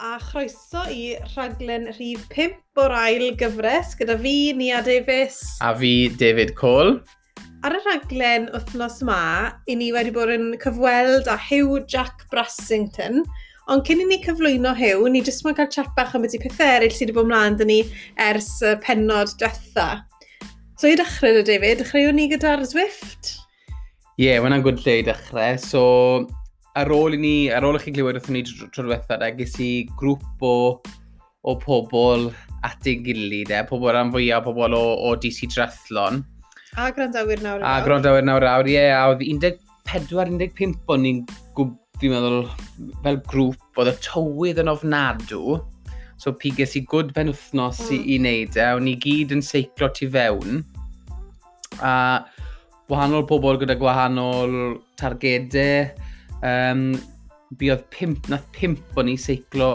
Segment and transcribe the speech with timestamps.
[0.00, 5.38] a chroeso i rhaglen rhif 5 o'r ail gyfres gyda fi, Nia Davies.
[5.60, 7.00] A fi, David Cole.
[7.62, 9.22] Ar y rhaglen wythnos yma,
[9.70, 13.22] i ni wedi bod yn cyfweld â Hugh Jack Brassington,
[13.70, 16.42] ond cyn i ni cyflwyno Hugh, ni jyst mae'n cael chat bach am beth i
[16.42, 17.80] pethau eraill sydd wedi bod ymlaen dyn ni
[18.26, 19.88] ers y penod diwetha.
[20.80, 23.36] So i dechrau, David, dechreuwn ni gyda'r Zwift?
[24.18, 25.60] Ie, yeah, mae'n good lle i dechrau.
[25.62, 25.82] So,
[26.78, 29.70] ar ôl i ni, ar ôl i chi glywed wrthyn ni tro diwethaf, agos i
[30.00, 30.54] grŵp o,
[31.42, 32.30] o pobl
[32.66, 36.22] at ei gilydd, e, pobl rhan fwyaf, pobl o, o DC Drathlon.
[36.80, 39.26] A grandawyr nawr A grandawyr nawr awr, ie, a oedd
[39.92, 41.24] 14-15 o'n ni'n
[42.02, 42.46] fi'n meddwl,
[43.04, 45.58] fel grŵp, oedd y tywydd yn ofnadw.
[46.22, 47.92] So piges i gwd ben wythnos mm.
[47.94, 48.68] i, i wneud e.
[48.78, 50.62] O'n i gyd yn seiclo tu fewn.
[51.82, 51.92] A
[52.90, 55.90] gwahanol pobl gyda gwahanol targedau,
[56.42, 56.92] Um,
[57.60, 59.74] buodd pimp, nath pimp o'n i seiclo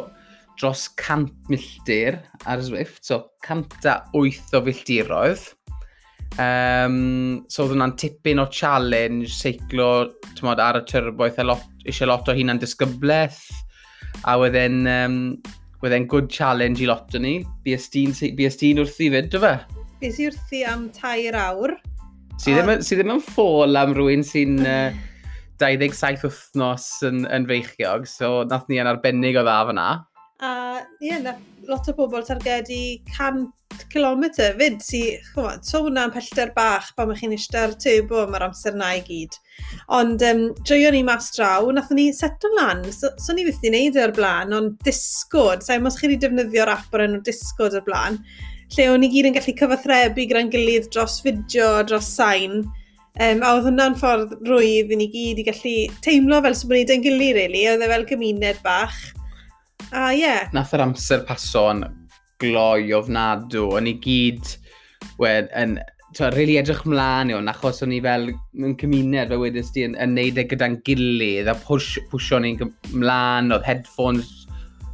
[0.57, 2.17] dros 100 milltir
[2.49, 5.45] ar Zwift, so 108 o filltiroedd.
[6.37, 11.39] Um, so oedd hwnna'n tipyn o challenge, seiclo tymod, ar y tyrboeth,
[11.87, 13.45] eisiau lot o hunan disgybleth,
[14.25, 15.19] a wedyn, um,
[15.83, 17.39] wedyn good challenge i lot o ni.
[17.65, 19.53] Bies ti'n wrthi fyd, dy fe?
[20.01, 21.77] Bies i wrthi am tair awr.
[22.37, 22.83] Si ddim, on...
[22.85, 24.59] si ddim yn ffôl am rhywun sy'n...
[24.61, 25.05] Uh,
[25.61, 29.87] 27 wythnos yn, yn feichiog, so nath ni yn arbennig o dda fyna.
[30.37, 30.49] A
[31.01, 32.77] ie, yeah, lot o bobl targedu
[33.09, 34.27] 100 km
[34.59, 34.99] fyd, si,
[35.31, 39.33] chwmod, so hwnna'n pellter bach pan chi'n eistedd ar tebo mae'r amser na i gyd.
[39.97, 43.73] Ond um, joio ni mas draw, nath ni setlo lan, so, so ni fydd i
[43.73, 47.87] wneud o'r blaen, ond Discord, sa'n mos chi wedi defnyddio'r app o'r enw Discord o'r
[47.89, 48.21] blaen,
[48.75, 52.61] lle o'n ni gyd yn gallu cyfathrebu gyda'n gilydd dros fideo, dros sain,
[53.17, 56.91] Um, a oedd hwnna'n ffordd rwydd i ni gyd i gallu teimlo fel sy'n bod
[56.91, 57.63] ni'n gilydd, really.
[57.71, 58.97] Oedd e fel gymuned bach.
[59.89, 60.21] A ie.
[60.21, 60.51] Yeah.
[60.53, 61.85] Nath yr amser paso'n
[62.43, 63.63] gloi ofnadw.
[63.73, 64.53] O'n i gyd
[65.21, 65.79] wed, yn,
[66.17, 69.97] twa, really edrych mlaen iawn, achos o'n i fel yn cymuned, fel wedys di, yn,
[70.03, 72.61] yn neud e gyda'n gilydd, a pwsh, pwsio ni'n
[72.93, 74.45] mlaen, oedd headphones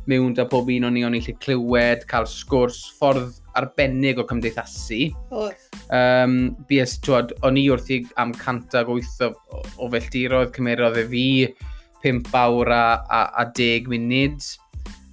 [0.07, 4.27] mewn da pob un o'n i o'n i lle clywed, cael sgwrs, ffordd arbennig o
[4.27, 5.05] cymdeithasu.
[5.31, 9.29] Oedd Um, BS, twod, o'n i wrth i am cant ag wyth o,
[9.77, 11.25] o felltiroedd, cymerodd e fi,
[12.03, 14.47] 5 awr a, a, a 10 munud.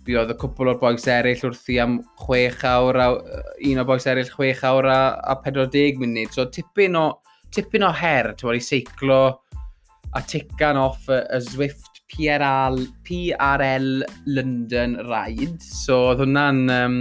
[0.07, 3.11] Fi oedd y cwpl o'r boes eraill wrth i am 6 awr, a,
[3.69, 5.01] un o boes eraill 6 awr a,
[5.35, 6.33] a 40 munud.
[6.33, 7.07] So tipyn o,
[7.53, 9.21] tipyn o her, twod, i seiclo
[10.17, 14.03] a tican off y, y Zwift PRL, PRL
[14.33, 15.61] London Ride.
[15.61, 16.67] So oedd hwnna'n...
[16.81, 16.99] Um,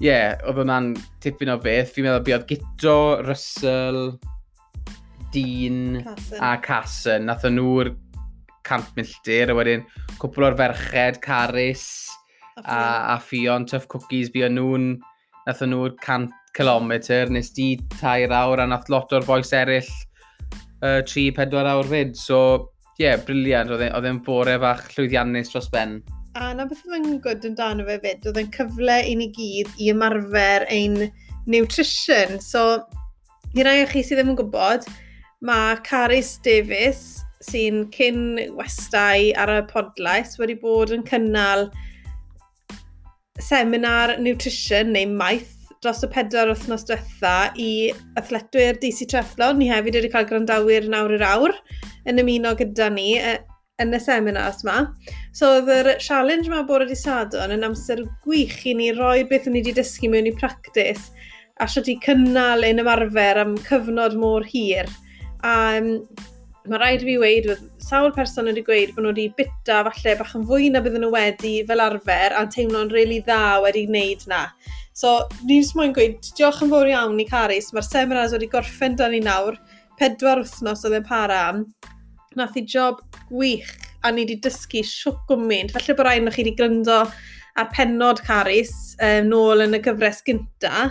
[0.00, 0.90] ie, yeah, oedd hwnna'n
[1.24, 1.94] tipyn o beth.
[1.94, 4.02] Fi'n meddwl bydd Gito, Russell,
[5.32, 6.42] Dean Casson.
[6.42, 7.28] a Casson.
[7.30, 7.94] Nath nhw'r
[8.66, 9.84] camp milltir, a wedyn
[10.20, 11.86] cwpl o'r ferched, Caris
[12.64, 14.90] a, a, Fion, Tough Cookies, bydd nhw'n
[15.46, 19.90] nath nhw'r 100 kilometr, nes di tair awr, a nath lot o'r boes eraill
[20.82, 22.16] uh, 3-4 awr fyd.
[22.18, 22.40] So,
[22.96, 26.00] ie, yeah, briliant, oedd e- e'n bore fach llwyddiannus dros ben.
[26.36, 29.14] A na beth oedd yn gwyd yn dan o fe fyd, oedd yn cyfle i
[29.16, 31.06] ni gyd i ymarfer ein
[31.48, 32.36] nutrition.
[32.44, 32.82] So,
[33.56, 34.84] i rai o chi sydd ddim yn gwybod,
[35.48, 38.20] mae Caris Davis sy'n cyn
[38.58, 41.70] westau ar y podlais, wedi bod yn cynnal
[43.40, 47.72] seminar nutrition neu maith dros y pedwar wythnos diwetha i
[48.20, 49.56] athletwyr DC Trefflon.
[49.62, 51.56] Ni hefyd wedi cael grandawyr nawr i'r awr
[52.04, 53.12] yn ymuno gyda ni
[53.82, 54.76] yn y seminars yma.
[55.36, 59.48] So oedd yr challenge yma bore di sadon yn amser gwych i ni roi beth
[59.50, 61.10] ni wedi dysgu mewn i practis
[61.60, 64.88] a sio ti cynnal ein ymarfer am cyfnod mor hir.
[65.44, 65.90] A um,
[66.66, 70.32] mae rhaid fi weid, wedi sawl person wedi gweud bod nhw wedi bita falle bach
[70.38, 74.24] yn fwy na bydden nhw wedi fel arfer a'n teimlo'n rili really dda wedi gwneud
[74.32, 74.46] na.
[74.96, 78.96] So, ni'n just moyn gweud, diolch yn fawr iawn i Caris, mae'r seminars wedi gorffen
[78.96, 79.60] dan ni nawr,
[80.00, 81.66] pedwar wythnos oedd e'n para am,
[82.38, 83.72] nath i job gwych
[84.04, 85.74] a ni wedi dysgu siwc gwmynt.
[85.74, 87.02] Felly bod rhaid chi wedi gryndo
[87.56, 88.72] ar penod Caris
[89.02, 90.90] um, nôl yn y gyfres gynta,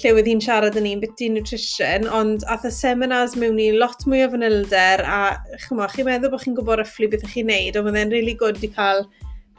[0.00, 4.06] lle oedd hi'n siarad yn ni'n bit nutrition, ond ath y seminars mewn i lot
[4.08, 5.20] mwy o fanylder a
[5.66, 8.58] chymo, chi'n meddwl bod chi'n gwybod ryfflu beth ych chi'n neud, ond mae'n really good
[8.64, 9.06] i cael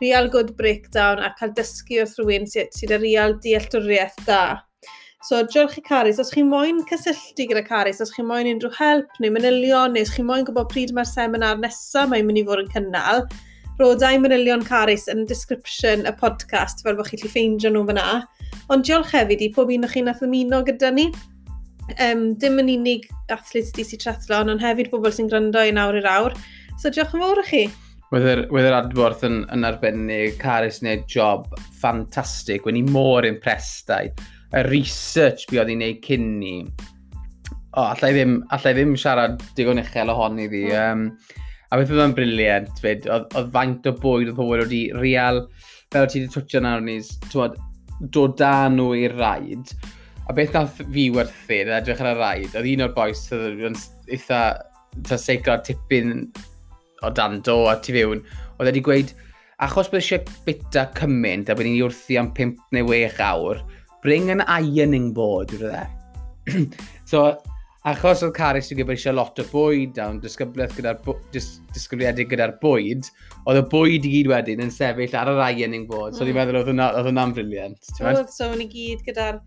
[0.01, 4.43] real good breakdown a cael dysgu wrth rhywun sydd sy â real dealltwriaeth da
[5.23, 6.17] So, diolch i Caris.
[6.19, 10.11] Os chi'n moyn cysylltu gyda Caris, os chi'n moyn unrhyw help neu manylion, neu os
[10.11, 13.23] chi'n moyn gwybod pryd mae'r seminar nesaf mae'n mynd i fod yn cynnal,
[13.79, 18.07] rodau manylion Caris yn description y podcast fel bod chi'n ffeindio nhw fyna.
[18.67, 21.07] Ond diolch hefyd i pob un o'ch chi'n nath ymuno gyda ni.
[22.03, 26.11] Um, dim yn unig athlet DC Trethlon, ond hefyd bobl sy'n gryndo i nawr i'r
[26.17, 26.35] awr.
[26.83, 27.63] So diolch yn fawr i chi.
[28.11, 28.27] Wedd
[28.67, 31.47] yr adborth yn, yn arbennig, Caris wneud job
[31.79, 33.87] ffantastig, wedi mor impressed
[34.53, 36.57] y research bu oedd i'n neud cyn ni,
[37.73, 40.67] o, allai ddim, allai ddim siarad digon uchel ohoni ddi.
[40.77, 41.07] Um,
[41.73, 45.41] a beth oedd yn briliant, fyd, oedd oedd faint o bwyd oedd pobl wedi real,
[45.93, 46.99] fel ti wedi twtio nawr ni,
[47.31, 47.57] twod,
[48.13, 49.73] dod da nhw i'r rhaid.
[50.29, 53.79] A beth nath fi werthu, edrych ar y rhaid, oedd un o'r boes oedd yn
[54.13, 54.43] eitha
[55.09, 56.27] ta seiclo tipyn
[57.03, 58.21] o dan do a tu fewn,
[58.59, 59.15] oedd wedi gweud,
[59.65, 63.63] achos bod eisiau bita cymaint a bod ni'n wrthi am 5 neu 6 awr,
[64.03, 65.83] Bring an ironing board, yw'r dde.
[67.11, 67.23] so,
[67.87, 70.99] achos oedd Caris i gyfeisio lot o bwyd a'n disgybliaeth gyda'r
[71.31, 73.07] dis, disgybliedig gyda'r bwyd,
[73.47, 76.17] oedd y bwyd i gyd wedyn yn sefyll ar yr ironing board.
[76.17, 76.29] So, mm.
[76.29, 77.93] ni'n meddwl oedd hwnna'n hwnna briliant.
[78.03, 79.39] Oedd so, ni gyd gyda'r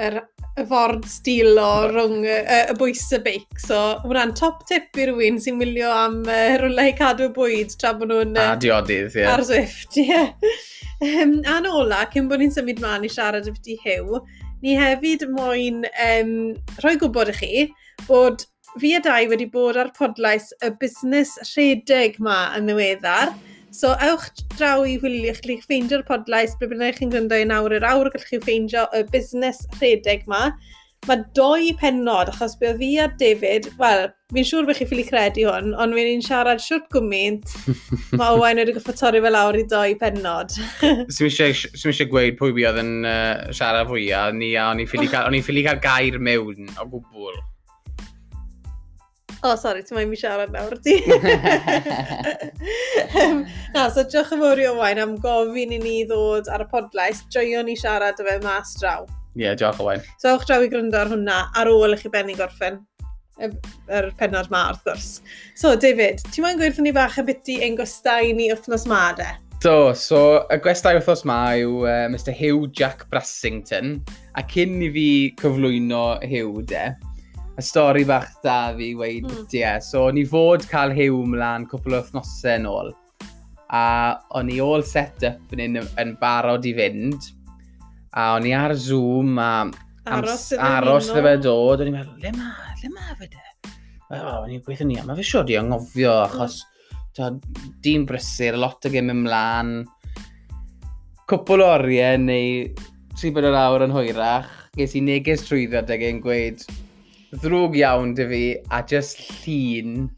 [0.00, 0.22] er,
[0.60, 2.38] y ford stilo rhwng y,
[2.72, 3.60] y bwys y beic.
[3.60, 7.92] So, hwnna'n top tip i rhywun sy'n wylio am uh, rhywle i cadw bwyd tra
[7.96, 8.36] bod nhw'n...
[8.36, 9.24] Uh, a diodydd, ie.
[9.24, 9.36] Yeah.
[9.36, 10.08] Ar Zwift, ie.
[10.08, 10.32] Yeah.
[11.02, 14.20] Um, a'n ola, cyn bod ni'n symud mlaen i siarad yfyd i Hew,
[14.62, 16.34] ni hefyd moyn um,
[16.84, 17.64] rhoi gwybod i chi
[18.06, 18.44] bod
[18.78, 23.34] fi a dau wedi bod ar podlais y busnes rhedeg ma yn ddiweddar.
[23.74, 27.88] So ewch draw i wylio chi ffeindio'r podlais, ble bynnag chi'n gwrando i nawr yr
[27.88, 30.52] awr, gallwch chi ffeindio y busnes rhedeg ma.
[31.10, 35.48] Mae doi penod, achos bydd fi a David, wel, fi'n siŵr bych chi ffili credu
[35.48, 37.50] hwn, ond fi'n siarad siwrt gwmynt,
[38.20, 40.54] mae Owain wedi goffa torri fel awr i doi penod.
[41.16, 45.64] Swn eisiau gweud pwy fi oedd yn uh, siarad fwyaf, ni a o'n i'n ffili
[45.66, 47.40] cael gair mewn o gwbl.
[49.42, 51.00] O, oh, sori, ti'n mynd i siarad nawr, ti?
[53.24, 53.42] um,
[53.74, 57.24] na, so diolch yn fawr i Owain am gofyn i ni ddod ar y podlais.
[57.34, 59.02] Joio ni siarad o fe mas draw.
[59.32, 60.02] Ie, yeah, diolch Owen.
[60.20, 62.82] So ewch draw i gryndo ar hwnna ar ôl i chi benni gorffen
[63.40, 63.48] y,
[63.88, 65.06] yr penod ma wrth gwrs.
[65.58, 69.30] So David, ti'n mwyn gwerthu ni bach y biti ein gwestai ni wythnos ma de?
[69.64, 74.00] Do, so y gwestai wythnos ma yw uh, Mr Hugh Jack Brassington
[74.36, 75.08] a cyn i fi
[75.40, 76.90] cyflwyno Hugh de,
[77.56, 79.36] y stori bach da fi weid mm.
[79.46, 79.64] byti.
[79.64, 79.78] E.
[79.86, 82.92] So ni fod cael Hugh mlaen cwpl o wythnosau yn ôl
[83.72, 83.84] a
[84.36, 87.32] o'n i all set up yn, yn barod i fynd
[88.12, 89.52] a o'n i ar Zoom a
[90.04, 93.42] aros, aros dde fe dod, o'n i'n meddwl, le ma, le ma fe de?
[94.18, 96.26] O'n i'n gweithio ni, a mae fe siodi o'n angofio, mm.
[96.28, 96.58] achos
[97.16, 97.40] mm.
[97.84, 99.74] dim brysur, lot o gym ymlaen,
[101.30, 102.66] cwpl o oriau neu
[103.16, 106.66] tri bod yr awr yn hwyrach, ges i neges trwyddo adeg yn gweud,
[107.32, 110.10] ddrwg iawn dy fi, a just llun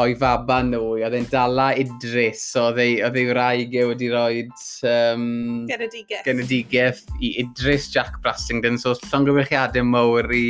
[0.00, 4.44] o'i faba nhw, oedd e'n dala Idris, oedd ei wraig e wedi rhoi
[4.88, 5.26] um,
[5.68, 6.24] genedigaeth.
[6.24, 10.46] genedigaeth i Idris Jack Brassington, so llongyfrichiadau mawr i,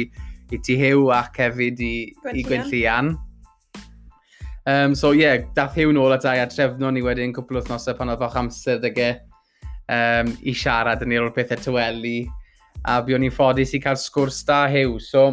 [0.52, 1.94] i ti hew ac hefyd i,
[2.34, 3.16] i Gwynllian.
[4.62, 7.64] Um, so ie, yeah, dath hew nôl a dau a trefno ni wedyn cwpl o
[7.66, 9.00] thnosau pan oedd o'ch amser ddeg
[9.90, 12.20] um, i siarad yn i'r o'r pethau tyweli
[12.86, 14.98] a buon ni'n ffodus i cael sgwrs da hew.
[15.02, 15.32] So,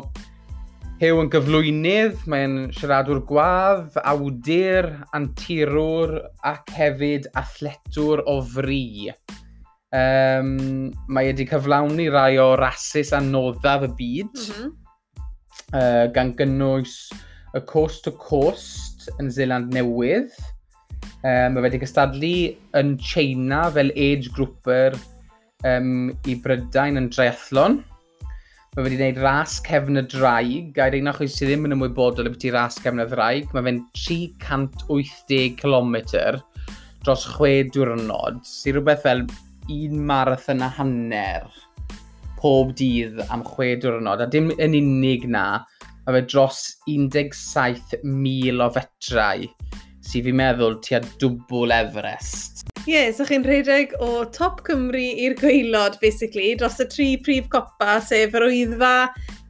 [0.99, 9.07] Hew yn gyflwynydd, mae'n siaradwr gwadd, awdur, antirwr ac hefyd athletwr o fri.
[9.95, 14.73] Um, mae wedi cyflawni rai o rasis anoddaf y byd, mm -hmm.
[15.71, 16.97] uh, gan gynnwys
[17.55, 20.35] y Coast to Coast yn Zeland Newydd.
[21.23, 22.33] Um, mae wedi gystadlu
[22.75, 24.99] yn China fel age grouper
[25.63, 27.85] um, i Brydain yn Driathlon.
[28.75, 32.33] Mae wedi gwneud ras cefn y draig, a'r un achos sydd ddim yn ymwybodol y
[32.35, 35.95] beth i ras cefn y draig, mae fe'n 380 km
[37.01, 39.23] dros 6 diwrnod, sy'n rhywbeth fel
[39.73, 41.49] un marathon a hanner
[42.37, 45.47] pob dydd am 6 diwrnod, a dim yn unig na,
[46.05, 49.49] mae fe dros 17,000 o fetrau
[50.05, 52.63] sydd fi'n meddwl tua dwbl Everest.
[52.85, 57.49] Ie, yeah, so chi'n rhedeg o top Cymru i'r gweilod, basically, dros y tri prif
[57.53, 58.93] copa, sef yr wyddfa,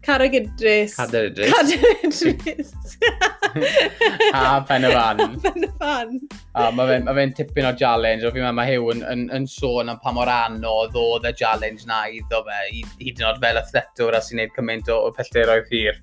[0.01, 0.95] Carag Idris.
[0.95, 1.53] Cader Idris.
[1.53, 2.73] Cader Idris.
[4.33, 5.19] a Pen y Fan.
[5.19, 6.19] A Pen y Fan.
[6.55, 9.47] A mae fe'n fe tipyn o challenge, o fi'n meddwl mae Hew yn, yn, yn
[9.47, 12.61] sôn am pa mor anodd oedd y challenge na iddo fe,
[13.01, 15.99] hyd yn oed fel athletwr a sy'n neud cymaint o, o pellteroedd hir.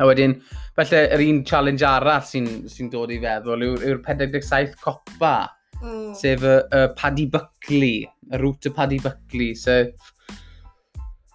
[0.00, 0.38] A wedyn,
[0.78, 5.34] felly yr un challenge arall sy'n sy dod i feddwl yw'r yw, 47 copa,
[5.82, 6.14] mm.
[6.16, 9.52] sef y, y Paddy Buckley, y route y Paddy Buckley.
[9.58, 9.92] sef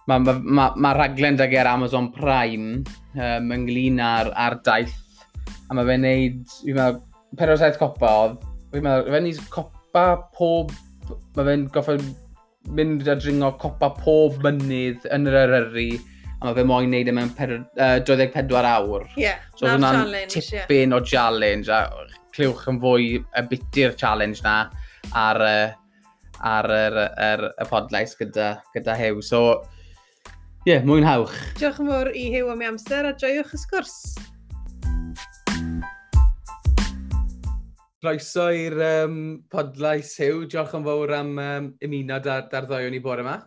[0.06, 2.82] mae ma, ma, ma raglen dag ar Amazon Prime
[3.18, 4.94] um, ynglyn ar, ar daith.
[5.66, 7.00] A mae fe'n neud, fi'n meddwl,
[7.38, 8.36] 47 copa oedd,
[8.74, 10.04] fi'n meddwl, fe'n neud copa
[10.36, 10.70] pob,
[11.34, 11.98] mae fe'n goffa
[12.76, 15.90] mynd a dringo copa pob mynydd yn yr eryri
[16.36, 19.06] a mae fe moyn neud e mewn per, uh, 24 awr.
[19.14, 20.34] Ie, yeah, so, na'r challenge.
[20.34, 20.96] tipyn yeah.
[20.96, 21.80] o challenge, a
[22.36, 24.56] clywch yn fwy y biti'r challenge na
[25.16, 25.70] ar, uh,
[26.44, 29.24] ar, ar, ar, y podlais gyda, gyda Hew.
[29.24, 29.42] So,
[30.66, 31.34] ie, yeah, mwynhawch.
[31.56, 33.98] Diolch yn fawr i Hew am ei amser a joiwch y sgwrs.
[38.04, 40.44] Croeso i'r um, podlais Hew.
[40.52, 43.38] Diolch yn fawr am um, ymuno da'r ddoi o'n i bore yma.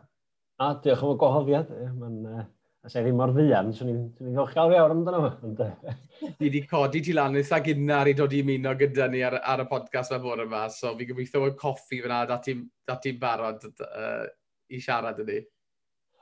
[0.60, 1.76] A diolch am y gwahoddiad.
[2.00, 2.48] Mae'n uh,
[2.84, 5.50] a sef ddim mor fuan, swn i'n ddochel iawn amdano fo.
[5.66, 5.96] Eh,
[6.40, 9.66] ni wedi codi ti lan eitha gynnar i dod i ymuno gyda ni ar, ar
[9.66, 14.24] y podcast fe bore yma, so fi gobeithio bod coffi fyna, da ti'n barod uh,
[14.72, 15.42] i siarad ydy.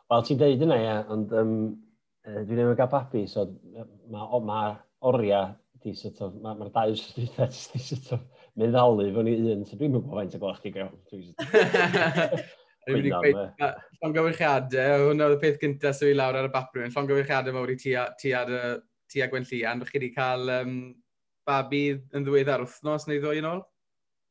[0.09, 1.55] Wel, ti'n deud yna, ia, ond um,
[2.25, 3.45] dwi ddim yn gael babi, so
[4.09, 4.61] mae ma
[5.07, 8.23] oriau di sort of, mae'r ma dau wrth dweud di sort of,
[8.57, 10.89] meddalu fo'n i un, so dwi'n mynd bod faint o gwelch chi gael.
[12.87, 16.53] Rwy'n mynd i gweud, llongyfrichiadau, hwnna oedd y peth gyntaf sy'n fi lawr ar y
[16.53, 18.43] baprwyn, llongyfrichiadau mawr i ti a, ti a,
[19.11, 20.77] ti a Gwen Llian, rwy'ch chi wedi cael um,
[21.47, 21.81] babi
[22.15, 23.61] yn ddiweddar wythnos neu ddwy yn ôl?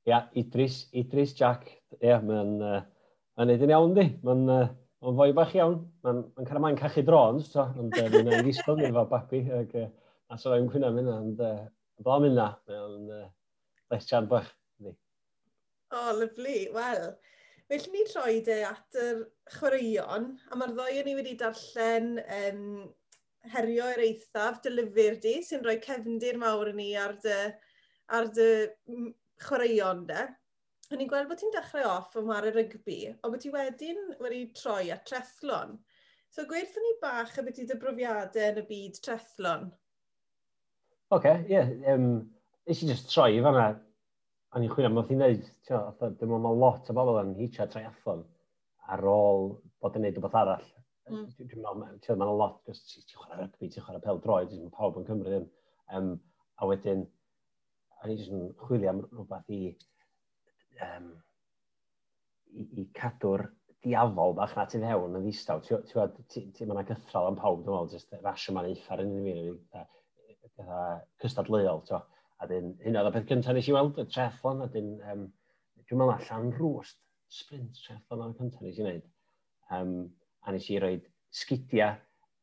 [0.06, 2.80] Ia, yeah, Idris, Idris Jack, ia, yeah, mae'n uh,
[3.44, 4.66] neud yn iawn di, mae'n uh,
[5.04, 5.78] ma fwy bach iawn.
[6.06, 9.42] Mae'n ma cael ymlaen cachu drons, so, ond uh, mae'n ei ddisgwyl gyda fel babi.
[9.60, 9.88] Ac, uh,
[10.32, 11.56] a so rhaid cwyna mynd, ond uh,
[12.06, 12.48] blaen mynd na.
[12.70, 13.26] Mae'n uh,
[13.92, 14.48] lesian bach.
[14.82, 14.92] O,
[16.00, 16.56] oh, lyflu.
[16.74, 17.04] Wel,
[17.70, 19.22] Felly ni troi de at yr
[19.56, 22.60] chwaraeon, a mae'r ddoi ni wedi darllen um,
[23.54, 27.38] herio i'r eithaf, dylifur di, sy'n rhoi cefndir mawr i ni ar dy,
[28.18, 28.50] ar dy
[29.42, 30.28] chwaraeon de.
[30.86, 33.98] A ni'n gweld bod ti'n dechrau off yn war y rygbi, ond bod ti wedyn
[34.22, 35.74] wedi troi at trethlon.
[36.30, 39.68] So gweithio ni bach y beth i dy brofiadau yn y byd trethlon.
[41.10, 41.56] Oce, okay, ie.
[41.56, 42.08] Yeah, um,
[42.66, 43.66] Nes i just troi fan'na
[44.56, 48.22] a ni'n chwilio, mae'n neud, tio, dwi'n meddwl mae lot o bobl yn hitio triathlon
[48.94, 49.50] ar ôl
[49.84, 50.70] bod yn neud rhywbeth arall.
[51.10, 51.26] Mm.
[51.36, 55.04] Dwi'n meddwl, tio, mae'n lot, ti'n chwarae rygbi, ti'n chwarae pel droed, ti'n pawb yn
[55.10, 55.44] Cymru ddim.
[55.92, 56.08] Um,
[56.56, 57.04] a wedyn,
[58.00, 59.60] o'n i'n chwilio am rhywbeth i,
[60.88, 61.12] um,
[62.56, 63.44] i, i cadw'r
[63.84, 65.60] diafol bach na ti'n hewn yn ddistaw.
[65.68, 69.84] Mae yna gythral am pawb, dwi'n meddwl, jyst rasio ma'n eitha ar un i fi,
[71.20, 71.84] cystadleuol.
[71.84, 72.06] Tio.
[72.44, 75.28] A dyn, hyn oedd y peth cyntaf nes i weld, y treffon, a dyn, um,
[75.86, 76.98] dwi'n meddwl allan rwst,
[77.32, 79.06] sprint treffon oedd y cyntaf nes i wneud.
[79.76, 79.94] Um,
[80.44, 80.98] a nes i roi
[81.34, 81.96] sgidiau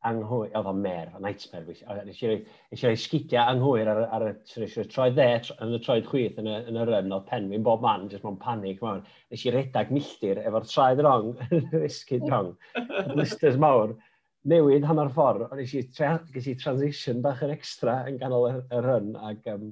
[0.04, 2.38] anghwyr, oedd o'n mer, a nightmare, a nes i roi,
[2.72, 5.28] nes i roi sgidiau anghwyr ar, ar, ar y troed dde,
[5.64, 8.26] yn y troed chwith, yn y, yn y ryn, oedd pen fi'n bob man, jyst
[8.26, 9.06] mewn panic, mewn.
[9.32, 12.52] Nes i redag milltir efo'r traed rong, yn y rong,
[13.14, 13.94] blisters mawr,
[14.50, 18.54] newid hanner ffordd, ond nes i, tra, i transition bach yn extra yn ganol y,
[18.74, 19.70] y run, ac um,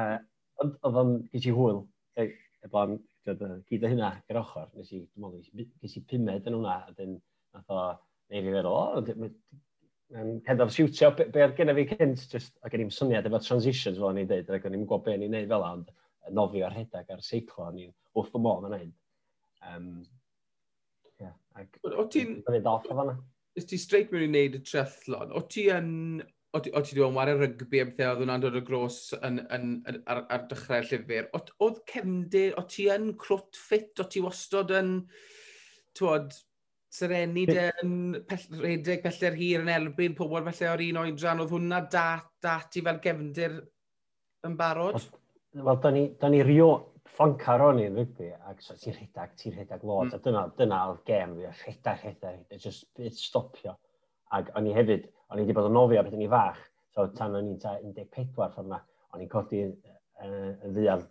[0.00, 0.18] Uh,
[0.64, 1.84] oedd o'n gys i hwyl,
[2.20, 2.28] e
[2.68, 3.42] blaen gyd
[3.84, 7.16] o hynna gyda ochr, nes i, dwi'n meddwl, gys i pumed yn hwnna, a dyn
[7.56, 7.80] nath o
[8.30, 9.30] neu fi feddwl, o,
[10.20, 12.94] um, head of siwtio, be, be oedd gen i fi cynt, just, a gen i'n
[12.94, 15.50] syniad efo transitions fel o'n i'n deud, ac o'n i'n gwybod be o'n i'n neud
[15.52, 15.92] fel ond
[16.36, 18.92] nofio ar rhedeg ar seiclo, o'n i'n wrth y môl yn ein.
[19.70, 19.88] Um,
[21.20, 21.80] yeah, ac...
[21.90, 22.40] O ti'n...
[22.44, 23.16] O'n i'n dod o fanna.
[23.58, 25.90] Ys ti straight mewn i wneud y triathlon, o ti yn
[26.50, 29.98] o ti wedi wario rygbi a bethau, oedd hwnna'n dod o gros yn, yn, yn,
[30.10, 31.28] ar, ar dechrau'r llyfr.
[31.36, 34.96] Oedd cefndir, o ti yn crwt ffit, o ti wastod yn,
[35.96, 36.34] twod,
[36.90, 37.94] sereni de yn
[38.26, 42.78] pell, redeg peller hir yn erbyn pobl felly o'r un oedran, oedd hwnna dat, dat
[42.80, 43.60] i fel gefndir
[44.46, 44.98] yn barod?
[45.54, 46.70] Wel, da ni, da ni rio
[47.10, 50.18] ffancar o'n i'n rygbi, ac so ti'n rhedag, ti'n rhedag lot, mm.
[50.18, 52.90] a dyna, dyna oedd gem fi, rhedag, rhedag, rhedag, just,
[53.22, 53.76] stopio.
[54.34, 56.58] Ac o'n i hefyd, O'n i wedi bod yn nofio beth yn i fach,
[56.94, 58.80] so tan o'n i'n 14 ffordd yna,
[59.14, 59.74] o'n i'n codi yn
[60.26, 61.04] uh, ddiad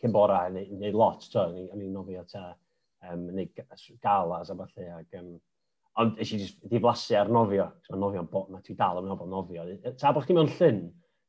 [0.00, 2.48] cyn bora, neu, neu lot, so, o'n i'n nofio ta,
[3.10, 3.50] um, neu
[4.02, 5.34] galas a falle, ac um,
[6.00, 9.28] ond eisiau just diflasu ar nofio, cos mae nofio'n bo, mae ti dal yn nofio
[9.32, 9.66] nofio.
[10.00, 10.82] Ta bod chdi mewn llyn,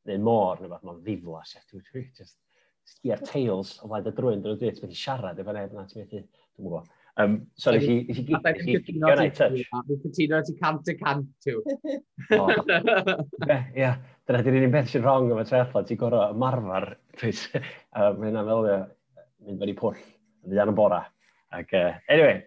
[0.08, 2.38] neu môr, neu beth, mae'n ddiflas, ia, dwi'n just
[2.88, 6.22] sgi ar tails o flaen dy drwy'n drwy'n dwi'n siarad efo neb na, ti'n methu,
[6.24, 6.88] dwi'n gwybod.
[7.18, 7.96] Um, so nes i...
[8.06, 9.30] Nes i gytuno ti
[10.04, 11.62] cytuno ti cant y cant tiw.
[12.36, 12.50] Oh.
[12.52, 13.88] Ie,
[14.28, 16.90] dyna di'r unig beth sy'n rong efo triathlon, ti'n gorau ymarfer.
[17.96, 20.02] Mae hynna'n fel mynd fyny pwll,
[20.44, 20.98] yn ddian y bora.
[21.56, 22.42] Ac, uh, anyway,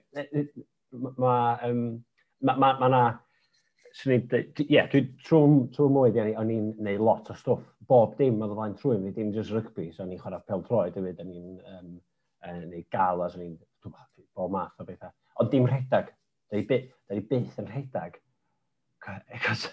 [0.93, 1.55] mae...
[1.65, 1.81] Um,
[2.45, 3.01] ma, ma, ma na...
[4.05, 4.21] Ie,
[4.69, 5.65] yeah, dwi trwy'n
[5.97, 7.65] mwyd, o'n i'n neud lot o stwff.
[7.89, 9.89] Bob dim oedd o flaen trwy'n fi, dim just rygbi.
[9.91, 11.91] So, o'n i'n chwarae pel troed hefyd, o'n i'n um,
[12.69, 13.57] neud galas, o'n i'n
[14.41, 15.13] bob math o bethau.
[15.39, 16.11] Ond dim rhedag.
[16.51, 18.19] Da ni, byth, da ni byth yn rhedag.
[19.01, 19.67] Cos,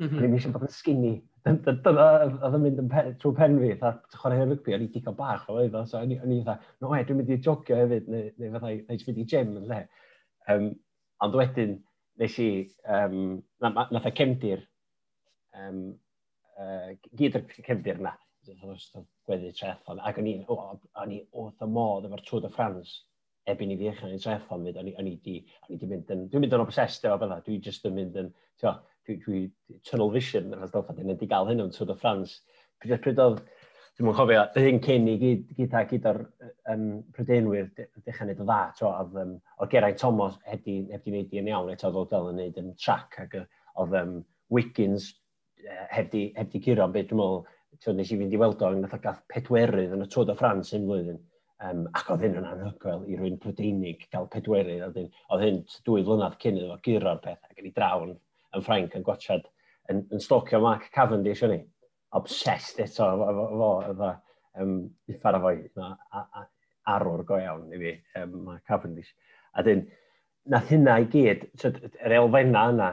[0.00, 0.18] mhm.
[0.18, 1.14] o'n i eisiau bod yn skinny.
[1.46, 5.56] Dyna oedd yn mynd trwy pen fi, dda chwarae rygbi, o'n i digon bach o
[5.62, 8.74] oedd so o'n i'n dda, no e, dwi'n mynd i jogio hefyd, neu, neu fatha,
[8.74, 9.80] neu mynd i gym yn lle.
[10.52, 10.68] Um,
[11.24, 11.78] ond wedyn,
[12.20, 12.50] nes i,
[12.98, 14.66] um, na, nath y cefndir,
[15.62, 15.84] um,
[16.58, 18.12] uh, gyd o'r cefndir yna,
[19.28, 22.98] gweddi triathlon, ac o'n i, o'n i wrth y modd efo'r Tour de France,
[23.52, 25.88] ebyn i fi eich yn triathlon fyd, o'n i, on i di, o'n i di
[25.90, 28.74] mynd yn, dwi'n mynd yn obsessed efo bydda, dwi just yn mynd yn, tio,
[29.08, 29.42] dwi, dwi
[29.88, 32.42] tunnel vision, achos dal ffadyn yn di gael hyn o'n Tour de France.
[32.82, 33.40] Pryd, pryd oedd,
[33.98, 36.20] dwi'n mwyn cofio, yr hyn cyn i gyda gyda'r
[36.74, 41.06] um, prydenwyr dechrau wneud o dda, tro, oedd, um, oedd Geraint Thomas heb di, heb
[41.06, 44.20] di wneud i'n iawn, eto oedd Odell yn wneud yn track, ac oedd um,
[44.54, 45.10] Wiggins
[45.90, 48.94] heb di, heb di curo, beth dwi'n meddwl, nes i fynd i weld o, nath
[48.96, 51.18] o gath pedwerydd yn y Tour de France un flwyddyn.
[51.66, 54.84] Um, ac oedd hyn yn anhygoel i rwy'n Prydeinig gael pedwerydd.
[54.86, 58.12] Oedd, oedd hyn dwy flynedd cyn iddo fo guro'r peth ac yn ei draw yn
[58.56, 59.46] yn Ffrainc yn gwachad
[59.92, 61.60] yn, yn stocio Mark Cavendish o'n i.
[62.16, 64.12] Obsessed eto fo, efo
[64.62, 64.76] um,
[65.12, 65.56] uffar o foi
[66.88, 69.10] arwr go iawn i fi, um, Mark Cavendish.
[69.52, 69.84] A dyn,
[70.48, 72.88] nath hynna i gyd, so, yr elfenna yna,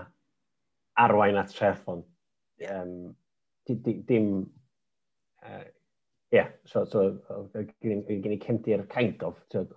[0.99, 2.03] arwain at triathlon.
[2.71, 3.15] Um,
[3.67, 4.29] dim,
[5.43, 5.63] uh,
[6.35, 7.01] yeah, so, so
[7.81, 9.69] gen i cefndir kind of, dwi'n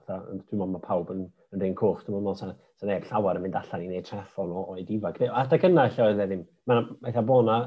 [0.50, 3.58] meddwl mae pawb yn, yn rhan cwch, dwi'n meddwl sa'n sa neb llawer yn mynd
[3.58, 5.20] allan i wneud treffon o, oed ifanc.
[5.26, 7.60] A adeg yna lle oedd e ddim, mae'n eitha bod na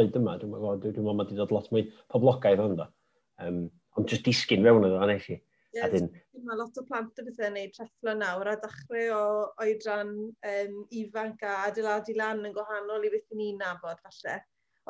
[0.00, 2.88] oed yma, dwi'n meddwl, dwi'n meddwl mae wedi dod lot mwy poblogaidd ond o.
[3.44, 3.58] Um,
[3.98, 5.40] ond jyst disgyn fewn iddo, nes i.
[5.74, 6.08] Ie, dyn...
[6.46, 9.22] mae lot o plant o bethau yn gwneud trefflo nawr a dechrau o
[9.64, 14.38] oedran um, ifanc a adeiladu lan yn gwahanol i beth ni'n nabod falle.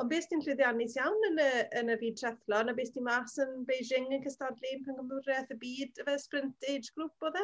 [0.01, 3.37] Ond beth sy'n llwyddiannus iawn yn y, yn y byd trethlon, a beth sy'n mas
[3.39, 7.43] yn Beijing yn cystadlu yn Pengamwraeth y byd, y fe sprint age group o dde?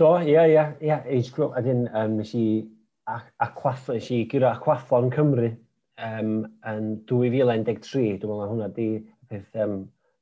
[0.00, 1.52] Do, ie, ie, ie, age group.
[1.52, 2.46] A dyn, um, nes i
[3.44, 5.50] aquath, nes i gyro aquathlon Cymru
[6.06, 6.32] um,
[6.72, 8.16] yn 2013.
[8.22, 8.88] Dwi'n meddwl na hwnna di
[9.28, 9.76] peth um,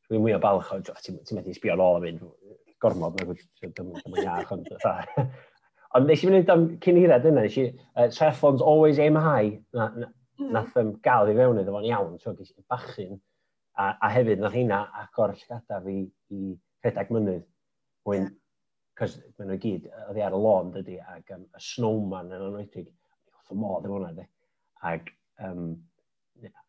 [0.08, 2.26] dwi'n mwy o balch o, ti'n methu sbio ar ôl a fynd,
[2.82, 3.22] gormod,
[3.62, 5.28] dwi'n mwy iach, ond fatha.
[5.94, 9.14] Ond nes i fynd am cyn i dded yna, nes i, uh, triathlon's always aim
[9.14, 9.60] high.
[9.78, 10.50] Na, na, Hmm.
[10.50, 13.18] nath um, gael i fewn iddo fo'n iawn, so ges i bachyn,
[13.78, 16.00] a, a hefyd nath hynna agor llgada fi
[16.34, 17.44] i rhedeg mynydd.
[18.04, 18.26] wyn,
[18.98, 22.42] cos maen nhw gyd, oedd hi ar y lôn dydy, ac um, y snowman yn
[22.48, 22.90] anwedig,
[23.32, 24.26] wrth y modd efo hwnna, de.
[24.90, 25.08] Ac
[25.46, 25.70] um,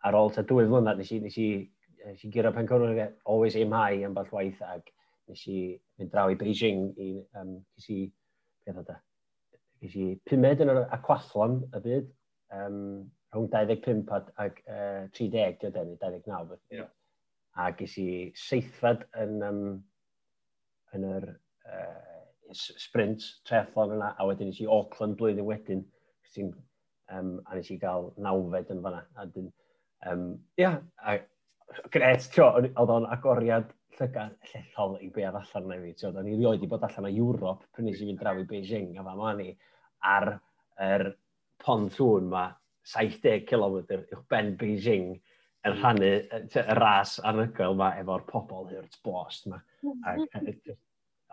[0.07, 1.49] ar ôl ta dwy flynedd, nes i, nes i,
[2.05, 4.93] nes i gyrra pen cwrwyd, always aim high am ball waith, ac
[5.29, 5.59] nes i
[5.97, 7.11] fynd draw i Beijing i,
[7.41, 7.99] um, nes i,
[8.65, 8.97] beth oedd e,
[9.83, 12.09] nes i pumed yn yr aquathlon y byd,
[12.61, 12.79] um,
[13.35, 16.63] rhwng 25 ag, ag uh, 30, diod enni, 29 beth.
[16.73, 16.89] Yeah.
[17.55, 18.07] A ges i
[18.39, 19.61] seithfed yn, um,
[20.95, 22.15] yn yr uh,
[22.55, 25.85] sprint triathlon yna, a wedyn nes i Auckland blwyddyn wedyn,
[26.33, 26.51] sy'n,
[27.15, 29.05] um, a nes i gael nawfed yn fanna.
[29.19, 29.49] A dyn,
[30.11, 30.27] um,
[30.59, 35.79] ia, yeah, a gret, tio, oedd o'n agoriad llygad llethol i be ar allan na
[35.81, 35.93] fi.
[35.95, 38.47] Tio, o'n i rioed i bod allan o Ewrop, pryn nes i fynd draw i
[38.49, 39.53] Beijing, a fa ma ni,
[40.05, 41.11] ar yr er
[41.63, 42.49] pon llwn ma,
[42.91, 45.15] 70 km uwch ben Beijing
[45.65, 45.79] yn mm.
[45.79, 46.09] rhannu
[46.45, 49.59] y ras anhygoel yma efo'r pobl hurt bost yma.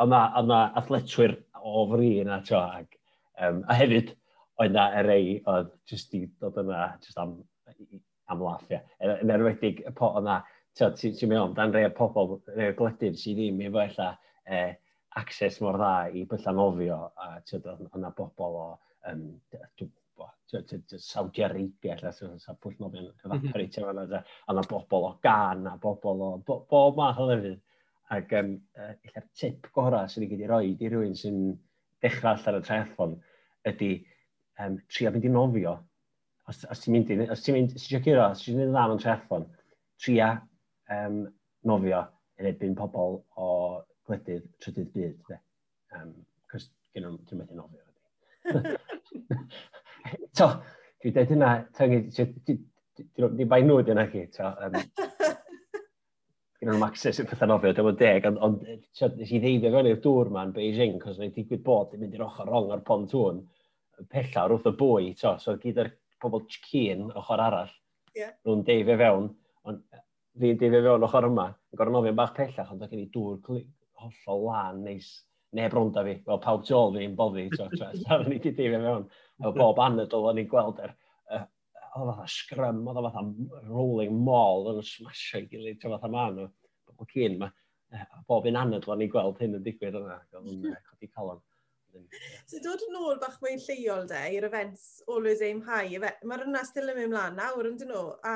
[0.03, 2.97] Ond yna athletwyr o fri yna, tio, ac,
[3.45, 4.15] um, a hefyd,
[4.63, 7.37] oedd na y rei oedd jyst i dod yna jyst am,
[8.33, 8.81] am laff, ia.
[9.05, 10.41] Yn erwedig, y po, yna,
[10.79, 14.09] tio, ti'n meddwl, dan rei o pobl, rei o gledydd sydd ddim efo ella
[14.49, 14.73] eh,
[15.21, 17.61] access mor dda i byllan ofio, a tio,
[17.93, 18.69] yna bobl o,
[19.13, 19.27] um,
[20.53, 23.37] Saudi Arabia, lle sy'n sa pwll nofyn yn mhm.
[23.39, 27.61] evaporatio fan yna, a na bobl o gan, a bobl o bob math o lefydd.
[28.13, 31.39] Ac um, uh, tip gorau sy'n ei gyd i roi i rywun sy'n
[32.05, 33.15] dechrau allan y triathlon
[33.71, 33.91] ydy
[34.61, 35.77] um, trio mynd i nofio.
[36.51, 38.97] Os, os ti'n mynd i, os ti'n mynd, os ti'n mynd, os ti'n mynd am
[38.97, 39.49] yn triathlon,
[40.03, 40.33] tria
[40.99, 41.23] um,
[41.69, 42.03] nofio
[42.41, 43.49] yn ebyn pobl o
[44.09, 45.37] gwledydd trydydd byd.
[45.97, 46.13] Um,
[46.53, 47.89] Cos gen nhw'n methu nofio.
[50.43, 50.51] to,
[51.03, 51.51] dwi'n dweud hynna,
[53.39, 54.51] di bai nhw dyna chi, to.
[54.67, 54.77] Um,
[56.63, 60.03] Gyda nhw'n access i'r pethau nofio, dwi'n deg, ond on, nes i ddeifio fewn i'r
[60.05, 63.43] dŵr ma'n Beijing, cos mae'n digwydd bod yn mynd i'r ochr rong ar pontwn,
[64.13, 65.91] pellawr wrth y bwy, to, so gyda'r
[66.23, 67.73] pobl cyn ochr arall,
[68.19, 68.31] yeah.
[68.47, 69.29] nhw'n deifio fewn,
[69.67, 69.83] ond
[70.39, 73.43] fi'n deifio fewn ochr yma, yn gorau nofio'n bach pellach, ond da gen i dŵr
[74.03, 75.11] hollol lan neis
[75.57, 78.55] neb rownd a fi, fel pawb tu ôl fi yn boddi, so o'n i wedi
[78.57, 79.09] dim mewn,
[79.43, 80.95] fel bob anadol o'n i'n gweld yr,
[81.37, 83.25] oedd o fatha sgrym, oedd o fatha
[83.69, 86.49] rolling mall oedd yn smasho i gilydd, ti'n fatha ma nhw,
[86.89, 87.51] bobl cyn ma,
[88.29, 91.43] bob un anadl o'n i'n gweld hyn yn digwydd yna, o'n i'n codi calon.
[92.49, 96.65] So dod yn ôl bach mwy lleol de, i'r events Always Aim High, mae'r hwnna
[96.65, 98.35] still yn mynd mlaen nawr, yn nhw, a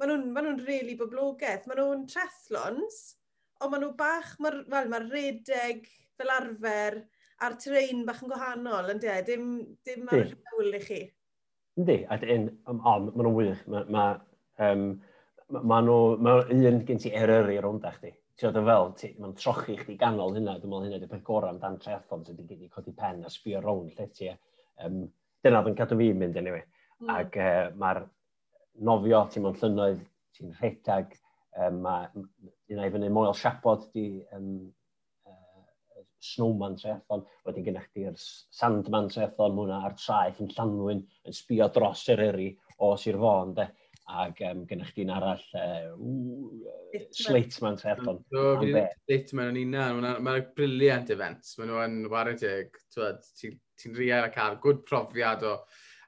[0.00, 3.00] maen nhw'n ma nhw really boblogaeth, maen nhw'n trethlons,
[3.62, 5.88] ond maen nhw bach, mae'r well, ma redeg,
[6.22, 6.98] fel arfer
[7.42, 9.14] a'r trein bach yn gwahanol, yn de?
[9.26, 9.46] Dim,
[9.86, 11.00] dim ar y rhewl i chi.
[11.80, 13.62] Yndi, a dyn, um, o, maen nhw'n wych.
[13.72, 14.04] Mae ma,
[14.66, 14.84] um,
[15.58, 18.12] ma nhw, ma un gen ti eryri i'r ond chdi.
[18.38, 21.24] Ti oedd yn e fel, mae'n trochi chdi ganol hynna, dwi'n meddwl hynna di peth
[21.26, 24.30] gorau amdan triathlon sydd wedi codi pen a sbio rownd lle ti.
[24.84, 25.02] Um,
[25.44, 26.62] dyna oedd yn cadw fi mynd, anyway.
[27.02, 27.10] Mm.
[27.16, 28.04] Ac uh, e, mae'r
[28.88, 30.06] nofio, ti'n mewn llynnoedd,
[30.36, 31.16] ti'n rhedag,
[31.58, 32.08] um, e, mae
[32.72, 34.06] un o'i fyny Moel Siapod di
[34.36, 34.54] um,
[36.22, 38.18] Snowman Triathlon, wedyn gennych chi'r
[38.54, 42.50] Sandman Triathlon, hwnna a'r traeth yn Llanwyn, yn sbio dros yr eri
[42.82, 43.68] o Sir Fôn, de.
[44.12, 48.18] Ac um, gennych chi'n arall, uh, Slateman Triathlon.
[48.34, 48.72] Do, fi
[49.06, 51.52] Slateman yn unan, mae'n briliant event.
[51.58, 55.56] mae nhw'n waretig, ti'n ti riau a cael good profiad o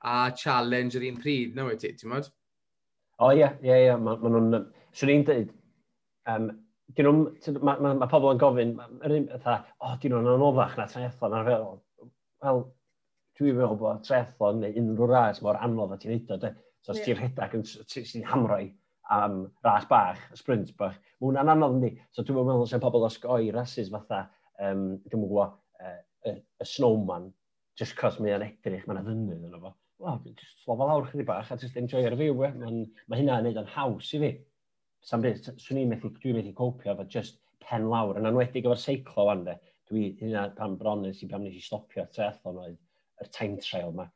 [0.05, 2.31] a challenge yr un pryd, na wyt ti, ti'n modd?
[3.23, 4.67] O ie, ie, ie, maen nhw'n...
[4.95, 5.55] Swn i'n dweud,
[6.31, 6.51] um,
[6.93, 8.75] dyn nhw'n, mae ma, ma pobl yn gofyn,
[9.07, 11.67] yr un, o, dyn nhw'n anoddach na triathlon, a'r fel,
[12.45, 12.63] wel,
[13.39, 16.53] dwi'n meddwl bod triathlon neu unrhyw ras mor anodd a ti'n neud o, de.
[16.85, 18.67] So, os ti'n rhedeg, yn ti'n hamroi
[19.15, 21.95] am ras bach, sprint bach, mae hwnna'n anodd ni.
[22.13, 24.27] So, dwi'n meddwl sy'n pobl osgoi rasis fatha,
[24.61, 25.97] um, dwi'n gwybod, uh,
[26.29, 27.31] y, y snowman,
[27.81, 29.73] just cos mae'n edrych, mae'n ddynnydd yn efo.
[30.05, 32.35] Wel, just slofa lawr chydig bach a just y fyw.
[32.37, 34.31] Mae ma hynna'n neud yn haws i fi
[35.05, 38.81] sa'n byd, swn i'n methu, dwi'n methu copio efo just pen lawr, yn anwedig efo'r
[38.81, 39.57] seiclo wan de,
[39.91, 42.79] dwi hynna pan bron nes i pan nes i stopio triathlon oedd
[43.23, 44.07] yr time trail yma,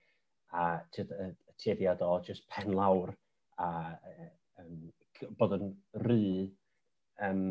[0.57, 3.13] a tueddiad o just pen lawr,
[3.61, 3.69] a
[4.63, 4.79] um,
[5.41, 5.75] bod yn
[6.07, 6.49] rhy,
[7.29, 7.45] um,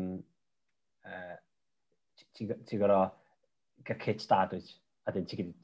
[1.06, 1.36] uh,
[2.38, 3.06] ti'n gorau
[3.86, 4.62] gael kit da dwi,
[5.06, 5.54] a dyn ti'n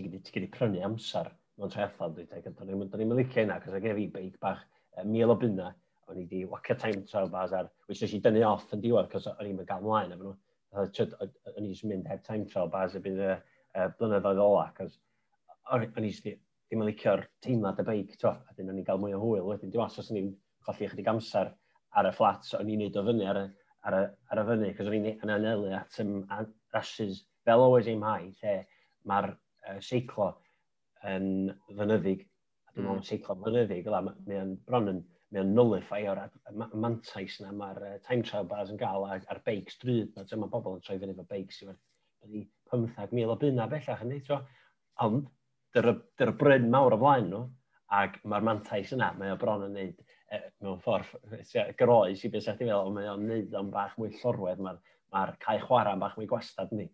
[0.00, 1.28] gyda prynu amser
[1.60, 4.64] mewn triathlon dwi, ac do'n i'n licio hynna, cos o gef i beic bach,
[5.04, 5.70] mil o bunna,
[6.10, 9.10] o'n i wedi wacio time trial bars ar, which nes i dynnu off yn diwedd,
[9.12, 10.36] cos o'n i'n gael mlaen efo nhw.
[10.80, 14.98] O'n i ddim mynd heb time trial bars y bydd y blynyddoedd ola, cos
[15.74, 19.16] o'n i ddim yn licio'r teimlad y beic, to, a dyn o'n i'n cael mwy
[19.16, 19.72] o hwyl wedyn.
[19.72, 20.30] Dim os os o'n i'n
[20.66, 21.50] colli ychydig amser
[21.98, 23.46] ar y fflat, o'n i'n neud o fyny ar y,
[23.88, 26.20] ar y, ar y fyny, cos o'n i'n anelu at ym,
[26.74, 28.54] rasys fel always aim high, lle
[29.10, 30.28] mae'r uh, seiclo
[31.10, 32.26] yn fynyddig,
[32.68, 33.08] a dwi'n meddwl mm.
[33.08, 36.22] seiclo fynyddig, mae o'n bron yn mae o'n nullifio'r
[36.82, 40.10] mantais na mae'r uh, time trial bars yn gael ar, ar beics drud.
[40.16, 44.14] Na, dyma bobl yn troi fyny efo beics i wedi 15,000 o bunna bellach yn
[44.16, 44.48] dweud.
[45.06, 45.28] Ond,
[45.74, 47.44] dy'r dy bryn mawr o flaen nhw,
[48.00, 52.46] ac mae'r mantais yna, mae o bron yn neud e, mewn ffordd groes i beth
[52.46, 54.80] sy'n fel, ond mae o'n neud o'n bach mwy llorwedd, mae'r
[55.14, 56.86] ma cae chwarae bach mwy gwastad ni.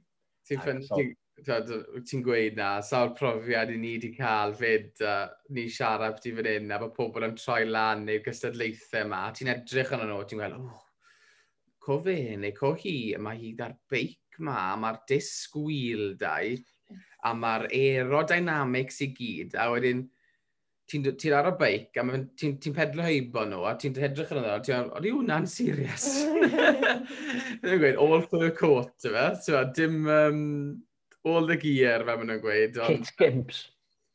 [0.49, 1.01] Ti'n ffyn, so,
[1.45, 6.49] ti'n gweud na, sawl profiad i ni wedi cael fyd, uh, ni siarad ti fan
[6.49, 10.41] hyn, a bod pobl yn troi lan neu'r gystadlaethau yma, ti'n edrych yn nhw, ti'n
[10.41, 10.81] gweld, oh,
[11.85, 16.57] co fe neu co hi, mae hi da'r beic ma, mae'r disg wheel dau,
[17.27, 20.07] a mae'r aerodynamics i gyd, a wedyn,
[20.87, 22.05] ti'n ti ar y beic a
[22.39, 26.07] ti'n ti, pedlo heibo nhw a ti'n edrych yn yno, ti'n oeddi hwnna'n serious.
[27.63, 29.33] Dwi'n gweud, all for the court, yma.
[29.75, 30.45] Dim, um,
[31.27, 32.79] all the gear, fe maen nhw'n gweud.
[32.83, 33.01] On...
[33.01, 33.65] Kit Gimps.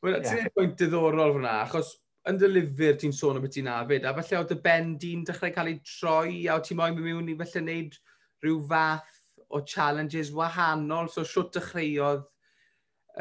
[0.02, 0.24] Wel, yeah.
[0.26, 0.54] ti'n yeah.
[0.56, 1.92] pwynt diddorol fyna, achos
[2.30, 5.26] yn dy lyfr ti'n sôn o beth ti'n afyd, a falle oedd y ben di'n
[5.28, 7.98] dechrau cael ei troi, a oedd ti'n moyn mynd mewn i falle wneud
[8.42, 9.20] rhyw fath
[9.52, 12.24] o challenges wahanol, so siwt dechreuodd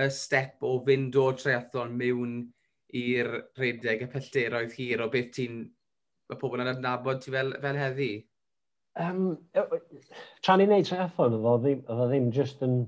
[0.02, 2.36] y step o fynd o triathlon mewn
[3.02, 5.62] i'r rhedeg y pellteroedd hir o beth ti'n
[6.32, 8.12] y pobl yn adnabod ti fel, fel heddi?
[9.02, 9.36] Um,
[10.44, 12.82] tra ni'n neud triathlon, oedd o ddim, ddim just yn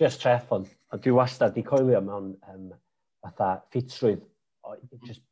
[0.00, 2.70] just treff ond, a dwi wastad di coelio mewn um,
[3.22, 4.24] fatha ffitrwydd,
[5.06, 5.22] just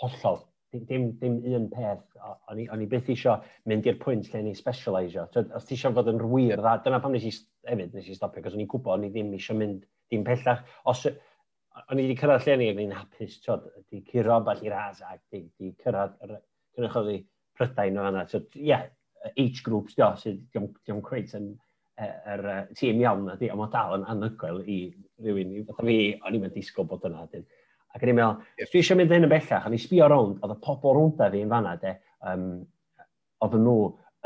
[0.00, 0.42] hollol,
[0.88, 2.02] dim, dim un peth,
[2.50, 3.36] o'n i, on i byth isio
[3.70, 5.28] mynd i'r pwynt lle ni specialisio.
[5.30, 7.32] Os ti eisiau fod yn rwyr dda, dyna pam nes i
[7.70, 10.64] hefyd nes i stopio, cos o'n i'n gwybod o'n i ddim eisiau mynd dim pellach.
[10.90, 11.06] Os,
[11.86, 15.22] o'n i wedi cyrraedd lle ni, o'n i'n hapus, tod, di curo bach i'r ac
[15.32, 16.18] di, di cyrraedd,
[16.76, 17.20] cynrychol di
[17.56, 18.26] prydain o hana.
[18.26, 18.88] Ie, yeah,
[19.36, 21.54] age groups, dio, sydd diom, diom cweith yn
[21.96, 24.80] yr er, er, tîm iawn na di, ond mae dal yn anhygoel i
[25.24, 25.54] rhywun.
[25.68, 27.24] Fatha fi, o'n i'n disgwyl bod yna.
[27.32, 27.46] Dyn.
[27.96, 28.70] Ac o'n i'n meddwl, yep.
[28.72, 31.40] dwi eisiau mynd hyn yn bellach, o'n i'n sbio rownd, oedd y pobl rwnda fi
[31.44, 31.94] yn fanna, de,
[32.28, 32.50] um,
[33.46, 33.76] oedd nhw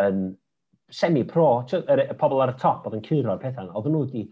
[0.02, 0.24] yn
[0.90, 1.46] semi-pro,
[1.78, 4.24] y pobl ar y top oedd yn curo'r pethau, oedd nhw wedi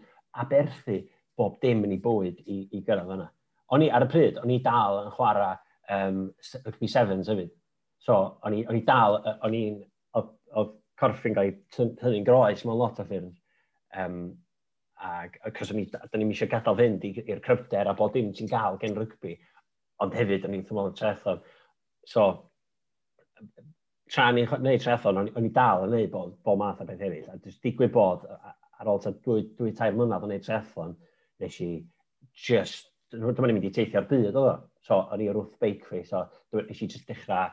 [0.43, 0.99] aberthu
[1.39, 3.29] bob dim yn ei bwyd i, i gyrraedd yna.
[3.71, 5.55] O'n i ar y pryd, o'n i dal yn chwarae
[5.95, 6.25] um,
[6.65, 7.55] rugby sevens hefyd.
[8.03, 9.79] So, o'n i, on i dal, o'n i'n,
[10.19, 13.33] oedd corffi'n cael hynny'n groes mewn lot o ffyrdd.
[13.99, 14.21] Um,
[14.99, 18.77] ac cos ni, da ni'n eisiau gadael fynd i'r cryfder a bod dim ti'n gael
[18.81, 19.37] gen rygbi,
[20.03, 21.39] ond hefyd o'n i'n thymol yn trethon.
[22.07, 22.25] So,
[24.11, 27.29] tra ni'n gwneud trethon, o'n i dal yn gwneud bod, bod math o beth eraill.
[27.31, 28.25] A jyst digwydd bod,
[28.79, 30.97] ar ôl ta dwy, dwy tair mlynedd yn gwneud trethon,
[31.43, 31.69] nes i
[32.47, 34.57] just, dyma ni'n mynd i teithio'r byd oedd o.
[34.83, 37.47] So, o'n i o'r wrth bakery, so nes i just dechrau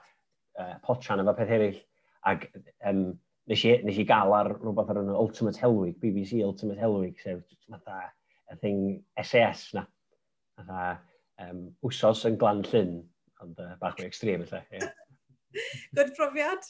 [0.59, 1.79] uh, potran efo peth eraill.
[2.27, 2.49] Ac
[2.91, 3.07] um,
[3.51, 7.43] nes i, nes i gael ar rhywbeth ar yno Ultimate Helwig, BBC Ultimate Helwig, sef
[7.71, 8.01] fatha
[8.53, 8.81] y thing
[9.23, 9.85] SAS na.
[10.59, 10.87] Fatha
[11.45, 12.99] um, wsos yn glan llyn,
[13.45, 14.63] ond uh, bach mwy extrem lle.
[14.73, 14.91] Yeah.
[15.97, 16.67] Good profiad?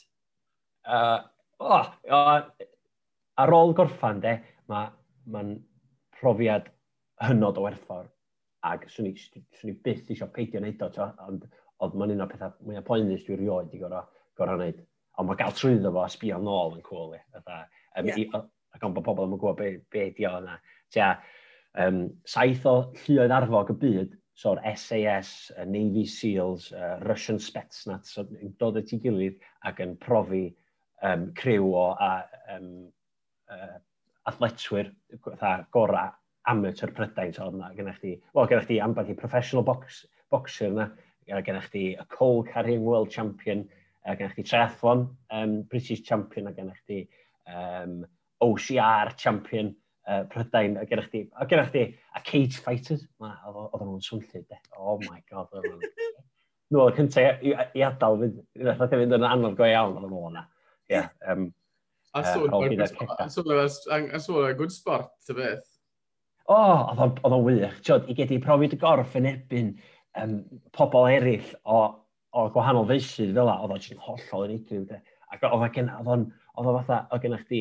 [0.86, 1.22] Uh,
[1.58, 2.66] oh, oh,
[3.42, 4.36] ar ôl gorffan, de,
[4.70, 4.92] mae'n
[5.32, 5.54] ma,
[6.20, 6.68] profiad
[7.24, 8.10] hynod o werthfawr.
[8.66, 11.48] Ac swn i, swn i byth eisiau peidio wneud o, ond,
[11.84, 14.06] oedd mae'n un o'r pethau mwyaf poenus dwi'n rioed i gorau,
[14.38, 14.78] gorau wneud
[15.16, 17.22] ond mae gael trwyddo fo a sbio nôl yn cool i.
[17.96, 18.44] Um, yeah.
[18.76, 20.58] Ac ond bod pobl yn gwybod be, be di o yna.
[20.92, 21.14] Tia,
[21.80, 22.76] um, saith o
[23.06, 28.76] lluoedd arfog y byd, so'r SAS, uh, Navy Seals, uh, Russian Spetsnaz, so, yn dod
[28.82, 30.44] at ei gilydd ac yn profi
[31.08, 32.12] um, criw o a,
[32.52, 32.68] um,
[33.48, 33.78] uh,
[34.28, 34.92] athletwyr
[35.72, 36.12] gorau
[36.52, 37.32] amateur prydain.
[37.34, 40.90] So, yna, gennych chi, well, gennych chi ambell i professional box, boxer yna,
[41.26, 43.64] gennych chi y Cole Carrying World Champion,
[44.06, 47.02] uh, gennych chi triathlon, um, British Champion, a gennych chi
[47.50, 48.04] um,
[48.40, 49.74] OCR Champion,
[50.06, 54.98] uh, Prydain, a gennych chi, a gennych chi, a Cage Fighters, oedd nhw'n swnllid, oh
[55.08, 56.14] my god, oedd nhw'n
[56.66, 60.32] Nw, oedd cyntaf i, i adael fynd, nath fynd yn anodd go iawn oedd nhw'n
[60.32, 60.42] o'na.
[60.90, 61.02] Ie.
[62.16, 62.48] A sôn
[64.40, 65.62] o'r good sport, ty beth?
[66.50, 67.78] O, oedd o'n wych.
[67.86, 69.70] Tiod, i gedi profi dy gorff yn ebyn
[70.18, 70.40] um,
[70.74, 71.84] pobl eraill o
[72.36, 75.02] o gwahanol feisydd fel la, oedd o'n jyst hollol yn unigryw.
[75.32, 76.24] Ac oedd o oedd o'n,
[76.56, 77.60] oedd o oedd gennych chdi,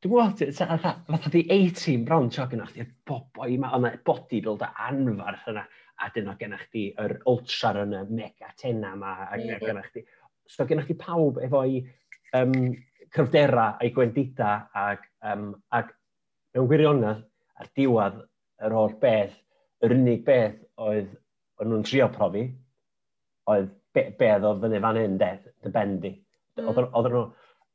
[0.00, 4.84] dwi'n gwybod, fatha, fatha di 18 bron, tio gennych chdi'r boboi yma, oedd yna bodybuilder
[4.88, 5.64] anfarth yna,
[6.00, 9.48] a dyn o gennych chdi yr ultra yn y mega tena yma, a mhm.
[9.48, 9.64] yeah.
[9.64, 10.04] gennych chdi,
[10.48, 11.82] so gennych chdi pawb efo'i
[12.36, 12.54] um,
[13.12, 15.92] cryfdera a'i gwendida ac, um, ac
[16.54, 17.24] mewn gwirionedd
[17.60, 18.20] ar diwedd
[18.64, 19.36] yr holl beth,
[19.84, 21.12] yr unig beth oedd
[21.60, 22.46] o'n nhw'n trio profi,
[23.50, 25.30] oedd be, be oedd fyny fan hyn, de,
[25.64, 26.12] dy bendi.
[26.58, 26.68] Mm.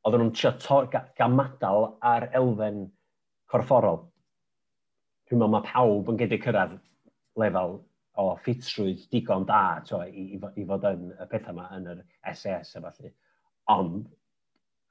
[0.05, 0.85] Oedden nhw'n trio
[1.17, 2.83] gamadal ar elfen
[3.51, 4.03] corfforol.
[5.25, 6.75] Dwi'n meddwl mae pawb yn gedi cyrraedd
[7.41, 7.79] lefel
[8.21, 12.03] o ffitrwydd digon da to, i, i, i fod yn y pethau yma yn yr
[12.31, 13.11] SS a falle.
[13.73, 14.05] Ond,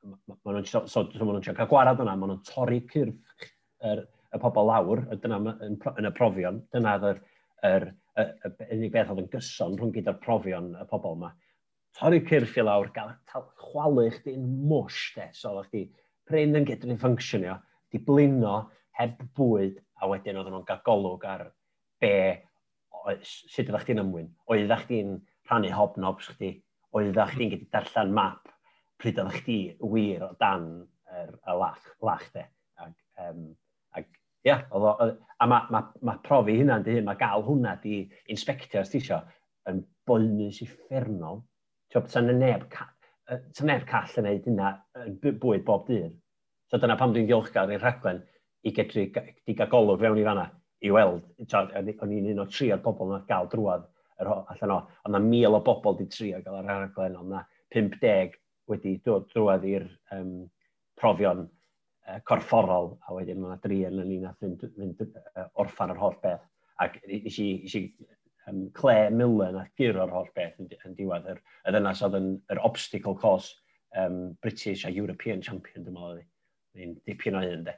[0.05, 3.47] maen nhw'n so, so, so ma cael gwarad yna, maen nhw'n torri cyrff
[3.87, 7.23] yr, y pobl lawr, dyna yn, yn y profion, dyna yr,
[7.71, 7.89] yr
[8.21, 11.33] y, y, unig beth oedd yn gyson rhwng gyda'r profion y pobl yma.
[11.99, 13.13] Torri cyrff i lawr, gael
[13.61, 15.29] chwalu chdi'n mwsh, de.
[15.37, 15.85] So, oedd chdi
[16.29, 17.59] prin yn gedryn ffungsionio,
[17.93, 18.57] di blino
[18.99, 21.47] heb bwyd, a wedyn oedd nhw'n cael golwg ar
[22.03, 22.17] be,
[23.23, 24.31] sut ydych chi'n ymwyn.
[24.51, 25.19] Oedd chdi'n
[25.51, 26.55] rhannu hobnobs chdi,
[26.97, 28.51] oedd chdi'n chi'n darllen map,
[28.99, 30.69] pryd oedd chdi wir o dan
[31.11, 32.47] er, y lach, lach de.
[32.83, 32.97] Ac,
[33.29, 33.47] um,
[34.45, 38.03] ia, yeah, a mae ma, ma profi hynna'n di hyn, mae gael hwnna di
[38.33, 39.21] inspectio os ti isio,
[39.71, 41.41] yn boenus uffernol.
[41.93, 42.67] Ti'n sa'n neb,
[43.29, 46.13] sa'n neb call yn neud hynna yn bwyd bob dydd.
[46.71, 48.23] So dyna pam dwi'n diolchgar i'r rhaglen
[48.65, 49.07] i gedru
[49.47, 50.47] di golwg fewn i fanna
[50.85, 53.87] i weld, o'n i'n un o tri o'r bobl yna gael drwad
[54.21, 54.79] yr allan o.
[55.07, 58.37] Ond na mil o bobl di tri o gael yr rhaglen, ond na 50
[58.71, 60.35] wedi dod drwad i'r um,
[61.01, 61.45] profion
[62.09, 66.01] uh, corfforol, a wedyn mae yna dri yn yn un fynd, fynd uh, orffan yr
[66.01, 66.45] holl beth.
[66.83, 67.85] Ac is i, is i
[68.51, 71.31] um, Claire Miller gyr o'r holl beth yn, yn diwedd.
[71.35, 73.55] Yr, y ddynas oedd yn yr obstacle course
[74.01, 76.23] um, British a European champion, dwi'n meddwl.
[76.75, 77.77] Ni'n dipyn o hyn, de.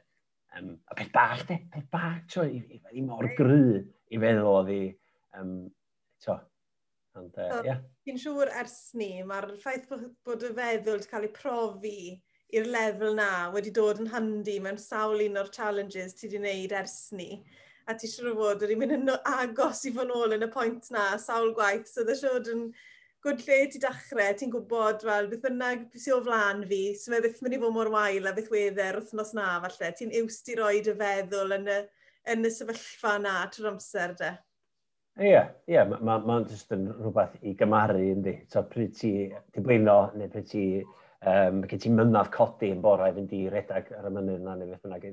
[0.57, 4.47] Um, a peth bach, de, peth bach, to, i, i, i mor gry i feddwl
[4.49, 4.83] oedd i,
[5.37, 5.51] um,
[6.23, 6.37] to,
[7.19, 7.83] ond, uh, yeah.
[8.07, 11.99] Fi'n siŵr ers ni, mae'r ffaith bod, bod y feddwl wedi cael ei profi
[12.55, 16.75] i'r lefel na wedi dod yn handi mewn sawl un o'r challenges ti wedi wneud
[16.81, 17.41] ers ni.
[17.87, 20.87] A ti siŵr o fod wedi mynd yn agos i fod nôl yn y pwynt
[20.95, 21.89] na, sawl gwaith.
[21.91, 22.63] So dda siŵr yn
[23.25, 27.23] gwrdd lle ti dachrau, ti'n gwybod wel, beth bynnag sy'n o flaen fi, so mae
[27.23, 29.93] beth mynd i fod mor wael a beth wedder wythnos na falle.
[29.99, 31.79] Ti'n iwst i roi dy feddwl yn y,
[32.31, 34.35] yn y sefyllfa na trwy'r amser de.
[35.17, 38.35] Ie, yeah, ie, yeah, mae'n ma, ma, ma yn rhywbeth i gymaru, ynddi.
[38.53, 39.11] So, pryd ti,
[39.51, 40.65] ti blino, neu pryd ti
[41.25, 44.53] Um, gen ti mynadd codi yn bora i fynd i redag ar y mynydd yna
[44.59, 45.07] neu beth bynnag.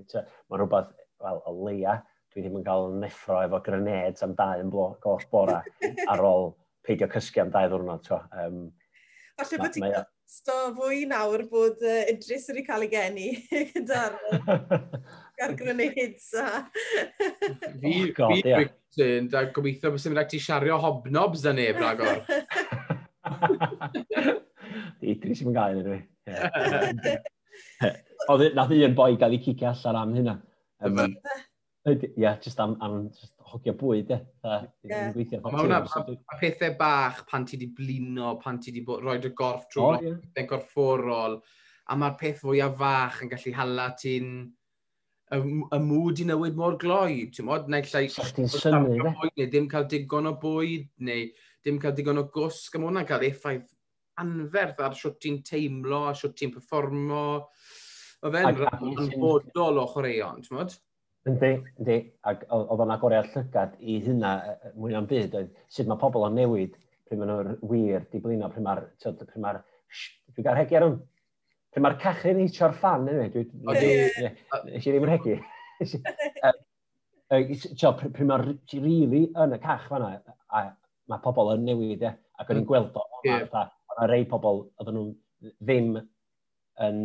[0.52, 0.90] Mae rhywbeth,
[1.24, 1.94] wel, o leia,
[2.34, 5.62] dwi ddim yn cael neffro efo grenades am dau yn goll bora
[6.12, 6.50] ar ôl
[6.84, 8.10] peidio cysgu am dau ddwrnod.
[8.36, 8.66] Um,
[9.38, 9.96] Falle bod ti'n
[10.34, 13.28] sto fwy nawr bod uh, Idris wedi cael ei geni
[13.72, 14.14] gyda'r
[14.44, 16.64] gyda'r grenades a...
[16.68, 18.72] fi, oh, God, fi, yeah.
[18.94, 22.20] Dwi'n gobeithio bod sy'n mynd ag ti siario hobnobs da neb ragor.
[25.14, 26.02] Idris sy'n gael yn.
[28.32, 30.36] Oedd nath un boi gael ei cicio allan am hynna.
[30.84, 31.16] Um,
[31.84, 34.16] Ie, yeah, just am, am just hogio bwyd, ie.
[34.88, 35.10] Yeah.
[35.12, 35.42] Gweithio.
[35.44, 39.66] Mae hwnna a pethau bach pan ti di blino, pan ti di rhoi dy gorff
[39.72, 40.46] drwy oh, yeah.
[40.48, 41.36] gorfforol,
[41.84, 45.42] a mae'r peth fwyaf fach yn gallu hala ti'n y,
[45.76, 48.06] y mŵd i newid mor gloi, ti'n modd, neu llai...
[48.16, 49.14] Sa'ch ti'n synnu, ne?
[49.20, 51.28] Neu ddim cael digon o bwyd, neu
[51.64, 53.68] dim cael digon o gwsg, a mae hwnna'n cael effaith
[54.22, 57.24] anferth ar siwt ti'n teimlo, a siwt ti'n performo.
[58.24, 60.78] O fe'n rhan anfodol o chwaraeon, ti'n modd?
[61.28, 61.98] Yndi, yndi.
[62.28, 64.36] Ac oedd o'n agoriad llygad i hynna
[64.76, 66.76] mwy na'n byd, oedd sut mae pobl o'n newid
[67.08, 68.84] pryd maen nhw'n wir di blino, pryd mae'r...
[69.02, 69.60] Pryd mae'r...
[70.34, 70.96] Dwi'n gael hegi ar hwn.
[71.74, 73.44] Pryd mae'r cachu'n eitio'r fan, ynddi?
[73.68, 75.36] Nes i ddim yn hegi.
[77.30, 80.16] Pryd mae'r rili yn y cach fanna,
[80.50, 80.66] a
[81.10, 82.14] mae pobl yn newid, e.
[82.40, 82.70] Ac o'n i'n mm.
[82.70, 83.04] gweld o,
[84.00, 85.94] a rei pobl oedden nhw ddim
[86.86, 87.00] yn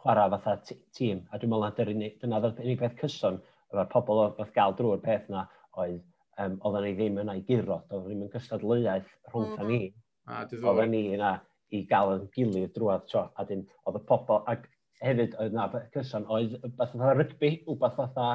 [0.00, 0.56] chwarae fatha
[0.96, 1.24] tîm.
[1.32, 3.40] A dwi'n meddwl na dyna ddyn unig beth cyson
[3.74, 5.44] roedd pobl oedd gael drwy'r peth na
[5.82, 6.00] oedd
[6.42, 9.68] um, oedden ni ddim yn ei giro, oedden ni'n cystadleuaeth mm.
[9.68, 9.92] ni.
[10.28, 11.36] A, oedden ni yna
[11.74, 14.66] i gael yn gilydd drwad tro, a dyn oedd y pobl, ac
[15.04, 18.28] hefyd oedd na cyson, oedd beth fatha rygbi, wbeth fatha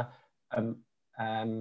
[0.57, 0.73] um,
[1.21, 1.55] um,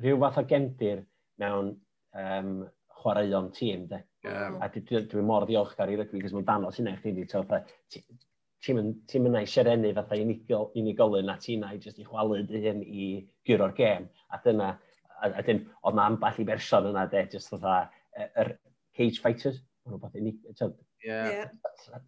[0.00, 1.04] rhyw fath o gendir
[1.40, 1.74] mewn
[2.16, 2.54] um,
[3.00, 4.02] chwaraeon tîm, de.
[4.24, 4.50] Yeah.
[4.50, 4.58] Mm.
[4.62, 8.92] A dwi, dwi, dwi mor ddiolchgar i rygbi, cos mae'n danos hynna chdi, di, ti'n
[9.08, 12.84] ti, mynd i siarennu fatha unigol, unigolyn a ti'n na'i jyst i chwalu dy hyn
[12.84, 13.08] i
[13.48, 14.10] gyro'r gêm.
[14.30, 14.74] A dyna,
[15.16, 17.80] a, a dyn, oedd na amball i berson yna, de, jyst fatha,
[18.28, 18.54] yr
[18.96, 21.48] cage fighters, maen nhw'n bod Yeah.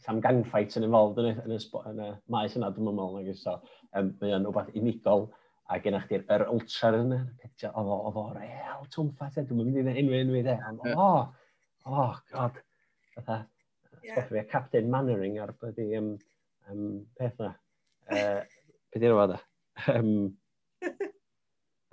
[0.05, 3.31] Sam gang fights yn involved yn y, yn y, yn y maes yna, dwi'n meddwl,
[3.40, 3.55] so,
[3.96, 5.31] um, mae o'n rhywbeth unigol
[5.73, 9.79] a gennych chi'r yr ultra yna, pethau, oedd o, oedd o real twmpa, dwi'n mynd
[9.79, 11.09] i ddweud enw enw i dde, ond o,
[11.89, 12.59] o, god,
[13.15, 13.39] fatha,
[14.05, 14.27] yeah.
[14.29, 16.13] fi, Captain Mannering ar byddi um,
[16.71, 16.85] um,
[17.19, 17.55] peth na.
[18.11, 18.43] Uh,
[18.93, 19.47] be di'n rhywbeth?
[19.95, 20.13] Um,
[20.83, 20.93] e?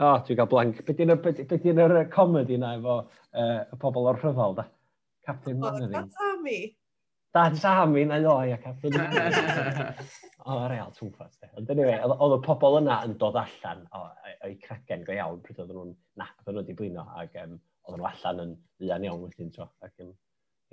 [0.01, 0.83] o, oh, dwi'n cael blank.
[0.87, 4.67] Be di'n yr comedy na efo uh, y pobl o'r rhyfel, da?
[5.27, 6.09] Captain Mannering.
[6.09, 6.59] Oh, Tommy.
[7.33, 8.89] Dad Sammy na ddoe ac after
[10.49, 11.35] O, real, tŵn ffas.
[11.59, 15.77] Ond anyway, oedd y pobl yna yn dod allan o'i cragen go iawn pryd oedden
[15.77, 19.53] nhw'n nac oedden nhw wedi blino ac um, oedden nhw allan yn ddian iawn wedyn
[19.53, 19.67] tro.
[19.85, 20.13] Ac, um,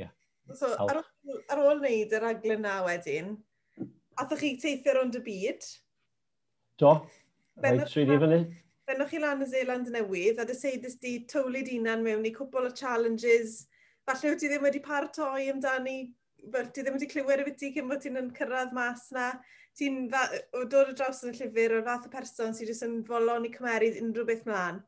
[0.01, 0.14] yeah.
[0.55, 3.35] So, ar ôl, ar ôl wneud yr aglen na wedyn,
[4.23, 5.71] athoch chi teithio rond y byd?
[6.81, 6.97] Do.
[7.61, 8.42] Rhaid swyddi fyny.
[8.88, 12.77] Bennwch chi lan y Zeeland newydd a dyseidus di tywlyd unan mewn i cwbl o
[12.81, 13.64] challenges.
[14.09, 15.99] Falle wyt ti ddim wedi paratoi amdani
[16.72, 19.30] ti ddim wedi clywed y byti cyn bod ti'n yn cyrraedd mas na.
[19.76, 23.48] Ti'n dod o draws yn y llyfr o'r fath o person sydd jyst yn folon
[23.48, 24.78] i cymeryd unrhyw beth mlaen.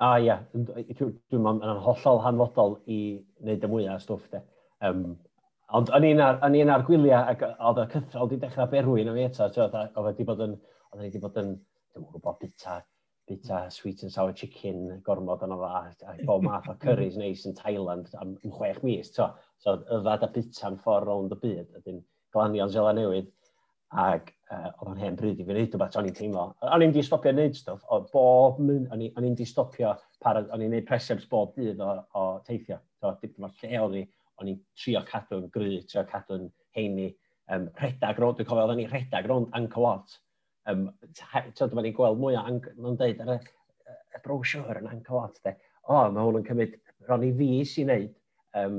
[0.00, 3.00] A ia, dwi'n yn hollol hanfodol i
[3.42, 4.40] wneud y mwyaf stwff de.
[4.88, 5.02] Um,
[5.76, 6.22] ond o'n i'n
[6.72, 9.50] ar gwyliau ac oedd y cythro wedi dechrau berwyn o fi eto.
[9.66, 10.56] Oedd wedi bod yn,
[10.94, 11.52] oedd wedi bod yn,
[11.92, 12.78] dwi'n gwybod, bita,
[13.28, 17.44] bita sweet and sour chicken gormod yn o dda, a bob math o curries neis
[17.46, 19.12] yn Thailand am chwech mis.
[19.12, 19.28] So,
[19.60, 22.00] So yfad a bita'n ffordd rownd y byd, ydyn
[22.32, 23.28] glanio'n zela newydd,
[24.00, 26.44] ac uh, oedd o'n hen bryd i fi wneud rhywbeth, o'n i'n teimlo.
[26.62, 29.92] O'n i'n di stopio wneud stwff, o bob mynd, o'n i'n di stopio,
[30.22, 32.78] parod, o'n i'n neud preseps bob dydd o, o teithio.
[33.02, 34.04] So, dim o lle o'n i,
[34.40, 36.46] o'n i'n trio cadw'n gry, trio cadw'n
[36.78, 37.10] heini,
[37.52, 40.16] um, redag rownd, dwi'n cofio, o'n i'n redag rownd Anchor Wat.
[40.70, 40.86] Um,
[41.18, 43.40] Tyd, o'n i'n gweld mwy o, mae'n deud, ar y,
[43.90, 45.56] y brochure yn Anchor Wat, de,
[45.90, 46.78] o, mae hwn yn cymryd,
[47.10, 48.16] ron i fi sy'n neud,
[48.58, 48.76] um,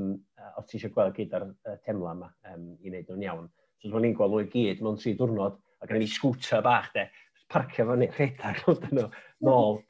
[0.60, 3.50] os ti eisiau gweld gyda'r uh, temla yma um, i wneud nhw'n iawn.
[3.82, 6.92] So, ro'n i'n gweld nhw i gyd mewn tri diwrnod, a gen i scwter bach,
[6.96, 7.08] de,
[7.52, 9.08] parcio fyny, rhedeg, ond nhw,
[9.48, 9.82] nôl.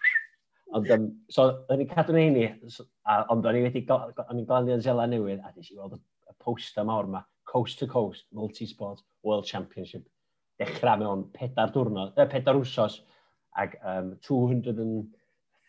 [0.71, 2.87] Ond, um, so, o'n i'n cadw'n yn heini, so,
[3.33, 6.01] ond o'n i wedi, o'n i'n glanio yn Zela Newydd, a nes i weld y,
[6.31, 10.05] y poster mawr yma, Coast to Coast, Multisport World Championship,
[10.61, 13.01] dechrau mewn pedar diwrnod, eh, pedar wsos,
[13.59, 14.79] ac um, 200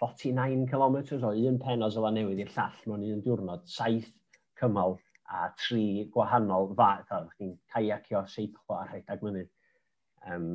[0.03, 4.09] 49 km o un pen o Zela Newydd i'r llall mewn un diwrnod, saith
[4.59, 4.97] cymal
[5.33, 9.51] a tri gwahanol fa, a chi'n caiacio, seiclo a rhedag mynydd.
[10.29, 10.49] Um,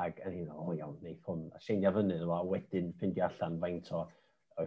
[0.00, 3.58] ac yn hyn, o oh, iawn, neu hwn, a seinio fyny, a wedyn ffindio allan
[3.60, 4.06] faint o,
[4.56, 4.66] o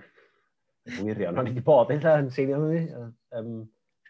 [0.99, 2.83] wirion o'n i wedi bod eitha yn seinio fyny.
[3.39, 3.55] Um,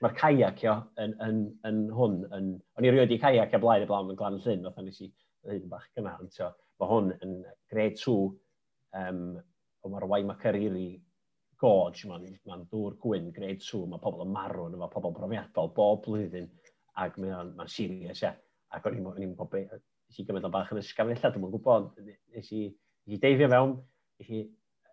[0.04, 1.38] Mae'r caiacio yn, yn,
[1.70, 4.82] yn, hwn, yn, o'n i rioed i caiacio blaen y blaen yn glan llyn, oedd
[4.84, 7.38] nes i ddyn bach gyna, ond mae hwn yn
[7.72, 8.16] gred 2
[9.00, 9.22] um,
[9.86, 10.88] o mae'r wai Macariri
[11.62, 16.04] gorge, mae'n ma dŵr gwyn, grade 2, mae pobl yn marw, mae pobl profiadol, bob
[16.06, 16.50] blwyddyn,
[17.02, 18.34] ac mae'n ma serious, ia.
[18.76, 19.78] Ac o'n i'n gwybod beth,
[20.10, 21.92] nes i gymryd o'n bach yn ysgafn illa, dwi'n gwybod,
[22.36, 22.68] nes i,
[23.06, 23.78] nes i deifio mewn,
[24.20, 24.44] nes i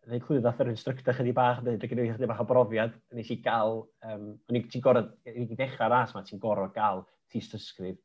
[0.07, 3.29] ddau clwyd ddath yr instructor chydig bach, dweud gyda fi chydig bach o brofiad, nes
[3.33, 7.99] i gael, um, o'n i'n gorau, i ddechrau'r as ma, ti'n gorau gael tis dysgrif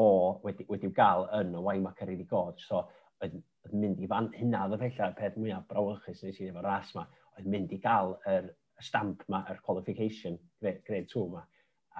[0.00, 0.08] o,
[0.44, 2.64] wedi, wedi'w gael yn y Waimakariri Gorge.
[2.66, 2.84] So,
[3.24, 6.64] oedd, oedd mynd i fan hynna, oedd y felly peth mwyaf brawychus nes i efo
[6.64, 7.06] ras yma,
[7.36, 8.50] oedd mynd i gael yr
[8.84, 11.44] stamp yma, yr qualification, grade, grade 2 yma.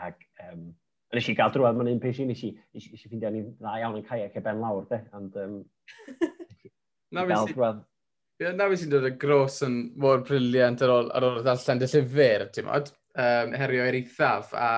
[0.07, 0.69] Ac um,
[1.17, 3.77] nes i gael drwad, mae'n un peth i nes i, nes i ffindio ni'n dda
[3.81, 5.59] iawn yn cael e ben lawr, de, ond um,
[7.17, 7.85] gael drwad.
[8.37, 11.81] Ie, na fi sy'n dod y gros yn mor briliant ar ôl, ar ôl ddarllen
[11.81, 14.71] dy llyfr, ti'n modd, um, herio i'r eithaf, a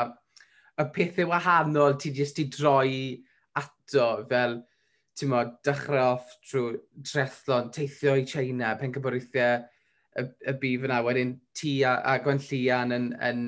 [0.78, 2.92] y pethau wahanol ti jyst i droi
[3.58, 4.60] ato fel
[5.18, 9.64] ti'n modd, dechrau off trwy trethlon, teithio i China, pencaborithiau
[10.18, 13.42] y, y bif yna, wedyn ti a, a Gwen Llian yn, yn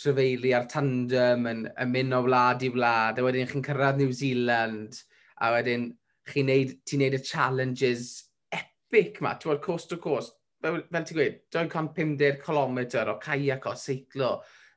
[0.00, 4.12] trefeili ar tandem, yn, yn mynd o wlad i wlad, a wedyn chi'n cyrraedd New
[4.16, 5.00] Zealand,
[5.40, 5.88] a wedyn
[6.30, 8.10] chi'n neud, ti'n neud y challenges
[8.52, 13.76] epic ma, ti'n coast to coast, fel, fel ti'n gweud, 250 km o caiac o
[13.80, 14.34] seiclo,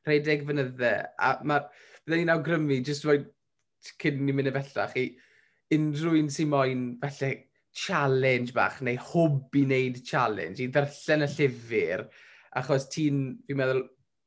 [0.07, 1.67] rhedeg fynydde, a mae,
[2.09, 3.03] Byddwn ni'n awgrymu, jyst
[4.01, 5.09] cyn ni'n mynd y bellach, i,
[5.75, 7.35] unrhyw un sy'n moyn felly
[7.79, 12.05] challenge bach neu hwb i wneud challenge, i ddarllen y llyfr,
[12.59, 13.83] achos ti'n, fi'n meddwl,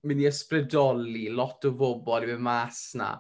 [0.06, 3.12] mynd i ysbrydoli lot o bobl i fe mas na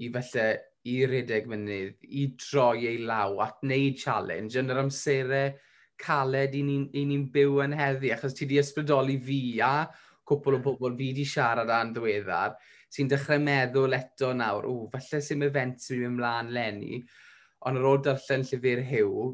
[0.00, 0.46] i felly
[0.88, 5.52] i redeg mynydd, i droi ei law at wneud challenge yn yr amserau
[6.02, 9.74] caled i ni'n ni byw yn heddi, achos ti di ysbrydoli fi a
[10.26, 10.64] cwpl o hmm.
[10.64, 12.56] bobl fi di siarad a'n ddiweddar,
[12.92, 17.02] sy'n dechrau meddwl eto nawr, o, falle sy'n event sy'n mynd ymlaen lenni,
[17.68, 19.28] ond ar ôl darllen llyfr Hew,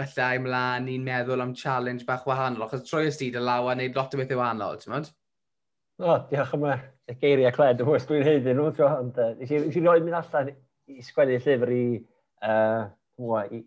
[0.00, 3.98] felly mlaen ni'n meddwl am challenge bach wahanol, achos troi ysdi dy law a wneud
[3.98, 5.12] lot o bethau wahanol, ti'n mynd?
[6.02, 10.00] O, diolch am y geiriau cled, yn fwys dwi'n heiddi nhw, ond nes i roi
[10.02, 10.50] mynd allan
[10.90, 11.84] i sgwennu llyfr i,
[12.48, 12.88] uh,
[13.44, 13.62] i,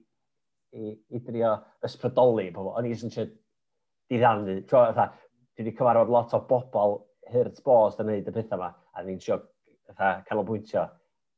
[0.76, 1.54] i, i drio
[1.88, 3.36] ysbrydoli pobl, o'n i jyst yn siarad
[4.12, 4.84] diddannu, dwi
[5.58, 7.00] wedi cyfarfod lot o bobl
[7.32, 9.40] hyrt bos yn gwneud y pethau yma, a ni'n trio
[10.28, 10.84] canolbwyntio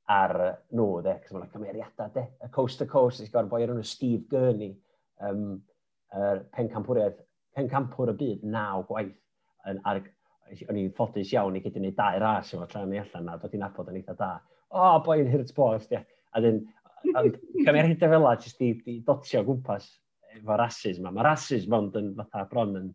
[0.10, 0.36] ar
[0.74, 4.24] nhw, de, cos mae'n cymeriadau, de, y coast to coast, ysgol boi ar hwnnw Steve
[4.32, 4.72] Gurney,
[5.26, 5.60] um,
[6.16, 7.20] er, pencampwriaeth,
[7.57, 9.18] pencampwr y byd, naw gwaith,
[9.70, 10.01] yn, ar,
[10.66, 13.53] o'n i'n ffodus iawn i gyda ni dau ras efo tra ni allan na, dod
[13.53, 14.34] i'n abod yn eitha da.
[14.70, 16.01] O, oh, boi yn hirt bos, de.
[16.34, 16.64] A dyn,
[17.05, 19.91] cymeriadau fel la, jyst i, i dotio gwmpas
[20.36, 21.14] efo rasis yma.
[21.14, 22.89] Mae rasis mond yn fatha bron yn,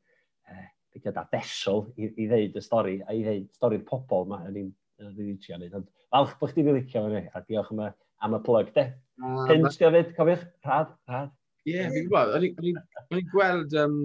[0.50, 4.42] eh, gyda yda, besol i, i ddeud y stori, a i ddeud stori'r pobol yma,
[4.50, 4.72] yn un
[5.02, 5.74] Rydyn ni'n trio wneud.
[5.78, 7.88] Ond falch bod chdi wedi licio fyny, a diolch am y,
[8.26, 8.84] am y plug, de.
[9.22, 11.32] Um, Hint gyfyd, cofiwch, rhad, rhad.
[11.64, 12.34] Ie, yeah, fi'n gwybod.
[12.38, 13.98] O'n i'n gweld um,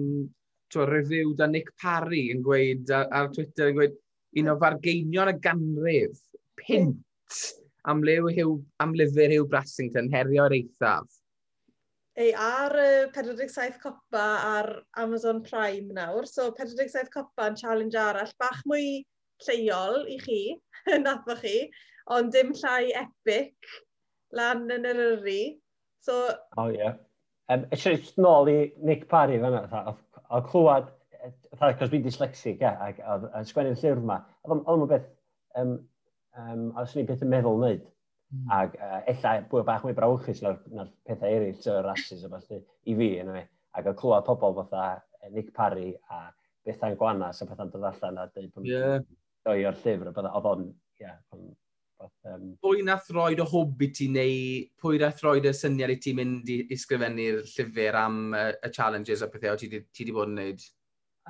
[0.72, 3.96] twa, review da Nick Parry yn gweud ar, ar Twitter yn gweud
[4.40, 6.20] un o fargeinion y ganrif,
[6.58, 7.40] pint,
[7.90, 11.06] am, lew, hiw, am lyfr Hugh Brassington, herio'r eithaf.
[12.20, 18.34] Ei, ar uh, 47 copa ar Amazon Prime nawr, so 47 copa yn challenge arall,
[18.42, 19.04] bach mwy
[19.46, 20.40] lleol i chi,
[21.04, 21.56] natho chi,
[22.16, 23.70] ond dim llai epic
[24.36, 25.42] lan yn yr yri.
[26.04, 26.16] So...
[26.56, 26.80] O oh, ie.
[26.80, 26.98] Yeah.
[27.50, 29.94] Um, eisiau nôl i Nick Parry fan yna,
[30.30, 34.84] oedd clywed, e, cos fi'n dyslexic, yeah, ac oedd yn sgwennu'r llyfr yma, oedd o'n
[34.92, 35.08] beth,
[35.58, 35.72] um,
[36.38, 37.82] um, os ni beth yn meddwl wneud,
[38.30, 38.44] mm.
[38.54, 42.30] ac uh, e, ella bwy bach mwy brawchus na'r, na pethau eraill, so rasis o
[42.36, 43.42] falle, i fi, yna mi,
[43.74, 44.86] ac oedd clywed pobl fatha
[45.18, 46.28] e, Nick Parry a
[46.66, 48.54] Bethan Gwanas a pethau'n dod allan a dweud...
[48.54, 49.02] bod Yeah
[49.46, 50.70] doi o'r llyfr, oedd o'n,
[51.00, 51.16] ie,
[52.24, 54.36] Um, pwy nath roed o hwb i ti neu
[54.80, 59.24] pwy nath roed y syniad i ti mynd i, ysgrifennu'r llyfr am uh, y challenges
[59.24, 60.64] a pethau o ti wedi bod yn gwneud?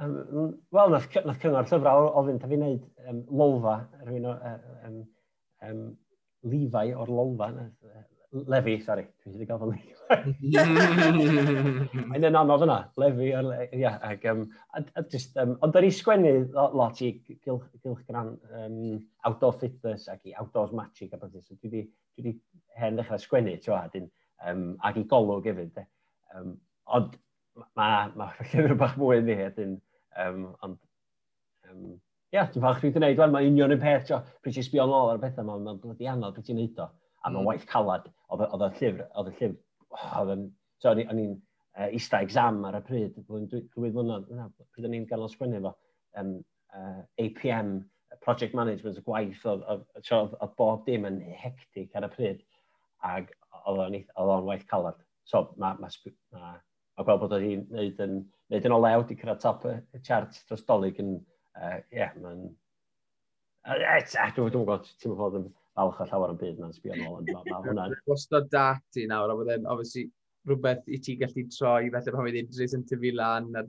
[0.01, 0.15] Um,
[0.77, 4.37] Wel, nath, nath cyngor llyfrau ofyn ta fi wneud um, lolfa, rhywun o,
[4.87, 5.01] um,
[5.67, 5.83] um,
[6.55, 7.51] lifau o'r lolfa,
[8.31, 9.73] Lefi, sori, dwi wedi gael fel
[12.11, 13.41] Mae'n yn anodd yna, Lefi, ia,
[13.75, 14.45] yeah, ac, um,
[14.79, 18.77] a, a just, um, ond o'n i sgwennu lot i gylch, gylch gran um,
[19.27, 21.83] outdoor fitness ac i outdoors magic a beth so dwi
[22.21, 22.37] wedi,
[22.79, 24.07] hen ddechrau sgwennu, ti'n wadyn,
[24.47, 25.83] um, ac i golwg hefyd.
[26.37, 26.55] Um,
[26.87, 27.19] ond
[27.59, 29.75] mae ma, ma llyfr bach mwy yn ni hedyn,
[30.23, 30.79] um, ond,
[31.67, 31.99] um,
[32.31, 34.87] ia, yeah, dwi'n falch dwi wedi gwneud, mae'n union yn peth, ti'n pryd ti'n sbio
[34.87, 37.49] nôl ar y pethau, mae'n ma anodd pryd ti'n neud o a mae'n hmm.
[37.49, 39.57] waith calad, oedd y llyfr, oedd y llyfr,
[40.21, 40.45] oedd yn,
[40.81, 44.29] so o'n i'n uh, eista exam ar y pryd, dwy flynedd,
[44.73, 45.75] pryd o'n i'n gael ganol sgwennu fo,
[46.21, 46.37] um,
[46.77, 47.79] uh, APM,
[48.25, 49.67] Project Management, y gwaith, oedd,
[50.01, 52.43] oedd, bob dim yn hectic ar y pryd,
[53.07, 53.31] ac
[53.65, 53.85] oedd
[54.17, 54.99] o'n waith calad.
[55.29, 55.91] So, mae ma,
[56.35, 56.55] ma,
[56.97, 58.19] ma gweld bod o'n neud yn,
[58.51, 62.49] neud yn olew, di cyrraedd top y chart dros dolyg yn, ie, uh, yeah, mae'n...
[63.61, 65.51] Dwi'n gwybod, ti'n meddwl yn
[65.81, 67.97] alch a llawer o byd na'n sbio nôl, ond mae ma hwnna'n...
[68.09, 70.07] Gwostod dati nawr, a wedyn, obviously,
[70.49, 73.65] rhywbeth i ti gallu troi, felly pan fydd Idris yn tyfu lan, a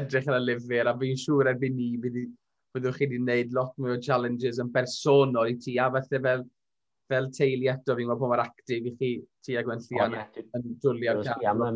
[0.00, 3.96] edrych ar y lyfr, a fi'n siŵr erbyn ni, byddwch chi wedi gwneud lot mwy
[3.96, 6.46] o challenges yn bersonol i ti, a felly fel,
[7.12, 9.12] fel teulu eto, fi'n gweld pa mae'r actif i chi,
[9.44, 10.16] ti a Gwen Llian,
[10.58, 11.68] yn dwlio'r cael.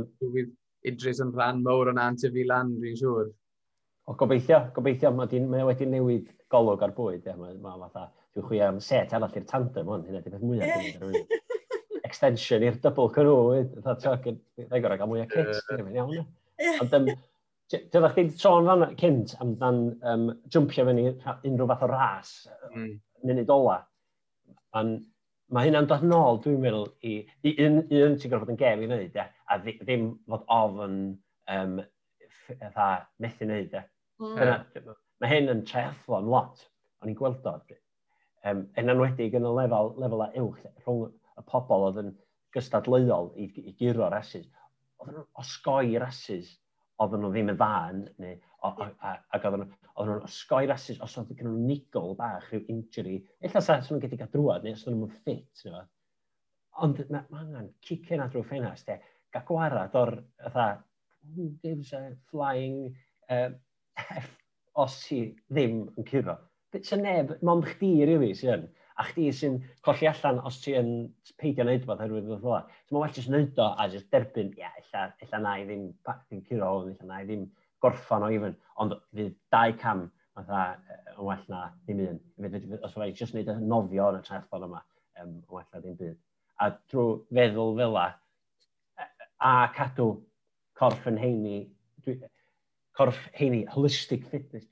[0.89, 3.27] Idris yn rhan mawr o'n ant y fi lan, dwi'n siŵr.
[4.09, 8.47] O, gobeithio, gobeithio, mae, mae wedi newid golwg ar bwyd, ie, mae, mae fatha Dwi'n
[8.47, 12.05] chwi am set arall i'r tandem hwn, hynny dwi'n peth mwyaf.
[12.11, 16.23] Extension i'r double cyrwyd, dwi'n gorau gael mwy o kits, dwi'n iawn.
[16.83, 17.11] Ond um,
[17.71, 19.77] Dyfa chdi sôn fan cynt amdan
[20.11, 22.33] um, jympio fyny unrhyw fath o ras
[22.73, 22.89] mm.
[23.29, 23.77] munud ola.
[24.81, 25.05] Ond
[25.55, 28.89] mae hynna'n dod nôl, dwi'n meddwl, i, i un, un sy'n gorfod yn gem i
[28.91, 30.97] wneud, e, a ddim fod ofn
[31.55, 31.79] um,
[32.49, 32.89] fatha
[33.23, 33.79] methu wneud.
[33.79, 33.85] E.
[34.23, 34.91] Mm.
[35.23, 36.67] Mae hyn yn triathlon lot,
[37.03, 37.55] o'n i'n gweld o
[38.49, 42.11] um, yn anwedig yn y lefel, lefel a uwch rhwng y pobl oedd yn
[42.55, 44.49] gystadleuol i, i giro rasis,
[45.01, 46.57] oedd nhw'n osgoi rasis
[47.01, 48.35] oedden nhw ddim yn dda yn, neu,
[48.69, 53.17] ac oedden nhw'n osgoi rasis os oedd gen nhw'n nigol bach rhyw injury,
[53.47, 55.81] illa sa nhw'n gyda drwad neu os nhw'n ffit, neu
[56.81, 59.01] Ond mae ma angen cicio na drwy ffenast, e,
[59.35, 60.15] gael gwarad o'r,
[60.45, 60.85] fatha,
[61.35, 62.95] who gives a flying
[63.29, 63.51] uh,
[64.23, 64.31] F
[64.81, 65.19] os ti
[65.51, 66.37] ddim yn curo
[66.79, 68.69] sy'n neb, mond chdi rili sy'n.
[69.01, 69.57] A chdi sy'n
[69.87, 70.91] colli allan os ti yn
[71.41, 72.63] peidio wneud bod herwydd fel yna.
[72.85, 75.87] So mae'n well jyst wneud o a jyst derbyn, ia, illa, illa na i ddim
[76.07, 77.47] pactyn curo hwn, illa na i ddim
[77.83, 78.57] gorffan o even.
[78.83, 80.07] Ond fydd dau cam
[80.37, 80.65] fatha
[81.15, 82.19] yn well na ddim un.
[82.85, 84.83] Os mae'n jyst wneud y nofio yn y triathlon yma,
[85.23, 86.19] um, yn well na ddim byd.
[86.61, 88.09] A drwy feddwl fel a,
[89.41, 90.11] a cadw
[90.77, 91.59] corff yn heini,
[92.97, 94.69] corff heini, holistic fitness,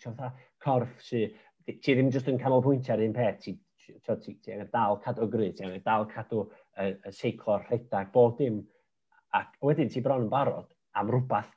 [0.61, 1.33] corff sy'n
[1.77, 3.55] ti ddim jyst yn canolbwyntio ar un peth, ti,
[3.85, 3.95] ti,
[4.25, 8.37] ti, ti angen dal cadw gry, ti angen dal cadw y, y seiclo rhedeg, bob
[8.39, 8.63] dim.
[9.37, 11.53] Ac wedyn ti bron yn barod am rhywbeth.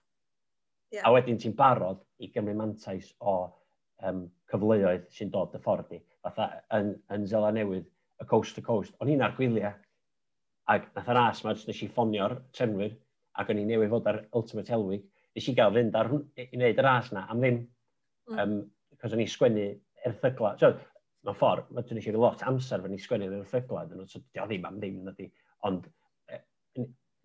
[0.91, 1.07] Yeah.
[1.07, 3.35] A wedyn ti'n barod i gymryd mantais o
[4.07, 6.01] um, cyfleoedd sy'n dod y ffordd i.
[6.25, 7.87] Fatha yn, yn Zela Newydd,
[8.21, 9.71] y coast to coast, o'n i'n ar gwyliau,
[10.71, 12.91] ac nath yr as mae nes i ffonio'r trenwyr,
[13.39, 16.83] ac o'n i'n newydd fod ar Ultimate Helwig, nes i gael fynd ar, i wneud
[16.83, 17.61] yr as na, am ddim,
[18.29, 18.43] mm.
[18.43, 18.59] um,
[19.01, 19.69] cos o'n i sgwennu
[20.07, 20.55] erthygla.
[20.61, 20.71] So,
[21.27, 24.23] mae'n ffordd, mae dwi'n eisiau lot amser fan i sgwennu yn erthygla, dyn nhw, so
[24.23, 25.13] dio ddim am ddim na.
[25.69, 25.85] Ond
[26.31, 26.41] e,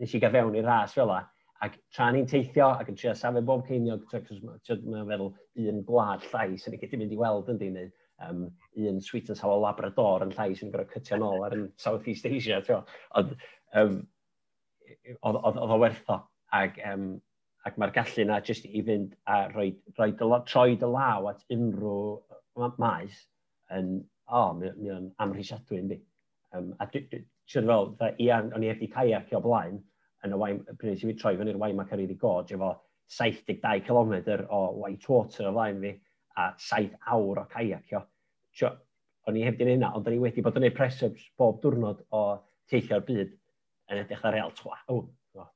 [0.02, 1.22] nes i gael fewn i'r ras fel la,
[1.64, 5.30] ac tra ni'n teithio ac yn trio safle bob ceiniog, mae'n feddwl
[5.70, 7.78] un gwlad llais yn ei gyd mynd i weld yn dyn
[8.26, 8.42] um,
[8.76, 12.28] un sweet and sour Labrador yn llais yn gorau cytio nôl ar yn South East
[12.28, 12.82] Asia, tio.
[13.16, 13.32] Ond
[13.80, 14.02] um,
[15.24, 16.20] oedd o wertho,
[16.54, 17.08] ac, um,
[17.66, 21.42] ac mae'r gallu yna jyst i fynd a rhoi, rhoi dy, troi dy law at
[21.52, 22.18] unrhyw
[22.80, 23.24] maes
[23.76, 26.00] yn, o, oh, mi, mi o'n amhrisiadwy yndi.
[26.56, 29.78] Um, a dwi'n siwr fel, dda, Ian, o'n i wedi caiac o blaen,
[30.24, 32.72] yn y waim, pryd i fi troi fyny'r waim ac ar iddi gorge, efo
[33.12, 35.92] 72 km o white water o flaen fi,
[36.36, 38.02] a 7 awr o caiac o.
[39.26, 42.04] O'n i heb di'n yna, ond o'n i wedi bod yn ei preseps bob diwrnod
[42.14, 42.22] o
[42.70, 43.32] teithio'r byd
[43.90, 44.78] yn edrych ar real twa.
[44.92, 45.00] O,
[45.34, 45.46] o,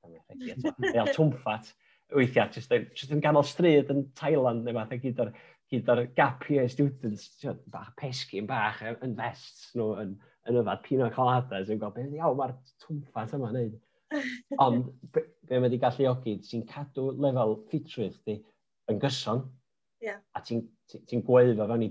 [0.90, 1.70] real twmffat.
[2.11, 5.30] Weithiau, jyst yn ganol stryd yn Thailand neu fath o gyd o'r
[5.70, 10.16] hyd ar gap year students, tiod, bach pesgyn bach yn vests nhw, yn,
[10.50, 13.76] yn yfad pina colada, sy'n gweld beth iawn mae'r twmffat yma'n neud.
[14.64, 18.40] Ond be, be mae wedi galluogi, ti'n cadw lefel ffitrwydd di
[18.90, 19.44] yn gyson,
[20.02, 20.18] yeah.
[20.34, 21.90] a ti'n ti, ti gweiddo fewn i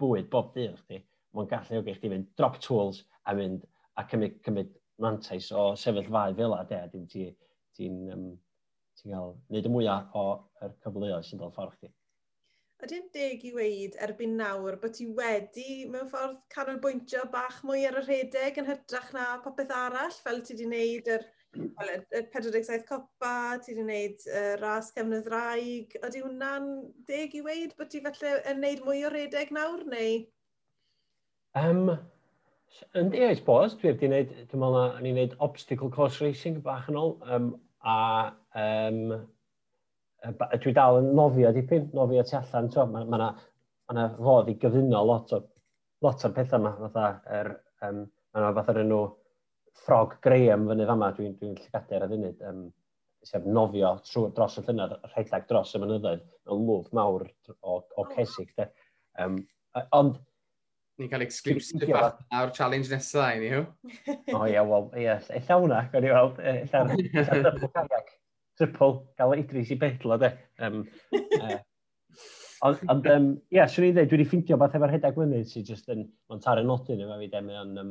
[0.00, 0.98] bwyd bob dydd chdi,
[1.36, 3.62] mae'n galluogi chdi fynd drop tools a mynd
[3.96, 7.28] a cymryd, cymryd mantais o sefyllfau fel a de, ti'n ti,
[7.76, 8.26] ti, um,
[8.98, 11.92] ti gael, neud y mwyaf o'r cyfleoedd sy'n dod ffordd chdi
[12.86, 17.98] ydy'n deg i weid erbyn nawr bod ti wedi mewn ffordd canolbwyntio bach mwy ar
[18.00, 21.26] y rhedeg yn hytrach na popeth arall, fel ti wedi wneud yr,
[21.58, 23.34] well, y 47 copa,
[23.64, 25.98] ti wedi wneud y ras cefnydd rhaeg.
[26.06, 26.72] Ydy hwnna'n
[27.10, 30.18] deg i weid bod ti felly yn wneud mwy o rhedeg nawr neu?
[31.58, 31.96] Um,
[32.94, 33.74] yn Yndi, I suppose.
[33.80, 37.16] Dwi wedi wneud, dwi'n meddwl ni'n wneud obstacle course racing bach yn ôl.
[37.26, 37.54] Um,
[37.86, 39.26] a um,
[40.24, 44.50] dwi dal yn nofio dipyn, nofio tu allan, twa, mae yna ma, ma, na, fodd
[44.50, 45.42] i gyfuno lot o,
[46.04, 47.06] lot o'r pethau yma, fatha,
[47.38, 47.52] er,
[47.86, 48.02] um,
[48.32, 49.02] mae yna fath o'r enw
[49.82, 52.62] ffrog Graham fyny fama, dwi'n dwi, dwi llygadau ar y funud, um,
[53.26, 57.26] sef nofio trwy, dros y llynedd, rhedeg dros y mynyddoedd, mewn lwf mawr
[57.60, 58.52] o, o cesig.
[58.58, 58.70] De.
[59.22, 59.40] Um,
[59.96, 60.18] ond...
[60.96, 63.66] Ni'n cael exclusive ar challenge nesaf, i ni hw?
[64.32, 67.52] O ie, wel, ie, ella hwnna, gan i weld, e, ella, ella,
[67.82, 68.06] ella,
[68.58, 70.32] triple, gael Idris i bedlo, de.
[70.64, 71.56] Um, uh,
[72.64, 75.50] Ond, ond um, ie, yeah, swn i'n dweud, dwi wedi ffintio beth efo'r hedag mynydd
[75.50, 77.90] sy'n just yn, mae'n tar yn nodyn yma fi, de, mae'n, um,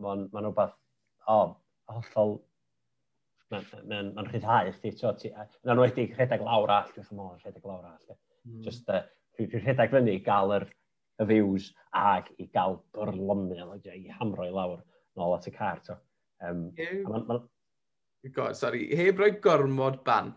[0.00, 0.72] mae'n ma rhywbeth,
[1.26, 1.50] o, oh,
[1.92, 2.32] hollol,
[3.52, 7.68] mae'n ma, ma rhyddhau chdi, tio, ti, yn enwedig rhedeg lawr all, dwi'n chymol, rhedeg
[7.68, 8.62] lawr all, mm.
[8.64, 9.04] just, uh,
[9.36, 10.68] dwi'n dwi rhedeg fyny i gael yr,
[11.20, 11.68] y views
[12.00, 14.80] ag i gael byrlomio, i hamro i lawr
[15.20, 16.00] nôl at y car, tio.
[16.40, 16.96] Um, yeah.
[17.04, 17.42] Mae'n ma,
[18.28, 20.36] God, sorry, heb roi gormod bant,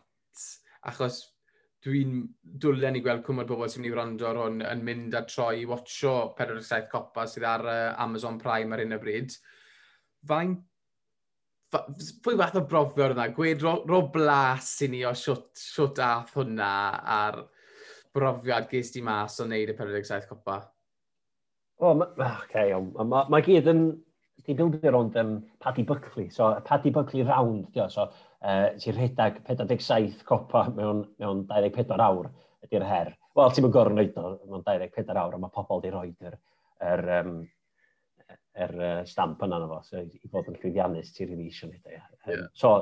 [0.88, 1.20] achos
[1.84, 2.22] dwi'n
[2.64, 5.64] dwlen i gweld cwmwyd bobl sy'n mynd i wrando ar hwn yn mynd a troi
[5.64, 9.36] i watcho 47 copa sydd ar uh, Amazon Prime ar hyn o bryd.
[10.30, 10.54] Fain,
[11.74, 11.84] fa,
[12.24, 13.28] pwy fath o brofio yna?
[13.36, 16.72] Gwed ro, ro blas i ni o siwt, siwt ath hwnna
[17.18, 17.42] a'r
[18.16, 20.62] brofiad ges di mas o wneud y 47 copa.
[21.84, 23.88] O, oh, ma, okay, o, ma, ma, ma gyd yn
[24.44, 26.30] Di bildio rownd um, Paddy Buckley.
[26.30, 27.88] So, Paddy Buckley round, dio.
[27.88, 28.10] So,
[28.44, 32.32] uh, ti'n rhedag 47 copa mewn, mewn 24 awr
[32.66, 33.14] ydy'r her.
[33.38, 36.36] Wel, ti'n mynd gorau wneud o mewn 24 awr, a mae pobl di roed yr,
[36.90, 37.38] yr, um,
[38.66, 39.80] yr uh, stamp yna na fo.
[39.88, 41.96] So, i fod yn llwyddiannus, ti'n rili eisiau wneud o.
[41.96, 42.02] E.
[42.34, 42.48] Yeah.
[42.60, 42.74] So,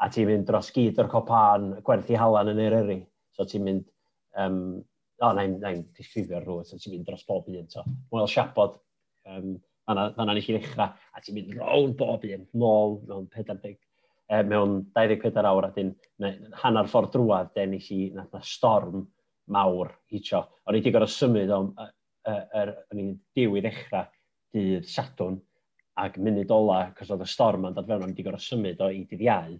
[0.00, 3.00] a ti'n mynd dros gyd o'r copan, gwerthu halan yn yr eri.
[3.36, 3.88] So, ti'n mynd...
[4.40, 4.62] Um,
[5.20, 7.66] o, oh, na'i'n na disgrifio'r rhywbeth, so ti'n mynd dros bob un.
[7.68, 7.84] So,
[8.14, 8.78] Wel, siapod
[9.28, 9.58] um,
[9.90, 13.76] fanna, fanna nes i ddechrau, a ti'n mynd rown bob un, nôl mewn 40,
[14.30, 15.94] e, mewn 24 awr, a dyn
[16.62, 19.04] hanner ffordd drwad, de nes i na, na storm
[19.50, 20.44] mawr hitio.
[20.66, 24.06] O'n i wedi gorau symud o'n er, o'n i'n diw i ddechrau
[24.54, 25.40] dydd Sadwn,
[26.00, 28.80] ac munud ola, cos oedd y storm yn dod fewn, o'n i wedi gorau symud
[28.84, 29.58] o i dydd iau,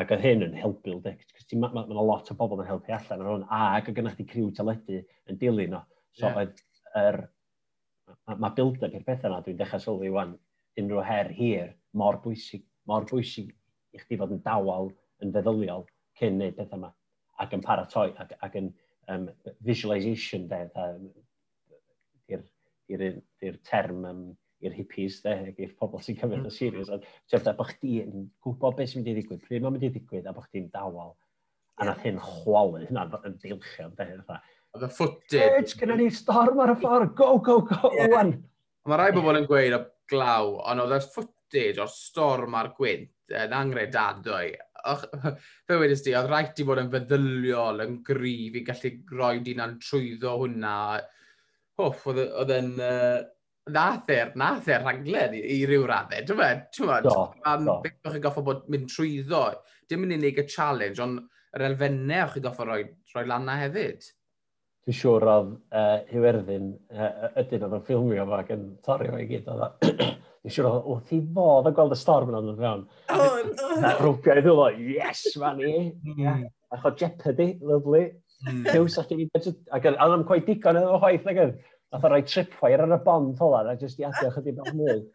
[0.00, 3.24] ac oedd hyn yn helpu, cos mae ma, ma lot o bobl yn helpu allan
[3.24, 5.82] ar hwn, ac oedd gennych chi criw teledu yn dilyn o.
[6.16, 6.38] So, yeah.
[6.40, 6.62] oedd
[6.96, 7.20] er,
[8.28, 10.36] mae build-up i'r pethau yna, dwi'n dechrau sylwi wan,
[10.80, 13.52] unrhyw her hir, mor bwysig, mor bwysig
[13.92, 14.90] i chdi fod yn dawel,
[15.22, 15.86] yn feddyliol,
[16.18, 16.92] cyn neud pethau yma,
[17.44, 18.70] ac yn paratoi, ac, ac yn
[19.12, 19.28] um,
[19.66, 20.62] visualisation, de,
[22.92, 24.22] i'r term um,
[24.62, 26.50] i'r hippies, de, i'r pobl sy'n cymryd hmm.
[26.50, 26.90] o serious.
[27.30, 29.92] Ti'n bod bod chdi yn gwybod beth sy'n mynd i ddigwydd, pryd mae'n mynd i
[29.94, 31.14] ddigwydd, a bod chdi'n dawel.
[31.80, 34.06] A nath hyn chwalu, hynna'n yn dilchion, de,
[34.72, 35.38] Oedd y footed.
[35.38, 37.14] Serge, gyda ni storm ar y ffordd.
[37.18, 37.92] Go, go, go.
[37.96, 38.32] Yeah.
[38.88, 43.36] Mae rai bobl yn gweud o glaw, ond oedd y footage o'r storm ar gwynt
[43.36, 44.54] yn angredadwy.
[45.68, 49.76] Fe wedys di, oedd rhaid i fod yn feddyliol yn gryf i gallu roi di'n
[49.84, 50.74] trwyddo hwnna.
[51.80, 52.74] Hoff, oedd yn...
[52.80, 53.20] Uh,
[53.70, 56.24] nath e'r nath e'r rhaglen i, i ryw raddau.
[56.26, 56.88] Dwi'n meddwl, dwi'n
[57.44, 59.44] meddwl, beth o'ch chi'n goffo bod mynd trwyddo.
[59.90, 61.20] Dim yn unig y challenge, ond
[61.54, 62.82] yr elfennau o'ch chi'n goffo roi,
[63.14, 64.08] roi lanna hefyd
[64.82, 69.20] dwi'n siŵr oedd uh, Iwerddin uh, ydyn oedd yn ffilmio fo ac yn torri fo
[69.22, 69.50] i gyd.
[69.52, 69.92] Oedd,
[70.42, 72.80] Dwi'n siŵr oedd wrth i fodd yn gweld y storm yn oedd yn fewn.
[73.78, 74.64] Na rwbio i ddwylo,
[74.96, 75.76] yes, man i.
[76.02, 76.48] Mm.
[76.74, 78.08] Ach o Jeopardy, lovely.
[78.72, 81.54] Cews o'ch chi'n edrych, ac yn am gwaith digon yn o'r chwaith, ac yn.
[81.92, 84.98] Nath o roi tripwire ar y bond hola, a jyst i adio chydig bach mwy.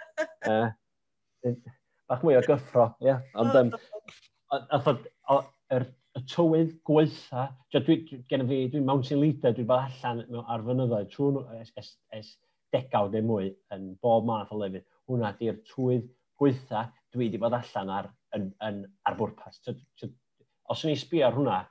[0.48, 1.52] Uh,
[2.08, 3.10] bach mwy o gyffro, ie.
[3.10, 3.20] Yeah.
[3.42, 3.74] Ond, um,
[4.72, 7.98] nath o'r y tywydd gweitha, dwi,
[8.30, 11.92] gen i fi, dwi'n mountain leader, dwi'n fel allan mewn ar fynyddoedd trwy'n es, es,
[12.18, 12.32] es
[12.74, 14.88] degawd neu mwy yn bob math o lefydd.
[15.08, 16.08] Hwna di'r tywydd
[16.42, 19.62] gweitha dwi wedi bod allan ar, yn, yn, ar bwrpas.
[19.64, 20.10] T, t,
[20.74, 21.62] os o'n i sbio ar hwnna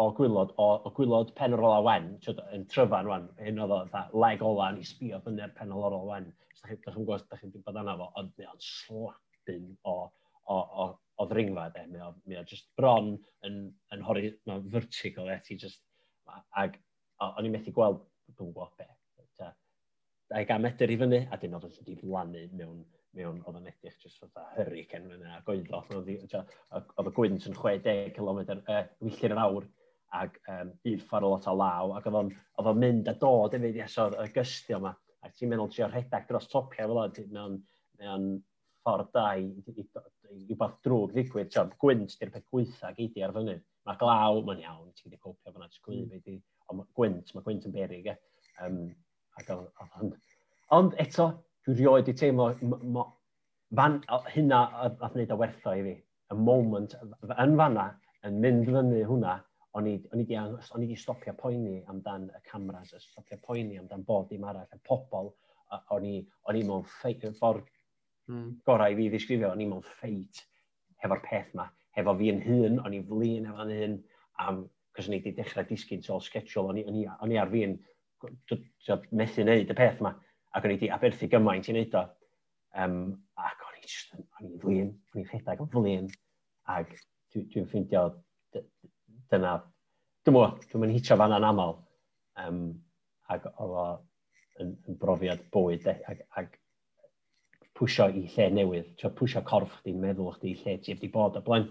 [0.00, 3.76] o gwylod, o, o gwylod pen ar ola wen, t, yn tryfan wan, hyn oedd
[3.76, 6.32] o, tha, leg ola, ni sbio fyny ar pen ar ola wen.
[6.54, 9.98] Os da chi'n gwybod, da chi'n bod anna fo, ond mae o'n slapin o,
[10.50, 10.88] o, o,
[11.20, 11.86] o ddringfa, de.
[11.92, 13.14] Mae o, mae o just bron
[13.46, 13.62] yn,
[13.94, 15.82] yn hori, mae'n vertical, e, ti just,
[16.58, 16.80] ag
[17.24, 18.88] o'n i'n methu gweld, dwi'n gwybod be,
[20.34, 22.78] ac am edrych i fyny, a dyn oedd yn wedi flannu mewn,
[23.14, 28.10] mewn oedd yn edrych jyst fatha hurricane fyna, ac oedd oedd y gwynt yn 60
[28.16, 29.68] km, uh, wyllun yr awr,
[30.14, 32.18] ac um, un ffordd o lot o law, ac oedd
[32.70, 34.94] o'n mynd a dod efo i aso'r y gystio yma,
[35.26, 37.60] ac ti'n meddwl trio rhedeg dros topiau fel oedd, mewn,
[38.00, 38.28] mewn
[38.82, 39.86] ffordd da i, i,
[40.48, 43.56] rhywbeth drwg ddigwydd, ti'n gwynt di'r peth gweitha geidi ar fyny.
[43.88, 46.38] Mae glaw, mae'n iawn, ti'n gyda copio fyna, ti'n gwylio mm.
[46.72, 48.16] ond gwynt, mae gwynt yn berig, e.
[48.64, 48.78] Um,
[49.40, 50.14] ac ond,
[50.78, 51.28] ond eto,
[51.66, 52.50] dwi rioed i teimlo,
[53.76, 54.00] fan,
[54.34, 54.60] hynna
[55.00, 55.96] nath wneud o wertho i fi.
[56.32, 57.90] Y moment yn fanna,
[58.24, 59.38] yn mynd fyny hwnna,
[59.74, 64.80] o'n i wedi stopio poeni amdan y cameras, stopio poeni amdan bod dim arall, y
[64.86, 65.32] pobl,
[65.94, 66.18] o'n i,
[66.48, 67.66] o'n i mewn ffordd
[68.30, 68.50] mm.
[68.66, 70.44] gorau i fi ddisgrifio, o'n i mewn ffeit
[71.04, 71.68] hefo'r peth yma.
[71.96, 73.96] Hefo fi yn hun, o'n i flin efo'n hun,
[74.44, 74.64] am,
[74.96, 77.52] cos o'n i wedi dechrau disgyn tol schedule, o'n i, on i, on i ar
[77.52, 77.76] fi'n
[79.12, 80.14] methu wneud y peth yma,
[80.54, 82.04] ac o'n i wedi aberthu gymaint i wneud o.
[82.84, 82.98] Um,
[83.38, 86.10] ac o'n i just, o'n i flin, o'n i'n rhedeg yn flin,
[86.74, 86.90] ac
[87.34, 88.08] dwi'n dwi ffeindio
[89.30, 89.54] dyna,
[90.24, 91.76] dwi'n mwyn, dwi'n mynd hitio fan aml,
[92.42, 92.60] um,
[93.34, 94.02] ac oedd
[94.62, 96.58] yn, yn brofiad bwyd, e, ac, ac
[97.78, 101.42] pwysio i lle newydd, trio pwysio corff chdi'n meddwl chdi lle ti wedi bod, o
[101.46, 101.66] blaen,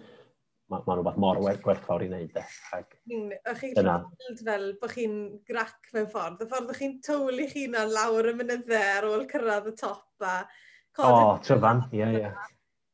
[0.72, 2.40] mae'n ma rhywbeth mor gwerthfawr i wneud.
[2.76, 2.98] Ac...
[3.08, 5.18] Ych chi'n gweld fel bod chi'n
[5.50, 9.28] grac mewn ffordd, y ffordd ych chi'n twl i chi'n lawr y mynyddau ar ôl
[9.32, 10.42] cyrraedd y top a...
[10.94, 12.34] O, oh, tryfan, ie, ie.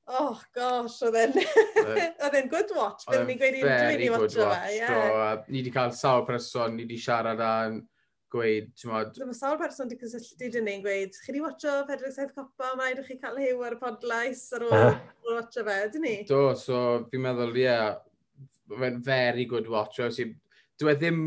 [0.10, 4.12] Oh, gosh, oedd e'n oedd e- e'n good watch, fel ni'n gweud i'n dwi'n i
[4.14, 4.78] watch o fe.
[5.50, 7.82] Ni wedi cael sawl person, ni wedi siarad a'n
[8.34, 9.18] gweud, ti'n modd...
[9.26, 12.94] Mae sawl person wedi cysylltu dyn ni'n gweud, chi wedi watcho Pedro Saith Copa, mae
[12.94, 15.00] ydych chi cael hew ar y podlais ar ôl uh.
[15.30, 16.16] watcho fe, dyn ni?
[16.30, 19.98] Do, so fi'n meddwl, ie, yeah, very good watch.
[19.98, 20.10] So,
[20.80, 21.24] dwi e ddim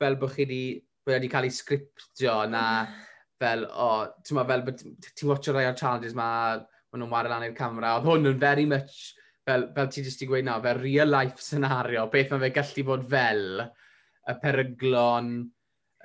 [0.00, 0.62] fel bod chi wedi,
[1.10, 2.64] wedi cael ei sgriptio na
[3.42, 6.28] fel, o, oh, ti'n modd, fel, ti'n watcho rai o'r challenges ma,
[6.94, 9.10] maen nhw'n wario lan i'r camera, oedd hwn yn very much,
[9.44, 12.86] fel, fel ti jyst i gweud na, fel real life scenario, beth mae fe gallu
[12.92, 13.44] bod fel,
[14.24, 15.34] y peryglon,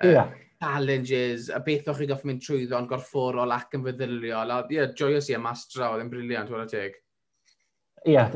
[0.02, 0.32] yeah.
[0.62, 4.52] challenges, a beth o'ch chi goffi mynd trwyddo yn gorfforol ac yn feddyliol.
[4.54, 6.98] A yeah, joyous i am astra, oedd yn briliant, wrth teg.
[8.06, 8.32] Ie, yeah,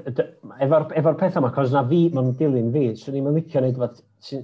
[0.65, 4.03] efo'r efo peth yma, cos na fi, mae'n dilyn fi, swn i'n licio wneud fath
[4.25, 4.43] sy'n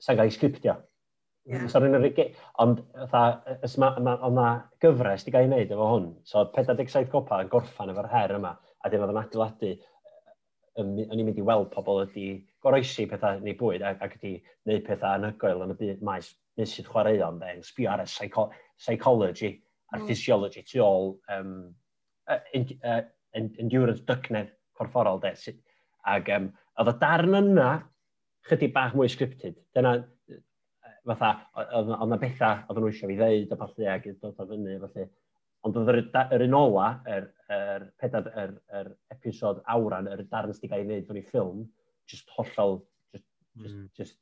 [0.00, 0.74] sa gael ei sgriptio.
[1.50, 1.66] Yeah.
[1.70, 1.96] So, rwy'n
[2.62, 4.48] ond oedd na
[4.82, 6.10] gyfres di gael ei wneud efo hwn.
[6.26, 9.72] So, 47 gopa yn gorffan efo'r her yma, a dyn oedd yn adeiladu,
[10.80, 12.28] o'n i'n mynd i weld pobl ydi
[12.64, 16.88] goroesi pethau neu bwyd ac, ac wedi gwneud pethau anhygoel yn y byd maes meysydd
[16.90, 18.48] chwaraeon, de, yn sbio ar y psycho
[18.80, 19.54] psychology
[19.90, 20.08] a'r mm.
[20.08, 21.54] physiology tu ôl um,
[22.30, 23.02] uh, in, uh,
[23.34, 25.32] endurance dycnedd corfforol, de.
[26.08, 26.50] Ac um,
[26.80, 27.70] oedd y darn yna
[28.48, 29.58] chydig bach mwy scripted.
[29.76, 29.96] Dyna,
[31.08, 31.32] fatha,
[31.80, 35.10] oedd yna bethau oedd nhw eisiau fi ddeud a falle ac dod o fyny, falle.
[35.66, 36.00] Ond oedd yr,
[36.36, 40.84] yr un ola, yr, yr, pedad, yr, yr episod awran, yr darn sydd wedi cael
[40.84, 41.66] ei wneud fyny ffilm,
[42.10, 42.80] just hollol,
[43.14, 43.88] just, just, mm.
[43.96, 44.18] just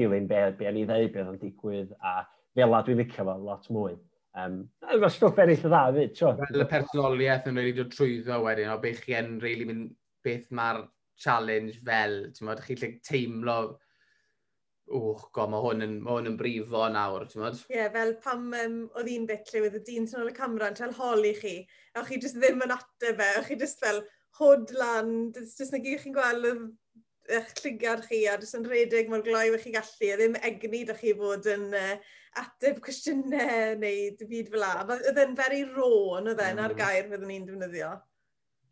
[0.00, 2.18] dilyn be, be o'n i ddeud, be o'n digwydd, a
[2.56, 3.96] fel a dwi'n licio fo lot mwy.
[4.36, 6.34] Um, Mae stwff eraill o dda, fyd, tro.
[6.42, 9.90] Fel y personoliaeth yn rhaid i'r trwyddo wedyn, o beth chi yn really mynd,
[10.26, 10.84] beth mae'r
[11.22, 13.56] challenge fel, ti'n modd, chi'n teimlo,
[14.92, 17.62] wch, go, mae hwn yn, ma hwn yn brifo nawr, ti'n modd?
[17.70, 20.36] Ie, yeah, fel pam um, oedd un bit lle oedd y dyn sy'n ôl y
[20.36, 21.56] camera yn trael holi chi,
[21.96, 24.04] a chi jyst ddim yn ateb e, a chi jyst fel,
[24.36, 26.50] hod lan, jyst na gyd chi'n gweld
[27.38, 30.82] eich llygad chi a jyst yn redeg mor gloi eich chi gallu a ddim egni
[30.88, 31.94] da chi fod yn uh,
[32.42, 34.74] ateb cwestiynau neu dim byd fel la.
[34.96, 36.78] Oedd e'n very raw yn oedd e'n ar mm.
[36.78, 37.90] gair fyddwn ni'n defnyddio.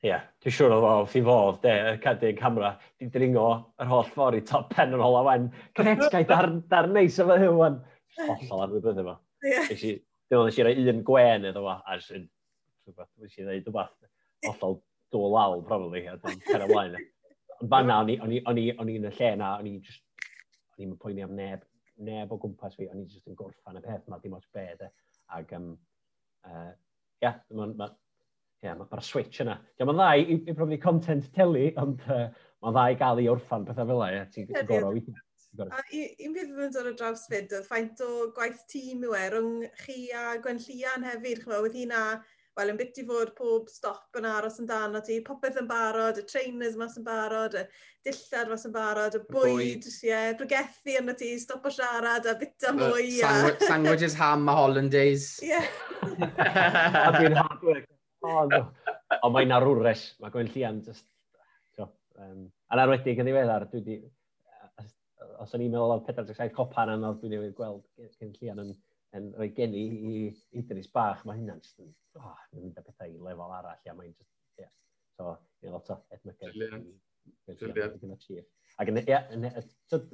[0.05, 3.46] Ie, yeah, dwi'n siŵr o fi fodd, de, y cadw'n camera, di dringo
[3.80, 5.46] yr holl ffordd i top pen yn ôl a wen.
[5.78, 7.78] Gret, gai dar, dar neis efo hyn, wen.
[8.18, 9.16] Hollol ar wybod efo.
[9.48, 9.94] Ie.
[10.28, 12.28] Dwi'n nes i roi un gwen iddo fo, a jyst yn...
[12.84, 13.96] Dwi'n nes i rhywbeth.
[14.44, 14.76] Hollol
[15.14, 17.00] dŵl lawr, probably, a dwi'n cer ymlaen.
[17.62, 18.40] Ond fan na, o'n i
[18.72, 20.02] yn y lle na, o'n i just,
[20.74, 21.64] o'n i'n poeni am neb,
[22.05, 24.66] neb o gwmpas fi, o'n i just yn gorffan y peth yma, dim ots be,
[24.80, 24.90] de.
[25.34, 25.74] Ac, um,
[26.48, 26.72] uh,
[27.22, 27.90] yeah, mae'n ma,
[28.64, 29.59] yeah, ma, ma switch yna.
[29.78, 32.26] Ia, mae'n dda i, i profi content teli, ond uh,
[32.64, 35.05] mae'n dda i gael i orffan pethau fel e, ti'n gorau i.
[35.62, 35.82] A
[36.26, 39.52] un peth yn dod o draws fyd, oedd ffaint o gwaith tîm yw e, rhwng
[39.84, 42.05] chi a Gwenllian hefyd, chymod, oedd hi'n a
[42.59, 46.24] wel, yn byty fod pob stop yn aros yn dan ti, popeth yn barod, y
[46.30, 47.64] trainers mas yn barod, y
[48.07, 52.36] dillad mas yn barod, y bwyd, ie, yeah, brygethu yn ti, stop o siarad a
[52.38, 53.09] bita mwy.
[53.16, 55.42] Uh, sandwich, sandwiches ham a hollandaise.
[55.46, 55.61] Ie.
[56.07, 57.90] a dwi'n hard work.
[58.24, 58.62] O, no.
[59.20, 61.05] o mae'n arwres, mae Gwen Llian just...
[61.76, 61.90] So,
[62.22, 64.00] um, a'n arwedig yn ddiweddar, dwi di...
[65.42, 68.74] Os o'n i'n meddwl o'r 47 copan anodd dwi newydd gweld Gwen Llian yn
[69.19, 70.15] yn rhoi gen i i
[70.61, 71.91] Idris Bach, mae hynna'n just yn,
[72.21, 74.73] oh, yn mynd â pethau i lefel arall, a mae'n just, yeah.
[75.19, 76.51] So, i lot o edmygau.
[76.51, 76.89] Brilliant.
[78.83, 79.21] Ac yn, ia,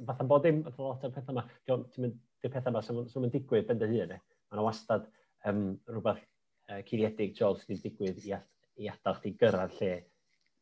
[0.07, 3.67] fatha bod dim lot o'r pethau yma, ti'n mynd, di'r pethau yma sy'n mynd digwydd
[3.71, 5.09] ben dy hun, mae yna wastad
[5.49, 6.21] um, rhywbeth
[6.69, 8.37] uh, curiedig, Joel, sy'n digwydd i,
[8.81, 9.91] i adael chdi gyrraedd lle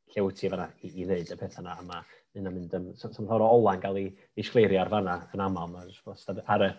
[0.09, 1.75] lle wyt ti fanna i, i wneud y pethau yna.
[1.85, 2.89] Mae Yna mynd yn...
[2.91, 5.71] Um, so, so, o ola'n cael ei, ei sgleirio ar fanna yn aml.
[5.73, 6.69] Mae'n ar y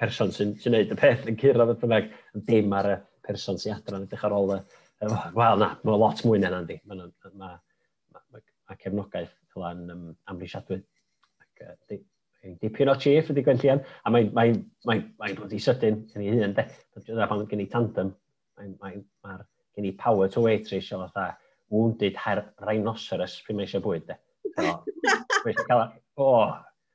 [0.00, 2.08] person sy'n sy gwneud y peth yn cyrraedd beth bynnag,
[2.48, 4.62] dim ar y person sy'n adran edrych ar ôl y...
[5.04, 6.78] Wel na, mae'n lot mwy na yndi.
[6.88, 7.50] Mae ma, ma,
[8.14, 10.78] ma, ma cefnogaeth fel yn um, amrisiadwy.
[11.42, 11.98] Ac, uh,
[12.62, 16.24] dipyn o chief ydy Gwenllian, a mae'n mae, mae, mae mae bod i sydyn yn
[16.24, 16.66] ei hun, de.
[17.06, 18.12] Dyna pan gen i tandem,
[18.58, 19.44] mae'n mae, mae,
[19.76, 21.30] gen i power to weight ratio o dda
[21.72, 24.18] wounded her rhinoceros pryd mae eisiau bwyd, de.
[24.54, 25.86] So, cael,
[26.20, 26.28] o,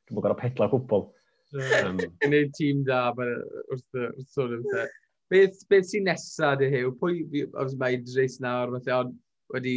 [0.07, 1.07] dwi'n gwybod pedlo gwbl.
[1.55, 4.85] Um, yn ei tîm da, wrth y sôn am te.
[5.29, 6.93] Beth, beth sy'n nesaf dy hyw?
[7.01, 9.17] Pwy, os mae Idris nawr, falle, ond
[9.53, 9.75] wedi,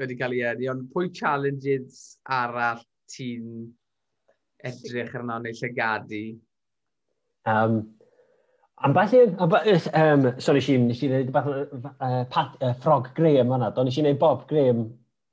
[0.00, 3.70] wedi cael ei enni, ond pwy challenges arall ti'n
[4.68, 6.26] edrych arno neu llygadu?
[7.48, 7.80] Um,
[8.80, 13.68] Am beth falle, um, sorry, si, nes i wneud uh, Pat, uh, Frog Graham yna,
[13.76, 14.86] do nes i wneud Bob Graham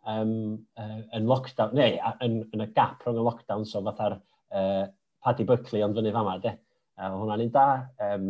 [0.08, 0.34] um,
[0.80, 1.96] uh, yn lockdown, neu
[2.26, 4.88] yn, yn y gap rhwng y lockdown, so fatha'r uh,
[5.28, 6.54] Paddy Buckley ond fyny fama de.
[6.98, 7.68] Uh, hwnna'n un da.
[8.08, 8.30] Um,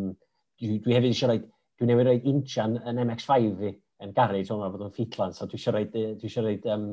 [0.60, 1.41] dwi, dwi hefyd eisiau rhoi,
[1.78, 3.74] dwi newid rhoi injan yn MX5 fi
[4.04, 6.88] yn garage, hwnna fod yn ffitlan, so dwi eisiau rhoi, dwi eisiau rhoi um,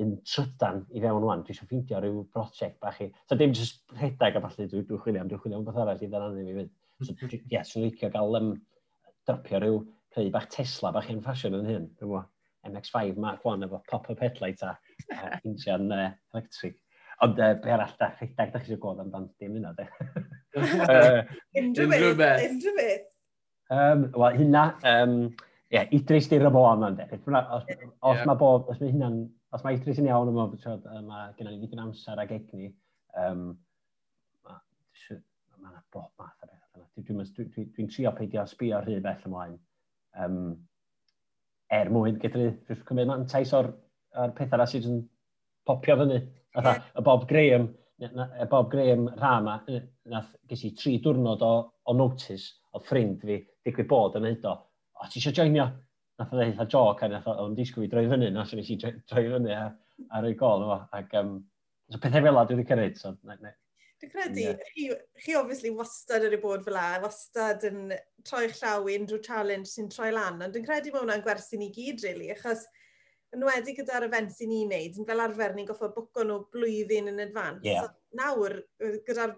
[0.00, 3.10] un trydan i fewn wan, dwi eisiau ffeindio rhyw brosiect bach i.
[3.28, 6.04] So dim jyst rhedeg a falle, dwi'n dwi chwilio am, dwi'n chwilio am beth arall
[6.06, 6.74] i ddaranu fi fynd.
[7.00, 8.52] So ie, yeah, swn licio gael um,
[9.28, 9.80] dyrpio rhyw
[10.14, 12.28] creu bach Tesla bach hen ffasiwn yn hyn, dwi'n
[12.70, 14.74] MX5 Mark 1 efo pop-up headlight a
[15.16, 16.76] uh, injan uh, electric.
[17.24, 19.86] Ond uh, be arall da da chi eisiau gweld amdan dim yna, de?
[21.60, 23.08] Unrhyw beth, unrhyw beth.
[23.70, 25.16] Um, Wel, hynna, um,
[25.70, 27.18] yeah, Idris di rybo am yna, de.
[27.18, 28.24] Os, os yeah.
[28.24, 29.20] mae bob, os mae hynna'n,
[29.52, 30.48] os mae Idris yn iawn yma,
[31.10, 32.72] mae gennym ni ddigon amser ag egni,
[33.20, 33.44] um,
[34.48, 35.20] mae
[35.60, 36.56] yna bob math o beth.
[37.04, 39.60] Dwi'n dwi, dwi dwi trio peidio sbio rhy bell ymlaen.
[40.24, 40.42] Um,
[41.70, 43.74] er mwyn, gydru, dwi'n cymryd mantais o'r,
[44.16, 45.02] or pethau na sydd yn
[45.68, 46.22] popio fyny.
[46.56, 46.82] Yeah.
[46.98, 47.68] y Bob Graham,
[48.00, 51.52] y Bob Graham rhan nath ges i tri diwrnod o,
[51.86, 54.56] o notice o ffrind fi, digwydd bod yn neud o.
[54.98, 55.68] O, ti eisiau joinio?
[56.18, 58.98] Nath o ddeud eitha joc, a nath o'n disgwyl i droi fyny, nath o'n eisiau
[59.12, 59.62] droi fyny a,
[60.10, 60.80] a roi gol yma.
[60.98, 61.36] Ac, um,
[61.90, 63.54] so pethau fel la dwi wedi cyrraedd, so na, na,
[64.00, 64.60] Dwi'n credu, yeah.
[64.72, 64.86] chi,
[65.20, 67.90] chi obviously wastad ar y bod fel la, wastad yn
[68.24, 71.68] troi'ch llaw i unrhyw challenge sy'n troi lan, ond dwi'n credu mae hwnna'n gwersi ni
[71.74, 72.64] gyd, really, achos
[73.36, 77.22] yn wedi gyda'r event sy'n ni'n neud, fel arfer ni'n goffo bwco nhw blwyddyn yn
[77.22, 77.62] advance.
[77.66, 77.86] Yeah.
[77.86, 78.56] So, nawr,
[79.06, 79.36] gyda'r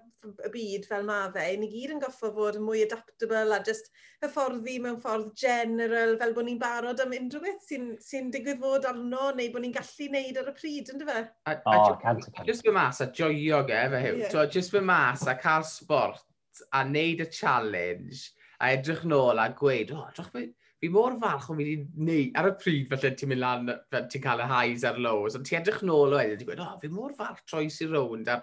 [0.54, 3.90] byd fel mae fe, ni gyd yn goffo fod yn mwy adaptable a just
[4.24, 8.88] hyfforddi mewn ffordd general, fel bod ni'n barod am unrhyw beth sy'n sy digwydd fod
[8.88, 11.24] arno neu bod ni'n gallu neud ar y pryd, ynddo fe?
[11.50, 12.48] A, a oh, cant o cant.
[12.48, 14.22] Just fy mas a joio ge, fe hiw.
[14.24, 14.48] Yeah.
[14.56, 16.24] Just fy mas a cael sport
[16.72, 18.30] a neud y challenge
[18.62, 20.52] a edrych nôl a gweud, oh, drach beth
[20.82, 24.22] fi mor falch o'n fi wedi neud, ar y pryd felly ti'n mynd lan, ti'n
[24.24, 26.78] cael y highs a'r lows, ond ti'n edrych nôl o edrych, ti'n gweud, o, oh,
[26.82, 28.40] fi mor falch troes i rownd a,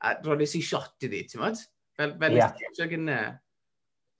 [0.00, 1.60] a rones i shot iddi, ti'n modd?
[1.98, 2.56] Fel, fel yeah.
[2.70, 3.18] eisiau gynna.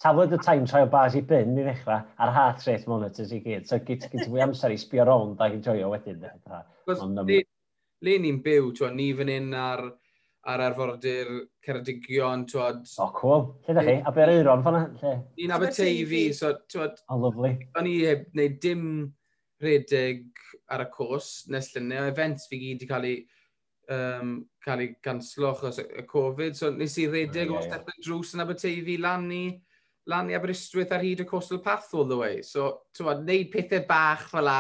[0.04, 3.64] Tafod y time trial bars i byn, ni'n ddechrau, ar heart rate monitors i gyd.
[3.70, 6.20] So, gyd ti'n fwy amser i sbio rownd a i joio wedyn.
[8.04, 9.86] Le ni'n byw, twa, ni fan hyn ar
[10.50, 11.30] ar arfordir
[11.64, 12.82] Ceredigion, twod...
[12.84, 13.44] O, oh, cool.
[13.66, 13.94] Lle da chi?
[14.10, 14.82] Abereiron fanna?
[15.00, 15.14] Lle?
[15.38, 16.98] Ni'n Aberteifi, so twod...
[17.08, 17.54] O, oh, lovely.
[17.80, 18.88] O'n i heb wneud dim
[19.64, 20.26] redig
[20.72, 23.20] ar y cwrs nes llynau, o events fi gyd i cael ei
[23.94, 24.34] um,
[24.64, 28.34] cael ei ganslo achos y Covid, so nes i redig oh, yeah, o Stephen Drws
[28.36, 29.44] yn Aberteifi lan i
[30.10, 32.42] lan i Aberystwyth ar hyd y Coastal Path all the way.
[32.44, 34.58] So, twod, neud pethau bach fel la,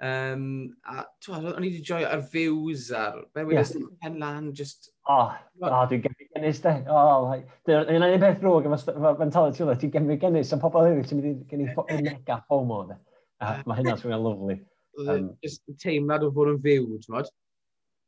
[0.00, 3.88] Um, a twad, o'n i wedi joio ar views ar, be wedi yeah.
[4.00, 4.88] pen lan, just...
[5.04, 5.34] O, oh,
[5.66, 6.72] oh, dwi'n gemri gennis de.
[6.88, 7.34] O, oh,
[7.68, 11.20] yna dwi'n un peth drwg efo mentality yna, dwi'n gemri gennis, am pobl eraill ti'n
[11.20, 12.98] mynd i gen i mega FOMO de.
[13.44, 14.58] A mae hynna'n swnio'n lyflu.
[15.04, 17.28] Um, e just y teimlad o fod yn fyw, ti'n bod?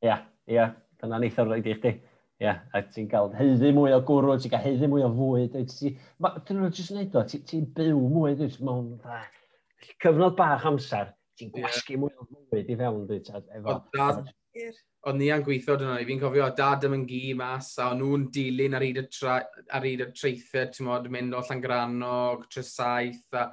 [0.02, 0.18] ia,
[0.48, 0.66] ie,
[1.02, 1.96] dyna'n eitha rhaid i chdi.
[2.42, 5.60] Ia, a ti'n cael heiddi mwy o gwrw, ti'n cael heiddi mwy o fwyd.
[5.60, 8.94] Dyn nhw'n just wneud o, ti'n byw mwy, dwi'n mewn
[10.00, 13.20] cyfnod bach amser ti'n gwasgu mwy o fwyd i fewn, dwi,
[13.58, 13.76] efo...
[15.02, 18.02] Oedd ni yn gweithio dyna ni, fi'n cofio, dad ym yn gi mas, a o'n
[18.02, 19.38] nhw'n dilyn ar hyd y, tra,
[19.74, 23.46] ar hyd y treithau, ti'n modd, mynd o Llangranog, Trysaeth, a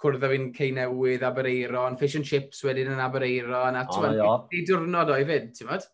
[0.00, 4.48] cwrdd â fi'n cei newydd, Abereiron, fish and chips wedyn yn Abereiron, a ti'n modd,
[4.56, 5.86] i diwrnod o'i fyd, ti'n modd?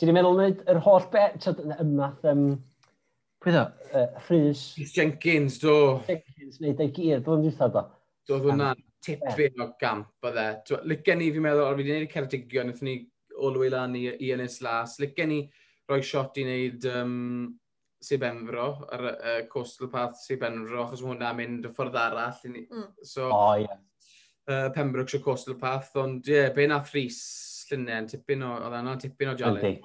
[0.00, 2.44] Ti'n meddwl wneud yr holl bet, ymath, um,
[3.44, 4.66] pwy ddo, uh, Rhys...
[4.96, 5.78] Jenkins, do.
[6.08, 7.96] Jenkins, neud ei gyr, dwi'n dwi'n dwi'n
[8.32, 10.48] dwi'n dwi'n tipyn o gamp o dde.
[10.90, 12.98] Lygen ni, fi'n meddwl, fi wedi gwneud y Ceredigion, wnaethon ni
[13.48, 14.98] olwy lan i, i Ynys Las.
[15.02, 15.40] Lygen ni
[15.88, 17.18] roi shot i wneud um,
[18.02, 22.42] Sir Benfro, y uh, Coastal Path Sir Benfro, achos mae hwnna'n mynd y ffordd arall.
[22.52, 22.88] Ni, mm.
[23.02, 23.80] So, oh, yeah.
[24.50, 27.20] uh, Pembrokeshire Coastal Path, ond ie, yeah, be na ffris
[27.68, 29.82] llunen, tipyn o, oedd yna tipyn o jalyn.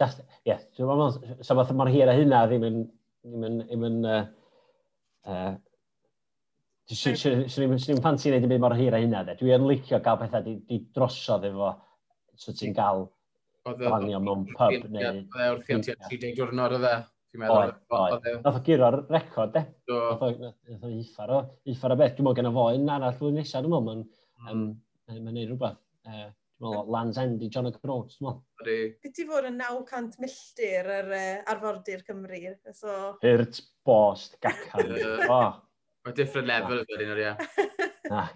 [0.00, 0.60] Ie, yeah.
[0.76, 2.84] so mor hir a hynna ddim yn,
[3.26, 4.20] ddim yn, ddim yn uh,
[5.28, 5.50] uh,
[6.90, 7.62] Swn
[7.94, 9.36] i'n pan ti'n neud yn byd mor hir a hynna, de.
[9.38, 11.70] Dwi yn licio gael pethau di, di drosodd efo,
[12.34, 13.04] so ti'n gael
[13.68, 16.96] planio mewn pub Oedd e wrth i am 30 diwrnod o dde.
[17.38, 19.62] Nath o gyro'r record, de.
[19.92, 22.16] Nath o iffar o, iffar o beth.
[22.16, 24.04] Dwi'n meddwl gen o fo yn arall flwyddyn nesaf, dwi'n meddwl,
[24.48, 25.78] mae'n neud rhywbeth.
[26.10, 26.34] Dwi'n
[26.66, 28.92] meddwl, Land's End i John O'Groats, dwi'n meddwl.
[29.06, 31.14] Byd ti fod yn 900 milltir ar
[31.54, 32.42] arfordir Cymru.
[33.22, 34.96] Hirt, bost, gacan.
[36.06, 37.68] Mae different level ydyn nhw, ie.
[38.08, 38.26] Na.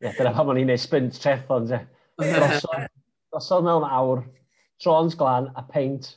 [0.00, 1.80] Ie, dyna pam o'n i'n neud sprint treffons, ie.
[2.20, 4.24] Drosodd, mewn awr,
[4.82, 6.10] trons glan a paint.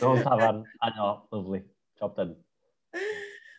[0.00, 1.60] Mewn tafarn, a no, lovely.
[2.00, 2.36] Job done.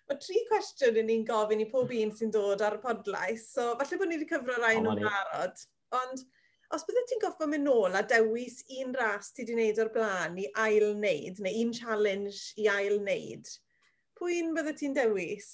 [0.10, 3.72] Mae tri cwestiwn yn ni'n gofyn i pob un sy'n dod ar y podlais, so
[3.80, 5.62] falle bod ni wedi cyfro rai nhw'n barod.
[5.96, 6.24] Ond
[6.76, 10.42] os byddai ti'n goffa mynd nôl a dewis un ras ti wedi wneud o'r blaen
[10.42, 13.54] i ail wneud, neu un challenge i ail wneud,
[14.20, 15.52] pwy'n byddai ti'n dewis?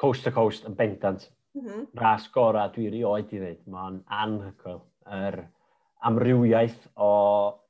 [0.00, 1.28] coast to coast yn bendant.
[1.54, 1.86] Mm -hmm.
[2.00, 3.60] Ras gorau dwi rioed i ddweud.
[3.70, 4.82] Mae'n anhygoel.
[5.06, 5.38] Yr
[6.08, 7.10] amrywiaeth o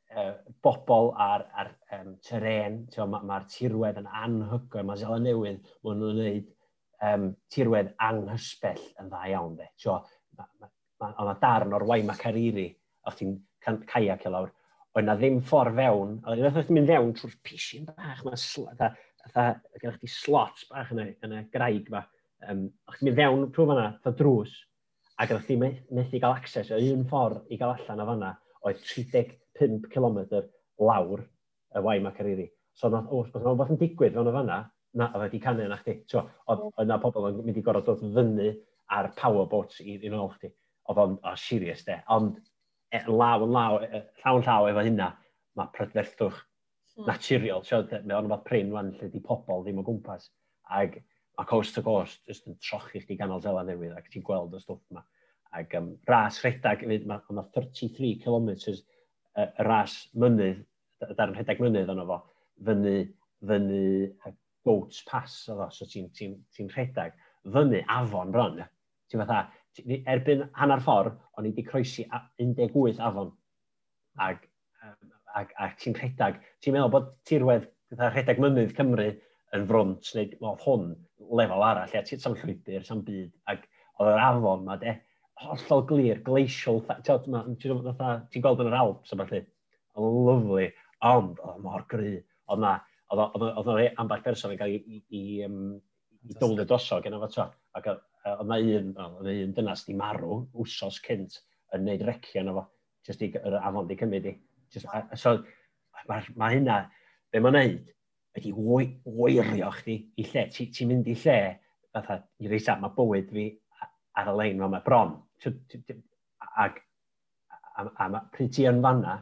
[0.09, 0.25] e,
[0.63, 2.87] bobl ar, ar um, teren.
[2.97, 4.87] Mae'r ma tirwedd yn anhygoel.
[4.89, 6.53] Mae Zela Newydd, maen nhw'n gwneud
[7.11, 9.57] um, tirwedd anghysbell yn dda iawn.
[9.61, 9.69] De.
[9.77, 10.01] So,
[10.39, 10.71] ma, ma,
[11.19, 12.69] ma, darn o'r Waima Cariri,
[13.09, 14.53] o'ch ti'n caiac i lawr,
[14.95, 20.01] oedd na ddim ffordd fewn, oedd na ddim mynd fewn trwy'r pisyn bach, mae'n gennych
[20.01, 22.05] chi slots bach yn y, yn y graig ma,
[22.51, 24.55] um, o'ch ti'n mynd fewn trwy fanna, fatha drws,
[25.23, 28.33] ac oedd chdi methu gael access o un ffordd i gael allan o fanna
[28.65, 30.21] oedd 35 km
[30.83, 31.23] lawr
[31.75, 32.49] y wai Macariri.
[32.75, 34.59] So, nath, o, oedd rhywbeth yn digwydd fewn o fanna,
[34.99, 36.01] na, oedd wedi canu yna chdi.
[36.11, 38.51] So, oedd yna pobl yn mynd i gorau dod fyny
[38.95, 40.51] ar powerboats i, i nôl chdi.
[40.91, 42.01] Oedd o'n oh, serious de.
[42.15, 42.41] Ond
[42.91, 45.11] e, law yn law, e, e llawn llaw efo hynna,
[45.59, 47.07] mae prydferthwch mm.
[47.09, 47.65] naturiol.
[47.67, 50.31] So, mae o'n fath prin wan lle di pobl ddim o gwmpas.
[50.75, 50.99] Ag
[51.39, 54.61] a coast to coast, jyst yn trochi chdi ganol zela newydd ac ti'n gweld y
[54.63, 55.03] stwff yma.
[55.55, 60.63] Ac um, ras redag, mae yna 33 km y uh, ras mynydd,
[61.19, 62.21] darn rhedag mynydd yno fo,
[62.67, 62.97] fyny,
[63.47, 63.83] fyny
[64.65, 67.15] Goats Pass oedd o, so ti'n ti, ti, ti rhedag
[67.45, 68.63] fyny afon bron.
[69.11, 69.45] Ti'n fatha,
[69.77, 73.33] ti, erbyn hanner ffordd, o'n i wedi croesi 18 afon.
[74.23, 74.47] Ac,
[75.35, 77.69] ac, ac ti'n rhedag, ti'n meddwl bod tirwedd
[77.99, 79.11] rhedag mynydd Cymru
[79.55, 80.87] yn front, neu oedd hwn
[81.39, 83.67] lefel arall, a ti'n sam llwybr, sam byd, ac
[84.01, 84.95] oedd yr afon ma, de,
[85.43, 89.45] hollol glir, glacial, ti'n gweld yn yr Alps, a falle,
[89.95, 90.67] oedd lyflu,
[91.11, 92.17] ond oedd mor gry,
[92.51, 92.75] oedd na,
[93.15, 97.49] oedd na amball person yn cael i, i, i, i dwlyd dosog, yna fo
[97.79, 101.41] ac oedd na un, oedd na un dynas di marw, wsos cynt,
[101.75, 102.67] yn neud recio yna fo,
[103.07, 104.37] jyst i, yr afon di cymryd i.
[104.75, 104.89] Just,
[105.21, 105.37] so,
[106.09, 106.79] mae ma hynna,
[107.31, 107.93] be mae'n neud,
[108.35, 110.47] wedi weirio chdi i lle.
[110.53, 111.39] Ti'n ti mynd i lle,
[111.95, 113.51] fatha, i reis mae bywyd fi
[114.21, 115.17] ar y lein mae bron.
[116.65, 116.81] Ac
[117.77, 119.19] a, a, a pryd ti yn fanna,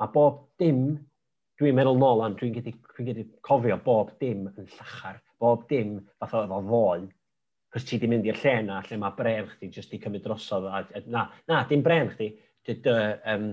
[0.00, 0.84] mae bob dim,
[1.60, 5.98] dwi'n meddwl nôl ond dwi'n gyda, dwi gyda cofio bob dim yn llachar, bob dim
[6.22, 7.04] fatha efo foi,
[7.72, 10.66] cos ti di mynd i'r lle na, lle mae bref chdi jyst i cymryd drosodd.
[10.68, 12.32] A, a, na, na, dim bref chdi,
[12.66, 12.96] dy, dy,
[13.32, 13.46] um,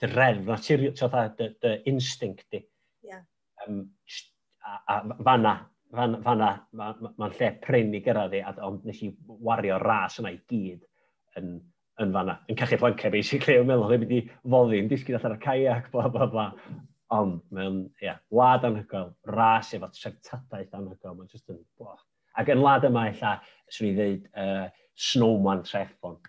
[0.00, 2.62] dy reddf naturiol, dy, dy instinct di.
[3.06, 3.24] Yeah.
[3.66, 3.88] Um,
[4.66, 5.54] a, a fanna,
[5.94, 9.10] fanna, fanna, mae'n ma, lle prin i gyrraedd i, ond nes i
[9.46, 10.84] wario ras yna i gyd
[11.40, 11.56] yn,
[12.02, 15.42] yn fanna, yn cachu planca basically, yn meddwl, ddim wedi foddi, yn disgyn allan o'r
[15.44, 16.46] caiac, bla, bla, bla.
[17.14, 21.98] Ond, mae'n, ia, yeah, wlad anhygoel, ras efo treftadaeth anhygoel, mae'n just yn, boh.
[22.38, 23.34] Ac yn wlad yma, illa,
[23.74, 24.68] swn i ddweud, uh,
[25.10, 26.20] snowman treffon.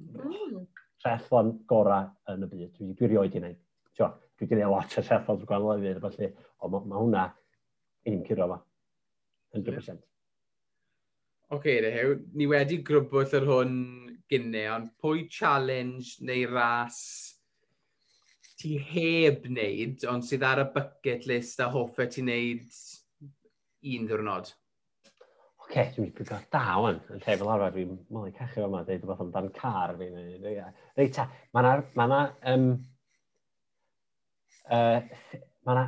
[0.00, 0.64] Mm.
[1.04, 3.60] Treffon gorau yn y byd, dwi, dwi rioed i wneud.
[3.94, 6.32] Tio, dwi wedi gwneud lot o treffon drwy gwahanol hefyd, felly,
[6.66, 7.45] ond mae ma hwnna, ma
[8.10, 8.58] un i'r fa.
[9.56, 10.04] 100%.
[11.48, 13.74] Oce, okay, Dehew, ni wedi grwbwll yr hwn
[14.30, 17.00] gynne, ond pwy challenge neu ras
[18.58, 22.80] ti heb wneud, ond sydd ar y bucket list a hoffa e ti wneud
[23.92, 24.50] un ddwrnod?
[25.66, 28.66] Oce, okay, dwi'n gwybod gael da wan, yn lle fel arfer, dwi'n mwyn cachu fel
[28.68, 30.10] yma, dweud rhywbeth amdan car fi.
[30.98, 32.20] Reita, mae yna, mae yna,
[32.54, 32.66] um,
[34.66, 35.30] uh,
[35.66, 35.86] mae yna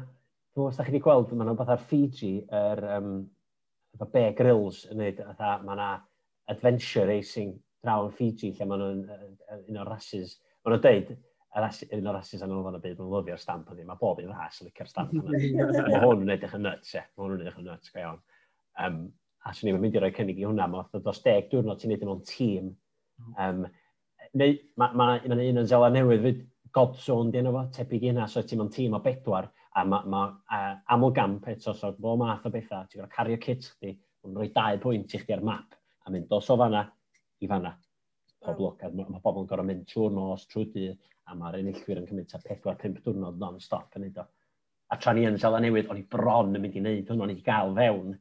[0.59, 3.11] Dwi'n da chi wedi gweld, mae yna beth ar Fiji, yr um,
[4.11, 5.91] Bear Grylls yn neud, mae yna
[6.51, 7.53] adventure racing
[7.85, 9.05] draw yn Fiji, lle mae nhw'n
[9.61, 10.33] un o'r rhasys,
[10.65, 11.13] mae nhw'n deud,
[11.61, 14.59] un o'r rhasys anol fan y byd, mae'n lyfio'r stamp ydy, mae bob un ras
[14.59, 15.39] yn licio'r stamp yna.
[15.93, 18.19] mae hwn yn edrych yn nuts, e, mae hwn yn edrych yn nuts, go iawn.
[18.83, 18.99] Um,
[19.47, 22.03] a swn i'n mynd i roi cynnig i hwnna, mae dos deg diwrnod ti'n neud
[22.09, 22.73] mewn tîm.
[23.39, 23.63] Um,
[24.35, 26.43] neu, mae ma, ma, ma un yn Zela Newydd fyd,
[26.75, 30.09] Godzone, dyn nhw fo, tebyg i hynna, so ti'n mewn tîm o bedwar, a mae
[30.11, 30.23] ma,
[30.55, 33.93] uh, aml gamp eto, so bo math o bethau, ti'n gorau cario kit chdi,
[34.25, 36.87] mae'n rhoi dau pwynt i chdi ar map, a mynd dos o fanna
[37.41, 37.75] i fanna.
[38.45, 39.01] Poblwc, hmm.
[39.01, 40.99] a mae ma bobl yn gorau mynd trwy'r nos, trwy dydd,
[41.29, 44.27] a mae'r enillwyr yn cymryd ta 4-5 diwrnod non-stop yn neud o.
[44.89, 47.35] A tra ni yn Sela Newydd, o'n i bron yn mynd i wneud hwnnw, o'n
[47.35, 48.15] i gael fewn,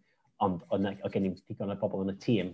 [0.44, 2.50] ond o gen i digon o bobl yn y tîm,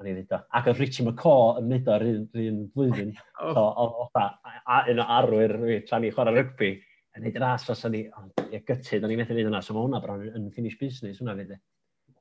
[0.00, 0.40] o'n i ddeud o.
[0.58, 3.14] Ac oedd Richie McCaw yn mynd o'r un, flwyddyn,
[3.44, 3.52] oh.
[3.54, 5.54] so, o, o, a, un o arwyr,
[5.86, 6.72] tra ni chwarae rygbi,
[7.14, 8.04] yn neud yr as os o'n i,
[8.50, 11.36] ie, gytid, o'n i'n methu fydd hwnna, so mae hwnna bron yn finish business hwnna
[11.38, 11.58] fydd.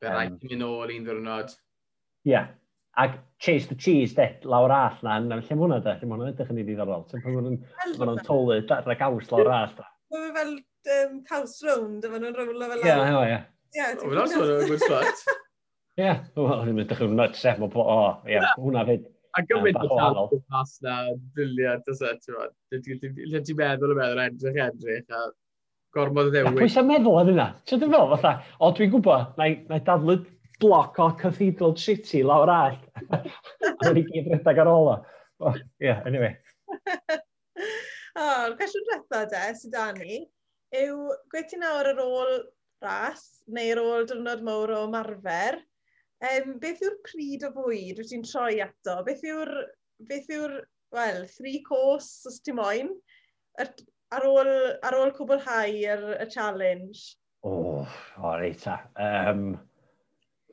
[0.02, 1.56] Fe rai um, mynd ôl un ddwrnod.
[2.28, 2.52] Ie, yeah.
[3.02, 6.20] ac chase the cheese, de, lawr all na, na lle mae hwnna, de, lle mae
[6.20, 7.08] hwnna'n edrych yn ei ddiddorol.
[7.10, 9.88] Ti'n pan mae hwnna'n tolu, dadra gaws lawr all, de.
[10.14, 10.54] Mae fel
[10.98, 12.92] um, caws round, a maen nhw'n rowlo fel lawr.
[12.92, 13.40] Ie, ie, ie.
[13.74, 15.24] Ie, ti'n gwybod?
[16.04, 17.98] Ie, o'n i'n edrych yn nuts, e, o,
[18.30, 19.10] ie, hwnna fyd.
[19.34, 20.98] A gymaint o talent mas na,
[21.34, 22.36] briliant, os ydy.
[22.74, 22.82] E?
[22.84, 23.00] Dwi'n
[23.48, 25.24] ti'n meddwl y meddwl edrych edrych, a
[25.98, 26.60] gormod y ddewis.
[26.60, 27.48] Pwy sy'n meddwl ar yna?
[27.70, 30.20] Ti'n dwi'n meddwl, fatha, o dwi'n gwybod, na i dadlu
[30.62, 32.78] bloc o Cathedral City lawr all.
[33.10, 34.98] a wedi gyd rhedeg ar ôl o.
[35.82, 36.36] Ie, anyway.
[38.24, 40.22] O'r cwestiwn drethau de, sydd da ni,
[40.78, 42.36] yw gweithio nawr ar ôl
[42.84, 43.24] ras
[43.56, 45.58] neu ar ôl diwrnod mawr o marfer,
[46.24, 49.02] Um, beth yw'r pryd o fwyd wyt ti'n troi ato?
[49.04, 49.52] Beth yw'r,
[50.08, 50.54] beth yw'r
[50.96, 52.94] wel, three course os ti'n moyn?
[53.60, 54.50] Ar ôl,
[54.86, 57.18] ar ôl cwblhau yr, y challenge?
[57.44, 57.52] O,
[57.82, 58.64] oh, o reit
[58.96, 59.58] Um,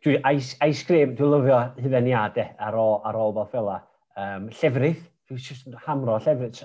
[0.03, 3.79] dwi, ice, ice cream, dwi'n lyfio hyfeniadau ar ôl, ar ôl fel fela.
[4.19, 6.65] Um, llefrith, dwi'n just hamro llefrith,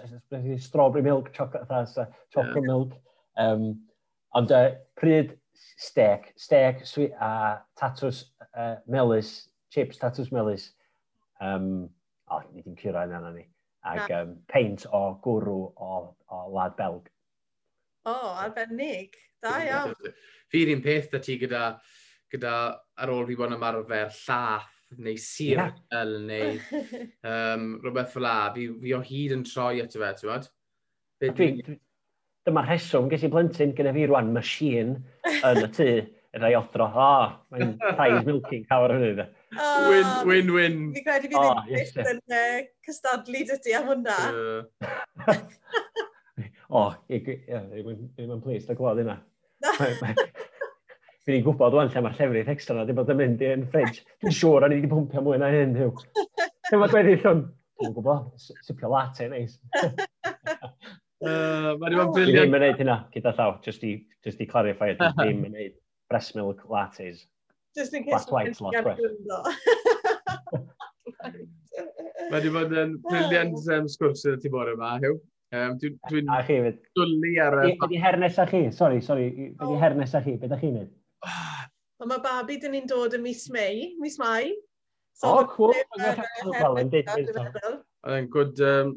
[0.66, 1.70] strawberry milk, chocolate,
[2.34, 2.70] chocolate yeah.
[2.72, 2.98] milk.
[3.38, 3.76] Um,
[4.34, 5.36] ond uh, pryd
[5.78, 8.24] steak, steak sweet, a uh, tatws
[8.58, 10.72] uh, melus, chips, tatws melus,
[11.42, 11.90] um,
[12.30, 13.46] o, oh, ni ddim curo yna na ni,
[13.86, 15.92] ac um, peint o gwrw o,
[16.32, 17.10] o lad belg.
[18.06, 19.18] O, oh, arbennig.
[19.44, 19.94] Da iawn.
[20.54, 21.68] Fi'r un peth da ti gyda,
[22.34, 22.56] gyda
[23.02, 26.04] ar ôl fi bod yn ymarfer llath neu sir yeah.
[26.06, 26.60] neu
[27.32, 28.36] um, rhywbeth fel la.
[28.56, 30.50] Fi, fi o hyd yn troi at y fe, ti'n bod?
[31.22, 31.80] Be dwi, dwi,
[32.46, 35.00] dyma rheswm, ges i blentyn gyda fi rwan, machine
[35.38, 35.90] yn y tŷ.
[36.36, 39.28] yn rhai odro, o, oh, mae'n prize milking cawr hynny.
[39.56, 40.80] Oh, win, win, win.
[40.96, 44.18] Fi credu fi'n oh, yes, yn uh, cystadlu dydy am hwnna.
[46.80, 49.20] o, ddim yn pleased o glod yna.
[51.26, 54.04] Fi'n gwybod wan lle mae'r llefrith extra na wedi bod yn mynd i'n ffridge.
[54.22, 55.96] Dwi'n siŵr o'n i wedi pwmpio mwy na hyn, hiw.
[56.68, 57.48] Dwi'n ma gweddill hwn.
[57.82, 58.28] Dwi'n gwybod,
[58.68, 59.56] sipio latte, neis.
[61.24, 62.14] Mae'n ddim yn bilion.
[62.14, 66.36] Dwi'n ddim yn gwneud hynna, gyda llaw, jyst i clarify, dwi'n ddim yn gwneud breast
[66.36, 67.26] milk lattes.
[67.76, 68.26] Just in case.
[68.26, 69.02] Black white, lot breast.
[72.26, 73.10] Mae wedi bod yn oh.
[73.10, 75.20] briliant um, sgwrs yn ti bore yma, Hugh.
[75.56, 76.78] Um, Dwi'n dwi a chi fyd.
[76.98, 77.54] Dwlu ar...
[77.70, 78.62] Ydy her nesaf chi?
[78.76, 79.26] Sori, sori.
[79.52, 79.76] Ydy oh.
[79.82, 80.34] her nesaf chi?
[80.40, 80.92] Beth ydych chi'n mynd?
[82.10, 84.46] Mae babi dyn ni'n dod yn mis Mei, mis Mai.
[85.16, 85.74] So oh, cool.
[85.96, 86.20] Oedd
[88.18, 88.88] e'n good, um,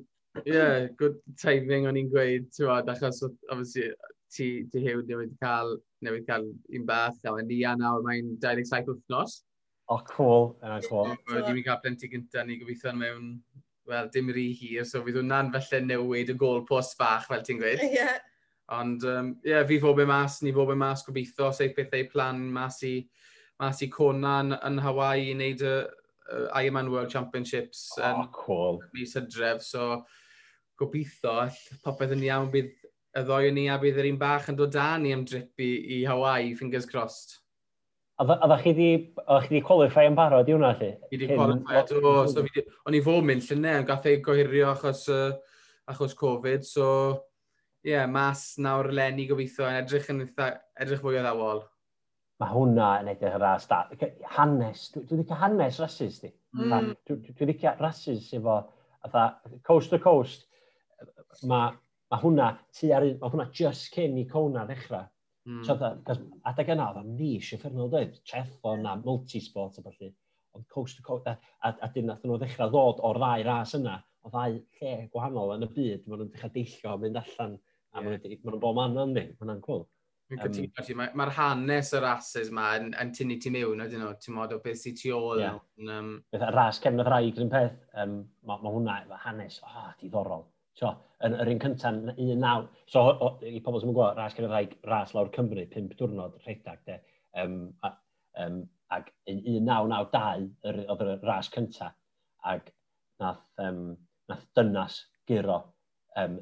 [0.45, 3.85] yeah, good timing o'n i'n gweud, ti'n bod, achos obviously
[4.33, 8.91] ti, ti hew newydd cael, newydd cael un bath, a mae'n nia nawr, mae'n 27
[8.93, 9.41] wythnos.
[9.89, 10.51] O, oh, cool.
[10.63, 11.15] Yna'n cool.
[11.33, 13.37] Wedi mi cael plenti gyntaf ni gobeithio mewn,
[13.89, 17.63] wel, dim rhy hir, so fydd hwnna'n felly newid y gol post bach, fel ti'n
[17.63, 17.85] gweud.
[17.87, 17.95] Ie.
[17.97, 18.19] Yeah.
[18.77, 22.05] Ond, ie, um, yeah, fi fob yn mas, ni fob yn mas gobeithio, seith bethau
[22.13, 22.99] plan mas i,
[23.63, 28.29] mas i Conan yn yn Hawaii i wneud y uh, Ironman World Championships oh, yn
[28.37, 28.83] cool.
[28.93, 30.03] mis hydref, so
[30.79, 31.49] gobeithio
[31.83, 32.75] popeth yn iawn bydd
[33.17, 35.63] y ddoi o ni a bydd yr un bach yn dod da ni am drip
[35.65, 37.39] i, i Hawaii, fingers crossed.
[38.19, 40.91] A dda chi wedi qualify yn barod i hwnna, lle?
[41.07, 42.13] Fi wedi qualify, do.
[42.33, 42.45] So,
[42.89, 45.33] o'n i fod mynd llynau, ond gath ei gohirio achos, uh,
[45.91, 46.91] achos Covid, so...
[47.87, 50.49] Ie, yeah, mas nawr lenni gobeithio yn edrych, yn eitha,
[50.83, 51.61] edrych fwy o ddawol.
[52.43, 53.79] Mae hwnna yn edrych ar ras da.
[54.35, 56.33] Hanes, dwi wedi cael hanes rasis di.
[56.59, 56.91] Mm.
[57.07, 58.59] Dwi wedi cael rasis efo,
[59.07, 59.29] atha,
[59.67, 60.49] coast to coast.
[61.47, 61.71] Mae
[62.09, 62.49] Mae hwnna,
[62.97, 65.09] ar, mae hwnna just cyn i Cona ddechrau.
[65.49, 65.61] Mm.
[65.65, 70.11] So, cos adeg yna, oedd o'n nis, effernol dweud, treffon a multisport a felly.
[70.57, 73.77] Ond coast to coast, a, a, a dyn nath nhw ddechrau ddod o'r ddau ras
[73.79, 77.55] yna, o ddau lle gwahanol yn y byd, maen nhw'n dechrau deillio mynd allan,
[77.93, 79.87] a maen nhw'n bod man yndi, maen nhw'n cool.
[80.29, 84.05] Mae'n cytuno ti, mae'r ma hanes y rases yma yn, yn tynnu ti mewn, ydyn
[84.05, 85.41] nhw, ti'n modd o beth sy'n tu ôl.
[85.41, 85.57] Yeah.
[85.89, 86.11] Um...
[86.33, 89.89] Beth y Ras cefnodd rhaid yn peth, um, mae ma hwnna, mae hanes, o, oh,
[90.03, 90.45] diddorol.
[90.79, 90.93] So,
[91.27, 92.67] yr, yr un cyntaf, un naw.
[92.91, 96.85] So, o, i pobl sy'n gwybod, ras gyda rhaeg, ras lawr Cymru, pimp diwrnod rhedag,
[96.87, 96.99] de.
[97.43, 97.57] Um,
[97.87, 97.93] a,
[98.45, 98.61] um,
[98.95, 101.97] ag 1992 oedd yr ras cyntaf,
[102.47, 102.71] ag
[103.23, 103.83] nath, um,
[104.31, 105.59] nath dynas giro
[106.23, 106.39] um,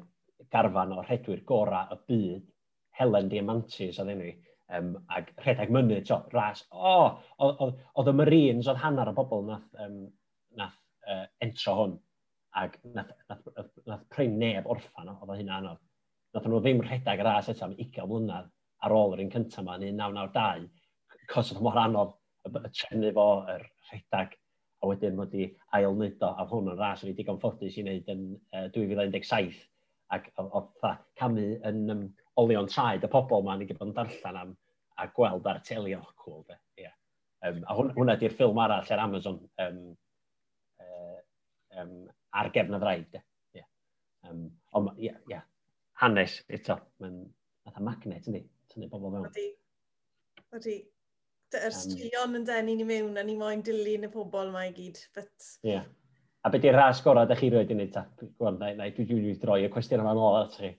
[0.53, 2.45] garfan o rhedwyr gorau y byd,
[2.97, 4.35] Helen Diamantis oedd enw i,
[4.77, 6.93] um, ag rhedeg mynydd, so, ras, o,
[7.41, 10.03] oh, oedd y Marines, oedd hanner o bobl nath, um,
[10.61, 10.77] nath
[11.09, 11.97] uh, entro hwn
[12.57, 15.81] ac nath, nath, nath, nath prynu neb orffan o, oedd o hynna anodd.
[16.35, 18.49] Nath nhw ddim rhedeg y ras eto am 20 mlynedd
[18.85, 20.67] ar ôl yr un cyntaf yma, yn 1992,
[21.31, 22.13] cos oedd mor anodd
[22.47, 24.35] y trefnu fo, yr rhedeg,
[24.77, 27.79] a wedyn mod i ail wneud o, a hwn yn ras o'n i digon ffodus
[27.79, 28.23] i wneud yn
[28.53, 29.57] uh, 2017,
[30.13, 30.85] ac oedd
[31.19, 32.03] camu yn um,
[32.39, 34.53] olion traed y pobl ma'n i gyfod yn darllen am
[34.97, 36.57] a gweld ar teli o cool, de.
[36.81, 36.93] Yeah.
[37.45, 39.81] Um, a hwn, hwnna di'r ffilm arall ar Amazon, um,
[40.81, 41.19] uh,
[41.81, 41.97] um,
[42.37, 43.21] ar gefn y ddraig.
[43.57, 43.69] Yeah.
[44.27, 44.47] Um,
[44.77, 45.45] ond, ie, yeah, yeah.
[46.01, 47.21] hanes eto, mae'n
[47.65, 48.43] fatha magnet, yndi?
[48.71, 49.29] Tynnu bobl fewn.
[49.31, 49.47] Ydy.
[50.57, 50.77] Ydy.
[51.57, 54.99] Yr straeon yn denu ni mewn a ni moyn dilyn y pobl mae i gyd.
[55.15, 55.31] But...
[55.65, 55.87] Yeah.
[56.45, 58.11] A beth yw'r ras gorau ydych chi roed yn ei tap?
[58.39, 60.73] Gwan, na, na, dwi dwi'n droi y cwestiwn yma'n ôl at chi.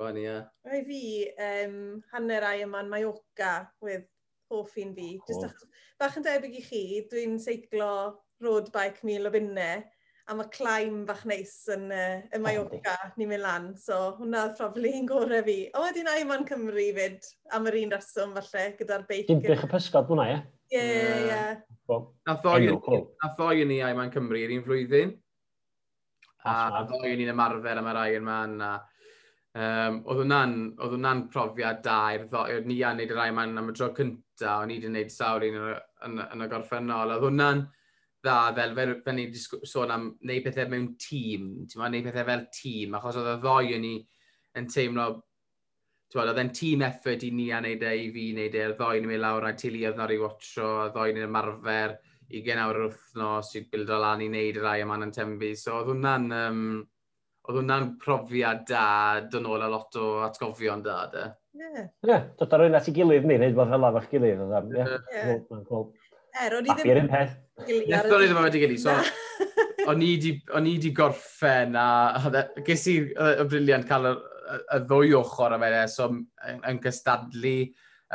[0.00, 0.38] Gwan, ia.
[0.66, 1.02] Rai fi
[1.46, 1.76] um,
[2.12, 3.52] hanner ai yma'n Mallorca
[3.84, 4.08] with
[4.52, 5.14] hoff un fi.
[5.28, 5.46] Cool.
[5.46, 5.68] Just
[6.00, 7.92] bach yn debyg i chi, dwi'n seiclo
[8.42, 9.70] road bike mil o bunne
[10.32, 14.56] a mae climb bach neis yn, uh, yn Mallorca, ni'n mynd lan, so hwnna oedd
[14.58, 15.56] probably un gorau fi.
[15.76, 19.26] O, wedi na i man Cymru fyd, am yr un reswm falle, gyda'r beic.
[19.28, 20.38] Dim bych y pysgod hwnna, ie?
[20.72, 20.86] Ie,
[21.28, 21.42] ie.
[23.22, 25.12] A ddoi yn ni ai man Cymru yr un flwyddyn.
[26.48, 28.56] A ddoi yn ni'n ymarfer am yr Iron man.
[28.64, 28.72] A,
[29.58, 32.56] um, oedd hwnna'n profiad da i'r ddoi.
[32.56, 35.12] Oedd ni a'n neud yr Iron man am y tro cyntaf, o'n i wedi'n neud
[35.12, 35.70] sawl un yn,
[36.08, 37.12] yn, yn y gorffennol.
[37.18, 37.66] Oedd hwnna'n
[38.22, 42.08] dda fel, fel, fel ni wedi sôn am wneud pethau mewn tîm, ti'n ma, wneud
[42.08, 43.92] pethau fel tîm, achos oedd y ddoi yn ni
[44.60, 45.08] yn teimlo,
[46.12, 48.64] ti'n ma, oedd e'n tîm effort i ni a wneud e, i fi wneud e,
[48.70, 51.98] y ddoi ni'n mynd lawr a'i tili oedd nawr i watcho, y ddoi ni'n ymarfer,
[52.32, 55.52] 20 awr yr wythnos i bildo lan i wneud y rai yma yn tembu.
[55.58, 56.62] So oedd hwnna'n um,
[57.48, 58.86] oedd hwnna'n profiad da,
[59.30, 61.26] dyn ôl a lot o atgofion da, da.
[61.26, 61.38] E.
[61.52, 61.62] Ie.
[61.62, 61.82] Yeah.
[61.82, 64.40] Ie, yeah, dod ar un at ei gilydd ni, neud bod fel arall gilydd.
[64.40, 64.62] Ie.
[64.76, 64.94] Yeah.
[65.12, 65.42] Yeah.
[65.48, 65.90] Cool, cool.
[66.40, 66.80] Er, o'n i ddim...
[66.80, 67.38] Papur yn peth.
[67.68, 68.96] Nethon ni ddim wedi gilydd, so...
[69.90, 71.86] O'n i wedi gorffen a...
[72.30, 77.56] E, ges i y briliant cael y ddwy ochr am e, so yn gystadlu,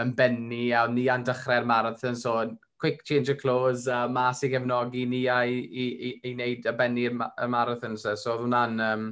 [0.01, 2.39] yn benni, a ni a'n dechrau'r marathon, so
[2.79, 6.67] quick change of clothes, a mas i gefnogi ni a i, i, i, i wneud
[6.69, 7.15] a benni'r
[7.49, 8.83] marathon, so, so oedd hwnna'n...
[8.87, 9.07] Um,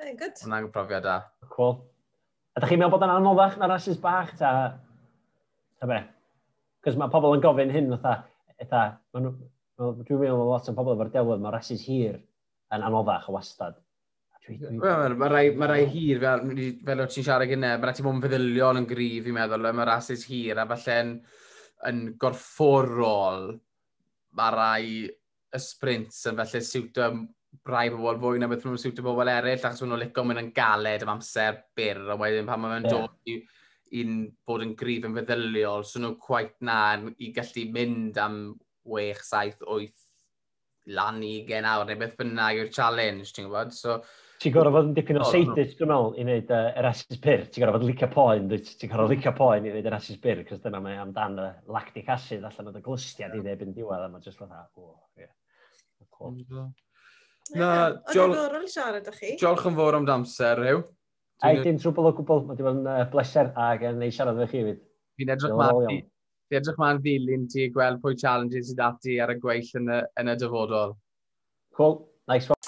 [0.00, 0.38] Good.
[0.40, 1.18] Hwnna'n profiad da.
[1.52, 1.74] Cool.
[2.56, 4.52] A da chi'n meddwl bod yn anoddach na rasis bach, ta...
[5.80, 6.00] Ta be?
[6.84, 8.14] Cos mae pobl yn gofyn hyn, fatha,
[8.60, 12.18] eitha, dwi'n meddwl lot o pobl efo'r delwedd, mae resys hir
[12.74, 13.78] yn anoddach o wastad.
[14.50, 16.48] Well, mae rai, ma rai hir, fel,
[16.86, 19.68] fel o ti'n siarad gyda, mae rai ti'n bod yn feddyliol yn gryf, fi'n meddwl,
[19.76, 21.12] mae rasis hir, a falle yn
[21.88, 23.52] yn gorfforol,
[24.36, 27.08] mae rai y sprints yn felly siwtio
[27.66, 31.06] rai bobl fwy na beth nhw'n siwtio bobl eraill, achos nhw'n licio mynd yn galed
[31.06, 32.92] am amser byr, a wedyn pan mae'n yeah.
[32.94, 33.40] dod i
[33.98, 36.78] i'n bod yn grif yn feddyliol, so nhw'n quite na
[37.18, 38.40] i gallu mynd am
[38.86, 39.92] 6, 7, 8,
[40.96, 43.74] lan i gen awr, neu beth bynnag yw'r challenge, ti'n gwybod?
[43.76, 43.98] So,
[44.40, 47.44] ti'n gorfod fod yn dipyn o seidus, dwi'n meddwl, i wneud uh, yr asus byr.
[47.50, 49.16] Ti'n gorfod licio poen, ti'n gorfod hmm.
[49.16, 52.72] licio poen i wneud yr asus byr, cos dyna mae amdan y lactic acid allan
[52.72, 55.28] o'r glystiad i ddeb yn diwedd, a mae jyst fatha, o, ie.
[57.56, 57.68] Na,
[58.12, 58.38] diolch...
[58.38, 59.36] Yn.
[59.40, 60.82] Diolch yn fawr am amser, Rhyw.
[61.40, 64.50] Ai, dim trwbl o gwbl, mae dim yn uh, bleser ac yn ei siarad efo
[64.50, 64.82] chi fyd.
[65.16, 69.38] Fi'n edrych ma'n fi edrych ma'n ddilyn ti gweld pwy challenges sydd ati ar y
[69.40, 70.92] gweill yn y, yn y dyfodol.
[71.78, 71.96] Cool,
[72.28, 72.60] nice one.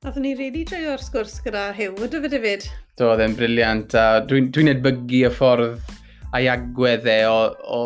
[0.00, 2.70] Nathon ni rili really joio'r sgwrs gyda Hew, ydw fe David?
[2.96, 3.92] Do, oedd briliant.
[4.32, 5.96] Dwi'n dwi, dwi edbygu y ffordd
[6.32, 7.82] a'i agwedd e o, o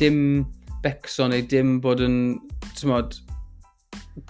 [0.00, 0.46] dim
[0.82, 2.18] becso neu dim bod yn,
[2.74, 3.16] ti'n modd,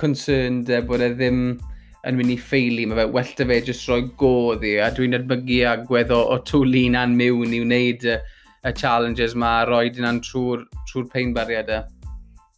[0.00, 1.42] concerned e bod e ddim
[2.08, 5.18] yn mynd i ffeili, mae fe well da fe jyst roi godd i, a dwi'n
[5.18, 8.16] edmygu agwedd o, o twli a'n miwn i wneud y,
[8.68, 11.84] y challenges ma, a roi dyna'n trwy'r trwy trw peinbariadau.
[11.84, 11.98] E.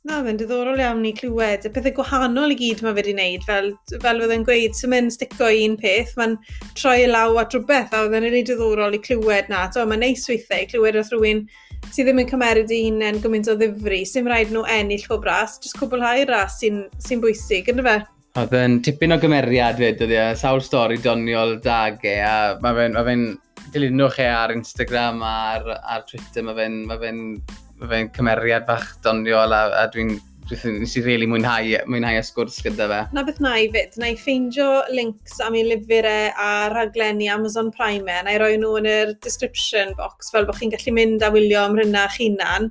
[0.09, 1.67] Na, fe'n diddorol iawn i clywed.
[1.69, 3.67] Y pethau gwahanol i gyd mae fe wedi wneud, fel,
[4.01, 6.39] fel fydd yn gweud, sy'n mynd stico i un peth, mae'n
[6.79, 9.67] troi e law at rhywbeth, a fe'n rili diddorol i clywed na.
[9.75, 11.45] To, mae'n neis weithiau i clywed wrth rhywun
[11.89, 15.59] sydd ddim yn cymeryd i hunain gymaint o ddifri, sy'n rhaid nhw ennill pob ras,
[15.65, 17.99] jyst cwblhau'r ras sy'n sy bwysig, ynddo fe?
[18.39, 22.77] Oedd yn tipyn o gymeriad fyd, oedd e, sawl stori doniol dag e, a mae
[22.77, 23.17] fe'n ma fe
[23.75, 25.67] dilynwch e ar Instagram a ar,
[25.97, 27.11] ar Twitter, mae fe'n ma fe,
[27.81, 30.15] ma fe cymeriad fach doniol a, a dwi'n
[30.51, 33.01] nes i really mwynhau, mwynhau y sgwrs gyda fe.
[33.17, 37.71] Na beth na i fyd, na i ffeindio links am ei lyfurau a rhaglenni Amazon
[37.75, 41.27] Prime e, na i roi nhw yn yr description box fel bod chi'n gallu mynd
[41.27, 42.71] a wylio am rynach hunan.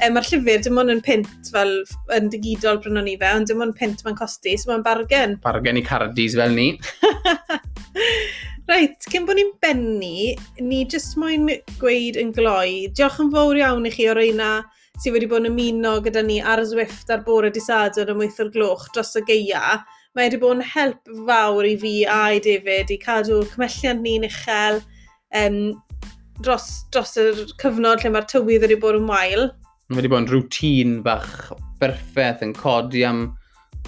[0.00, 1.76] E, Mae'r llyfr dim ond yn pint fel
[2.16, 5.38] yn digidol brynon ni fe, ond dim ond pint mae'n costi, so mae'n bargen.
[5.44, 6.72] Bargen i cardis fel ni.
[8.70, 11.48] Reit, cyn bod ni'n benni, ni jyst moyn
[11.80, 14.50] gweud yn gloi, diolch yn fawr iawn i chi o reina
[15.00, 18.50] sydd wedi bod yn ymuno gyda ni ar Zwift ar bore disadwr ym wyth o'r
[18.52, 19.78] gloch dros y geia,
[20.12, 24.26] mae wedi bod yn help fawr i fi a i David i cadw cymhelliad ni'n
[24.28, 24.82] uchel
[25.40, 25.56] um,
[26.44, 27.30] dros, dros y
[27.62, 29.46] cyfnod lle mae'r tywydd wedi bod yn wael.
[29.88, 31.32] Mae wedi bod yn rŵtín bach
[31.80, 33.24] berffaith yn codi am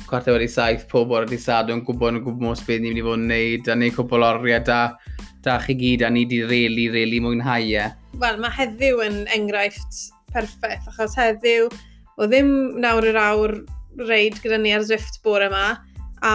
[0.06, 1.36] chwarter wedi saith pob o'r wedi
[1.76, 4.26] yn gwybod yn gwybod mos beth ni'n mynd i fod yn neud a neud cwbl
[4.30, 4.80] oriau da,
[5.44, 7.86] da chi gyd a ni wedi reili, reili mwynhau e.
[8.24, 11.70] Wel, mae heddiw yn enghraifft perffaith, achos heddiw,
[12.18, 12.52] o ddim
[12.82, 13.56] nawr yr awr
[14.09, 15.66] reid gyda ni ar Zwift bore yma,
[16.22, 16.34] a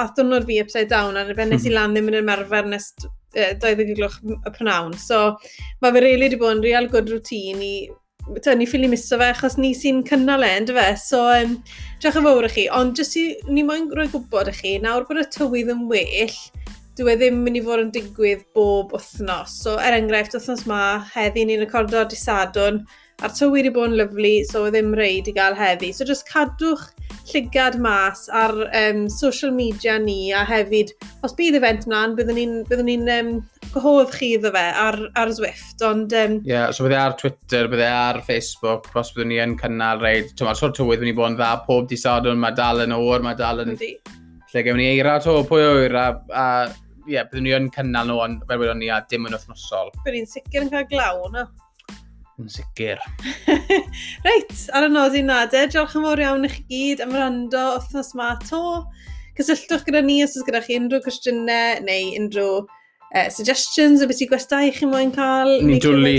[0.00, 1.76] ath dwrnod fi upside down, a bennes i hmm.
[1.78, 2.92] lan ddim yn ymarfer nes
[3.34, 4.94] 12 glwch y prynawn.
[4.98, 5.36] So,
[5.82, 7.74] mae fe rili really wedi bod yn real good routine i
[8.44, 11.56] ta, ni ffili miso fe, achos ni sy'n cynnal e, ynddo fe, so um,
[12.02, 15.06] diolch yn fawr i chi, ond jyst i, ni moyn rhoi gwybod i chi, nawr
[15.08, 16.36] bod y tywydd yn well,
[16.98, 20.82] dyw e ddim mynd i fod yn digwydd bob wythnos, so er enghraifft, wythnos ma,
[21.14, 22.84] heddi ni'n recordo disadwn,
[23.20, 25.90] A'r tywy wedi bod yn lyflu, so ddim reid i gael heddi.
[25.92, 26.86] So just cadwch
[27.28, 30.94] llygad mas ar um, social media ni a hefyd,
[31.26, 32.40] os bydd event mlaen, byddwn
[32.88, 33.30] ni'n ni um,
[33.74, 36.16] gwahodd chi iddo fe ar, ar Zwift, ond...
[36.16, 36.40] Ie, um...
[36.48, 40.32] yeah, so bydde ar Twitter, bydde ar Facebook, os byddwn ni yn cynnal reid.
[40.40, 43.66] Tyma, sort tywydd wedi bod yn dda, pob disadwn, mae dal yn o'r, mae dal
[43.66, 43.76] yn...
[44.50, 46.46] Lle gewn ni eira to, pwy o'r, a, a
[47.04, 49.92] ie, yeah, byddwn ni yn cynnal nhw, ond fel wedon ni, a dim yn wythnosol.
[50.00, 51.50] Byddwn ni'n sicr yn cael glaw, no?
[52.40, 53.00] Yn sicr.
[54.26, 57.12] Reit, ar y nod i'n nadau, e, diolch yn fawr iawn i chi gyd am
[57.12, 58.62] rando wythnos ma to.
[59.36, 64.24] Cysylltwch gyda ni os oes gyda chi unrhyw cwestiynau neu unrhyw uh, suggestions o beth
[64.24, 65.58] i gwestai chi moyn cael.
[65.66, 66.14] Ni'n dwlu,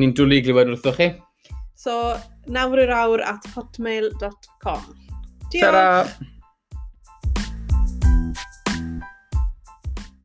[0.00, 1.10] ni'n dwlu glywed wrthoch chi.
[1.78, 1.94] So,
[2.50, 4.84] nawr yr awr at hotmail.com.
[5.50, 5.62] Diolch!
[5.62, 5.86] Ta-ra!